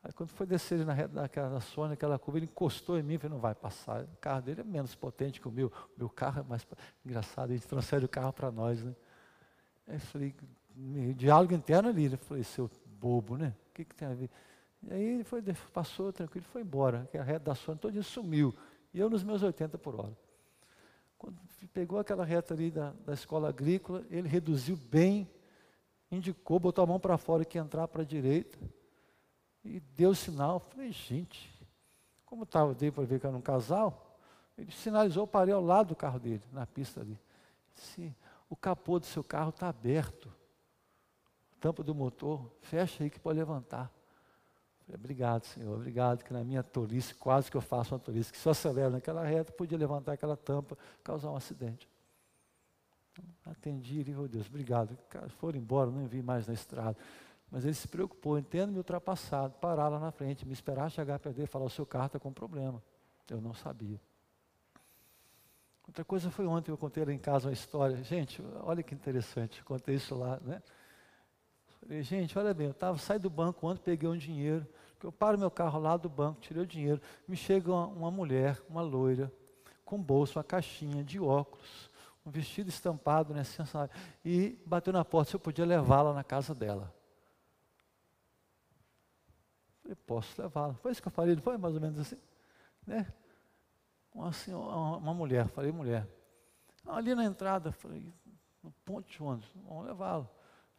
Aí 0.03 0.13
quando 0.13 0.31
foi 0.31 0.47
descer 0.47 0.85
na 0.87 0.93
reta 0.93 1.15
daquela 1.15 1.51
da 1.51 1.61
Sônia, 1.61 1.95
aquela 1.95 2.19
curva, 2.19 2.39
ele 2.39 2.47
encostou 2.47 2.99
em 2.99 3.03
mim 3.03 3.15
e 3.15 3.19
falei, 3.19 3.35
não 3.35 3.41
vai 3.41 3.55
passar. 3.55 4.05
O 4.05 4.17
carro 4.21 4.43
dele 4.43 4.61
é 4.61 4.65
menos 4.65 4.95
potente 4.95 5.41
que 5.41 5.49
o 5.49 5.51
meu. 5.51 5.69
O 5.69 5.99
meu 5.99 6.09
carro 6.09 6.41
é 6.41 6.43
mais 6.45 6.67
engraçado, 7.05 7.51
ele 7.53 7.61
transfere 7.61 8.05
o 8.05 8.09
carro 8.09 8.33
para 8.33 8.51
nós, 8.51 8.83
né? 8.83 8.95
Aí 9.87 9.97
eu 9.97 10.01
falei, 10.01 10.35
diálogo 11.17 11.53
interno 11.53 11.89
ali, 11.89 12.13
eu 12.13 12.19
falei, 12.19 12.45
seu 12.45 12.71
bobo, 12.87 13.37
né? 13.37 13.55
O 13.71 13.75
que, 13.75 13.85
que 13.85 13.95
tem 13.95 14.07
a 14.07 14.15
ver? 14.15 14.31
E 14.83 14.93
aí 14.93 15.03
ele 15.03 15.25
foi, 15.25 15.43
passou 15.73 16.13
tranquilo, 16.13 16.47
foi 16.53 16.63
embora. 16.63 17.09
A 17.19 17.23
reta 17.23 17.47
da 17.47 17.55
Sônia 17.55 17.81
todo 17.81 17.93
dia 17.93 18.03
sumiu. 18.03 18.55
E 18.95 19.01
eu 19.01 19.11
nos 19.11 19.25
meus 19.25 19.43
80 19.43 19.77
por 19.79 19.97
hora. 19.97 20.17
Quando 21.17 21.37
pegou 21.73 21.99
aquela 21.99 22.25
reta 22.25 22.55
ali 22.55 22.71
da, 22.71 22.93
da 23.05 23.15
escola 23.15 23.49
agrícola, 23.49 24.05
ele 24.09 24.29
reduziu 24.29 24.77
bem, 24.77 25.29
indicou, 26.13 26.61
botou 26.61 26.85
a 26.85 26.87
mão 26.87 27.01
para 27.01 27.19
fora 27.19 27.45
que 27.45 27.59
entrar 27.59 27.89
para 27.89 28.03
a 28.03 28.05
direita 28.05 28.57
e 29.69 29.81
deu 29.95 30.15
sinal. 30.15 30.61
Falei, 30.61 30.91
gente, 30.93 31.53
como 32.25 32.45
estava, 32.45 32.75
dei 32.75 32.91
para 32.91 33.05
ver 33.05 33.21
que 33.21 33.27
era 33.27 33.37
um 33.37 33.41
casal, 33.41 34.17
ele 34.57 34.71
sinalizou, 34.73 35.25
eu 35.25 35.27
parei 35.27 35.55
ao 35.55 35.63
lado 35.63 35.89
do 35.89 35.97
carro 35.97 36.19
dele, 36.19 36.43
na 36.53 36.67
pista 36.67 37.01
ali. 37.01 37.19
Disse, 37.75 38.15
o 38.49 38.57
capô 38.57 38.99
do 38.99 39.07
seu 39.07 39.23
carro 39.23 39.51
está 39.51 39.69
aberto. 39.69 40.33
Tampa 41.61 41.83
do 41.83 41.95
motor, 41.95 42.51
fecha 42.61 43.05
aí 43.05 43.11
que 43.11 43.21
pode 43.21 43.39
levantar. 43.39 43.91
Falei, 44.87 44.99
obrigado, 44.99 45.45
Senhor, 45.45 45.75
obrigado, 45.75 46.25
que 46.25 46.33
na 46.33 46.43
minha 46.43 46.63
tolice, 46.63 47.15
quase 47.15 47.51
que 47.51 47.57
eu 47.57 47.61
faço 47.61 47.95
uma 47.95 48.01
tolice, 48.01 48.33
que 48.33 48.39
se 48.39 48.49
eu 48.49 48.53
acelero 48.53 48.91
naquela 48.91 49.25
reta, 49.25 49.53
podia 49.53 49.77
levantar 49.77 50.13
aquela 50.13 50.37
tampa, 50.37 50.79
causar 51.05 51.31
um 51.31 51.37
acidente. 51.37 51.89
Então, 53.13 53.53
atendi 53.53 54.01
e 54.01 54.15
oh 54.15 54.29
Deus, 54.29 54.47
obrigado. 54.47 54.97
Foram 55.39 55.59
embora, 55.59 55.91
não 55.91 56.07
vi 56.07 56.23
mais 56.23 56.47
na 56.47 56.55
estrada. 56.55 56.97
Mas 57.51 57.65
ele 57.65 57.75
se 57.75 57.89
preocupou, 57.89 58.39
entendo 58.39 58.73
me 58.73 58.79
ultrapassado, 58.79 59.55
parar 59.55 59.89
lá 59.89 59.99
na 59.99 60.11
frente, 60.11 60.47
me 60.47 60.53
esperar 60.53 60.91
chegar 60.91 61.19
perder 61.19 61.45
e 61.45 61.47
falar, 61.47 61.65
o 61.65 61.71
seu 61.71 61.87
carro 61.87 62.07
está 62.07 62.19
com 62.19 62.33
problema. 62.33 62.83
Eu 63.29 63.41
não 63.41 63.55
sabia. 63.55 64.01
Outra 65.87 66.05
coisa 66.05 66.31
foi 66.31 66.47
ontem, 66.47 66.71
eu 66.71 66.77
contei 66.77 67.03
lá 67.03 67.13
em 67.13 67.19
casa 67.19 67.49
uma 67.49 67.53
história. 67.53 67.97
Gente, 68.05 68.43
olha 68.63 68.83
que 68.83 68.95
interessante, 68.95 69.65
contei 69.65 69.95
isso 69.95 70.15
lá, 70.15 70.39
né? 70.43 70.63
Falei, 71.81 72.03
gente, 72.03 72.39
olha 72.39 72.53
bem, 72.53 72.67
eu 72.67 72.75
tava, 72.75 72.99
saí 72.99 73.19
do 73.19 73.31
banco 73.31 73.67
ontem, 73.67 73.81
peguei 73.83 74.09
um 74.09 74.17
dinheiro, 74.17 74.67
que 75.01 75.07
eu 75.07 75.13
paro 75.13 75.39
meu 75.39 75.51
carro 75.51 75.81
lá 75.81 75.97
do 75.97 76.09
banco, 76.09 76.41
tirei 76.41 76.63
o 76.63 76.67
dinheiro, 76.67 77.01
me 77.27 77.37
chega 77.37 77.71
uma, 77.71 77.87
uma 77.87 78.11
mulher, 78.11 78.61
uma 78.69 78.83
loira, 78.83 79.33
com 79.85 79.99
bolso, 79.99 80.39
uma 80.39 80.45
caixinha 80.45 81.03
de 81.03 81.19
óculos, 81.19 81.89
um 82.27 82.31
vestido 82.31 82.69
estampado, 82.69 83.33
né, 83.33 83.43
sabe, 83.45 83.91
e 84.23 84.59
bateu 84.67 84.93
na 84.93 85.05
porta 85.05 85.31
se 85.31 85.37
eu 85.37 85.41
podia 85.41 85.65
levá-la 85.65 86.13
na 86.13 86.23
casa 86.23 86.55
dela. 86.55 86.93
Falei, 89.89 89.97
posso 90.07 90.43
levá-la. 90.43 90.75
Foi 90.75 90.93
isso 90.93 91.01
que 91.01 91.09
eu 91.09 91.13
falei, 91.13 91.35
não 91.35 91.43
foi 91.43 91.57
mais 91.57 91.75
ou 91.75 91.81
menos 91.81 91.99
assim? 91.99 92.19
Né? 92.87 93.07
Uma, 94.15 94.33
senhora, 94.33 94.77
uma 94.99 95.15
mulher, 95.15 95.49
falei 95.49 95.73
mulher. 95.73 96.07
Ali 96.87 97.15
na 97.15 97.25
entrada, 97.25 97.73
falei, 97.73 98.13
no 98.63 98.71
ponto 98.85 99.09
de 99.09 99.23
ônibus, 99.23 99.51
vamos 99.55 99.87
levá-la 99.87 100.29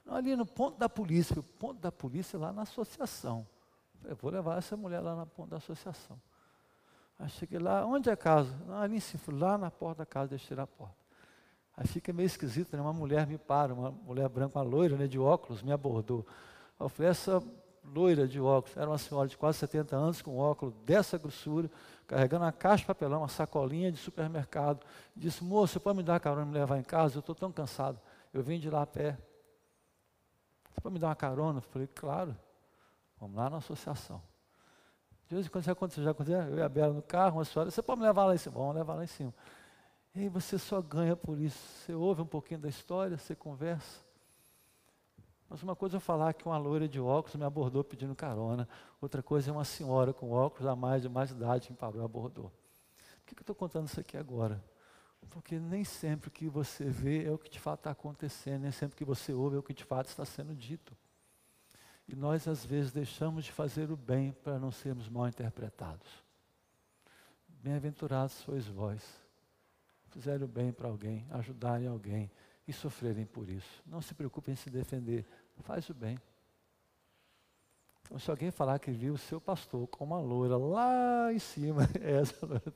ali 0.10 0.36
no 0.36 0.46
ponto 0.46 0.78
da 0.78 0.90
polícia, 0.90 1.40
o 1.40 1.44
ponto 1.44 1.80
da 1.80 1.92
polícia 1.92 2.38
é 2.38 2.40
lá 2.40 2.52
na 2.52 2.64
associação. 2.64 3.46
Eu 4.04 4.16
vou 4.16 4.32
levar 4.32 4.58
essa 4.58 4.76
mulher 4.76 5.02
lá 5.02 5.16
no 5.16 5.26
ponto 5.26 5.50
da 5.50 5.58
associação. 5.58 6.20
Aí 7.18 7.30
cheguei 7.30 7.60
lá, 7.60 7.86
onde 7.86 8.10
é 8.10 8.14
a 8.14 8.18
casa? 8.18 8.56
Ali 8.82 8.98
em 8.98 9.00
cima, 9.00 9.22
lá 9.28 9.58
na 9.58 9.70
porta 9.70 10.00
da 10.00 10.06
casa, 10.06 10.30
deixei 10.30 10.56
na 10.56 10.66
porta. 10.66 10.96
Aí 11.76 11.86
fica 11.86 12.12
meio 12.12 12.28
esquisito, 12.28 12.76
né? 12.76 12.82
Uma 12.82 12.94
mulher 12.94 13.28
me 13.28 13.38
para, 13.38 13.74
uma 13.74 13.92
mulher 13.92 14.28
branca, 14.30 14.58
uma 14.58 14.64
loira, 14.64 14.98
né, 14.98 15.08
de 15.08 15.20
óculos, 15.20 15.62
me 15.62 15.72
abordou. 15.72 16.26
Eu 16.80 16.90
falei, 16.90 17.12
essa 17.12 17.44
loira 17.94 18.28
de 18.28 18.40
óculos, 18.40 18.76
era 18.78 18.90
uma 18.90 18.98
senhora 18.98 19.28
de 19.28 19.38
quase 19.38 19.58
70 19.60 19.96
anos, 19.96 20.22
com 20.22 20.38
óculos 20.38 20.74
dessa 20.86 21.18
grossura, 21.18 21.70
carregando 22.08 22.46
uma 22.46 22.52
caixa 22.52 22.82
de 22.82 22.88
papelão, 22.88 23.20
uma 23.20 23.28
sacolinha 23.28 23.92
de 23.92 23.98
supermercado. 23.98 24.86
Disse, 25.16 25.44
moço, 25.44 25.74
você 25.74 25.80
pode 25.80 25.98
me 25.98 26.04
dar 26.04 26.20
carona 26.20 26.44
e 26.44 26.46
me 26.46 26.54
levar 26.54 26.78
em 26.78 26.84
casa? 26.84 27.18
Eu 27.18 27.20
estou 27.20 27.36
tão 27.36 27.52
cansado. 27.52 28.00
Eu 28.34 28.44
vim 28.44 28.60
de 28.60 28.70
lá 28.70 28.84
a 28.84 28.88
pé. 28.88 29.18
Você 30.72 30.82
pode 30.82 30.94
me 30.94 31.00
dar 31.00 31.08
uma 31.08 31.16
carona? 31.16 31.60
Eu 31.60 31.64
falei, 31.64 31.88
claro. 31.88 32.36
Vamos 33.20 33.36
lá 33.36 33.50
na 33.50 33.58
associação. 33.58 34.22
De 35.28 35.36
vez 35.36 35.46
em 35.46 35.50
quando 35.50 35.64
já 35.64 35.74
aconteceu, 35.74 36.04
já 36.04 36.12
aconteceu, 36.12 36.42
eu 36.42 36.58
e 36.58 36.62
a 36.62 36.70
Bela 36.70 36.94
no 36.94 37.04
carro, 37.04 37.38
uma 37.38 37.46
senhora, 37.46 37.70
você 37.70 37.82
pode 37.82 38.00
me 38.00 38.08
levar 38.08 38.26
lá 38.26 38.34
em 38.34 38.38
cima? 38.38 38.56
Vamos 38.56 38.76
levar 38.76 38.96
lá 38.96 39.04
em 39.04 39.08
cima. 39.08 39.34
E 40.16 40.22
aí 40.22 40.30
você 40.30 40.58
só 40.58 40.82
ganha 40.82 41.16
por 41.16 41.40
isso. 41.40 41.58
Você 41.58 41.94
ouve 41.94 42.22
um 42.22 42.26
pouquinho 42.26 42.60
da 42.60 42.70
história, 42.70 43.18
você 43.18 43.36
conversa. 43.36 44.09
Mas 45.50 45.64
uma 45.64 45.76
coisa 45.76 45.98
é 45.98 46.00
falar 46.00 46.34
que 46.34 46.46
uma 46.46 46.58
loira 46.58 46.88
de 46.88 47.00
óculos 47.00 47.36
me 47.36 47.44
abordou 47.44 47.84
pedindo 47.84 48.16
carona. 48.16 48.70
Outra 49.02 49.24
coisa 49.24 49.50
é 49.50 49.54
uma 49.54 49.66
senhora 49.66 50.14
com 50.14 50.32
óculos 50.32 50.68
a 50.68 50.76
mais 50.76 51.02
de 51.02 51.10
mais 51.10 51.32
idade 51.32 51.68
que 51.68 51.74
me 51.74 52.04
abordou. 52.04 52.52
Por 53.20 53.26
que, 53.26 53.36
que 53.36 53.42
eu 53.42 53.44
estou 53.44 53.56
contando 53.56 53.88
isso 53.88 54.00
aqui 54.00 54.16
agora? 54.16 54.64
Porque 55.30 55.60
nem 55.60 55.84
sempre 55.84 56.30
o 56.30 56.32
que 56.32 56.48
você 56.48 56.86
vê 56.86 57.26
é 57.26 57.32
o 57.32 57.38
que 57.38 57.50
de 57.50 57.60
fato 57.60 57.82
está 57.82 57.92
acontecendo, 57.92 58.62
nem 58.62 58.72
sempre 58.72 58.96
o 58.96 58.98
que 58.98 59.06
você 59.06 59.34
ouve 59.34 59.56
é 59.56 59.60
o 59.60 59.64
que 59.64 59.74
de 59.74 59.84
fato 59.84 60.08
está 60.08 60.26
sendo 60.26 60.56
dito. 60.56 60.96
E 62.08 62.16
nós, 62.16 62.48
às 62.48 62.66
vezes, 62.66 62.92
deixamos 62.92 63.46
de 63.46 63.52
fazer 63.52 63.92
o 63.92 63.98
bem 63.98 64.32
para 64.32 64.58
não 64.58 64.72
sermos 64.72 65.08
mal 65.08 65.28
interpretados. 65.28 66.08
Bem-aventurados 67.48 68.34
sois 68.34 68.68
vós. 68.68 69.04
Fizerem 70.10 70.44
o 70.44 70.48
bem 70.48 70.72
para 70.72 70.88
alguém, 70.88 71.28
ajudarem 71.30 71.88
alguém 71.88 72.32
e 72.68 72.74
sofrerem 72.74 73.26
por 73.26 73.48
isso. 73.48 73.84
Não 73.86 74.02
se 74.02 74.16
preocupem 74.16 74.54
em 74.54 74.58
se 74.58 74.72
defender. 74.72 75.24
Faz 75.64 75.90
o 75.90 75.94
bem. 75.94 76.20
Então, 78.04 78.18
se 78.18 78.30
alguém 78.30 78.50
falar 78.50 78.80
que 78.80 78.92
viu 78.92 79.14
o 79.14 79.18
seu 79.18 79.40
pastor 79.40 79.88
com 79.88 80.04
uma 80.04 80.20
loira 80.20 80.58
lá 80.58 81.32
em 81.32 81.40
cima, 81.40 81.84
essa 82.02 82.46
loira 82.46 82.74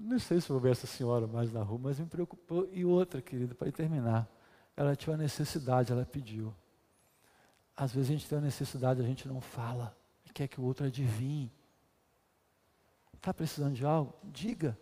não 0.00 0.18
sei 0.18 0.40
se 0.40 0.48
vou 0.48 0.58
ver 0.58 0.72
essa 0.72 0.86
senhora 0.86 1.26
mais 1.26 1.52
na 1.52 1.62
rua, 1.62 1.78
mas 1.82 2.00
me 2.00 2.06
preocupou. 2.06 2.68
E 2.72 2.84
outra, 2.84 3.22
querida, 3.22 3.54
para 3.54 3.70
terminar. 3.70 4.28
Ela 4.76 4.96
tinha 4.96 5.12
uma 5.12 5.22
necessidade, 5.22 5.92
ela 5.92 6.04
pediu. 6.04 6.52
Às 7.76 7.92
vezes 7.92 8.10
a 8.10 8.12
gente 8.12 8.28
tem 8.28 8.38
uma 8.38 8.44
necessidade, 8.44 9.00
a 9.00 9.04
gente 9.04 9.28
não 9.28 9.40
fala. 9.40 9.96
Quer 10.32 10.48
que 10.48 10.60
o 10.60 10.64
outro 10.64 10.86
adivinhe. 10.86 11.52
Está 13.12 13.32
precisando 13.32 13.74
de 13.74 13.86
algo? 13.86 14.12
Diga. 14.24 14.76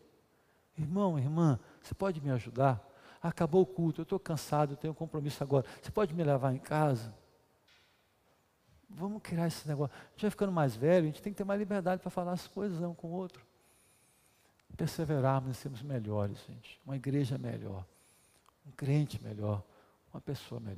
Irmão, 0.79 1.19
irmã, 1.19 1.61
você 1.83 1.95
pode 1.95 2.21
me 2.23 2.31
ajudar? 2.31 2.83
Acabou 3.23 3.63
o 3.63 3.67
culto, 3.67 4.01
eu 4.01 4.05
estou 4.05 4.19
cansado, 4.19 4.73
eu 4.73 4.77
tenho 4.77 4.93
um 4.93 4.97
compromisso 4.97 5.43
agora. 5.43 5.65
Você 5.81 5.91
pode 5.91 6.13
me 6.13 6.25
levar 6.25 6.53
em 6.53 6.59
casa? 6.59 7.15
Vamos 8.91 9.23
criar 9.23 9.47
esse 9.47 9.67
negócio. 9.67 9.95
A 9.95 10.11
gente 10.11 10.23
vai 10.23 10.31
ficando 10.31 10.53
mais 10.53 10.75
velho, 10.75 11.05
a 11.05 11.07
gente 11.07 11.23
tem 11.23 11.33
que 11.33 11.37
ter 11.37 11.45
mais 11.45 11.59
liberdade 11.59 12.03
para 12.03 12.11
falar 12.11 12.33
as 12.33 12.47
coisas 12.47 12.81
um 12.83 12.95
com 12.95 13.09
o 13.09 13.13
outro 13.13 13.43
perseverarmos 14.77 15.57
e 15.57 15.61
sermos 15.61 15.83
melhores, 15.83 16.39
gente. 16.47 16.81
Uma 16.85 16.97
igreja 16.97 17.39
melhor, 17.39 17.85
um 18.67 18.71
crente 18.73 19.23
melhor, 19.23 19.63
uma 20.13 20.21
pessoa 20.21 20.61
melhor. 20.61 20.77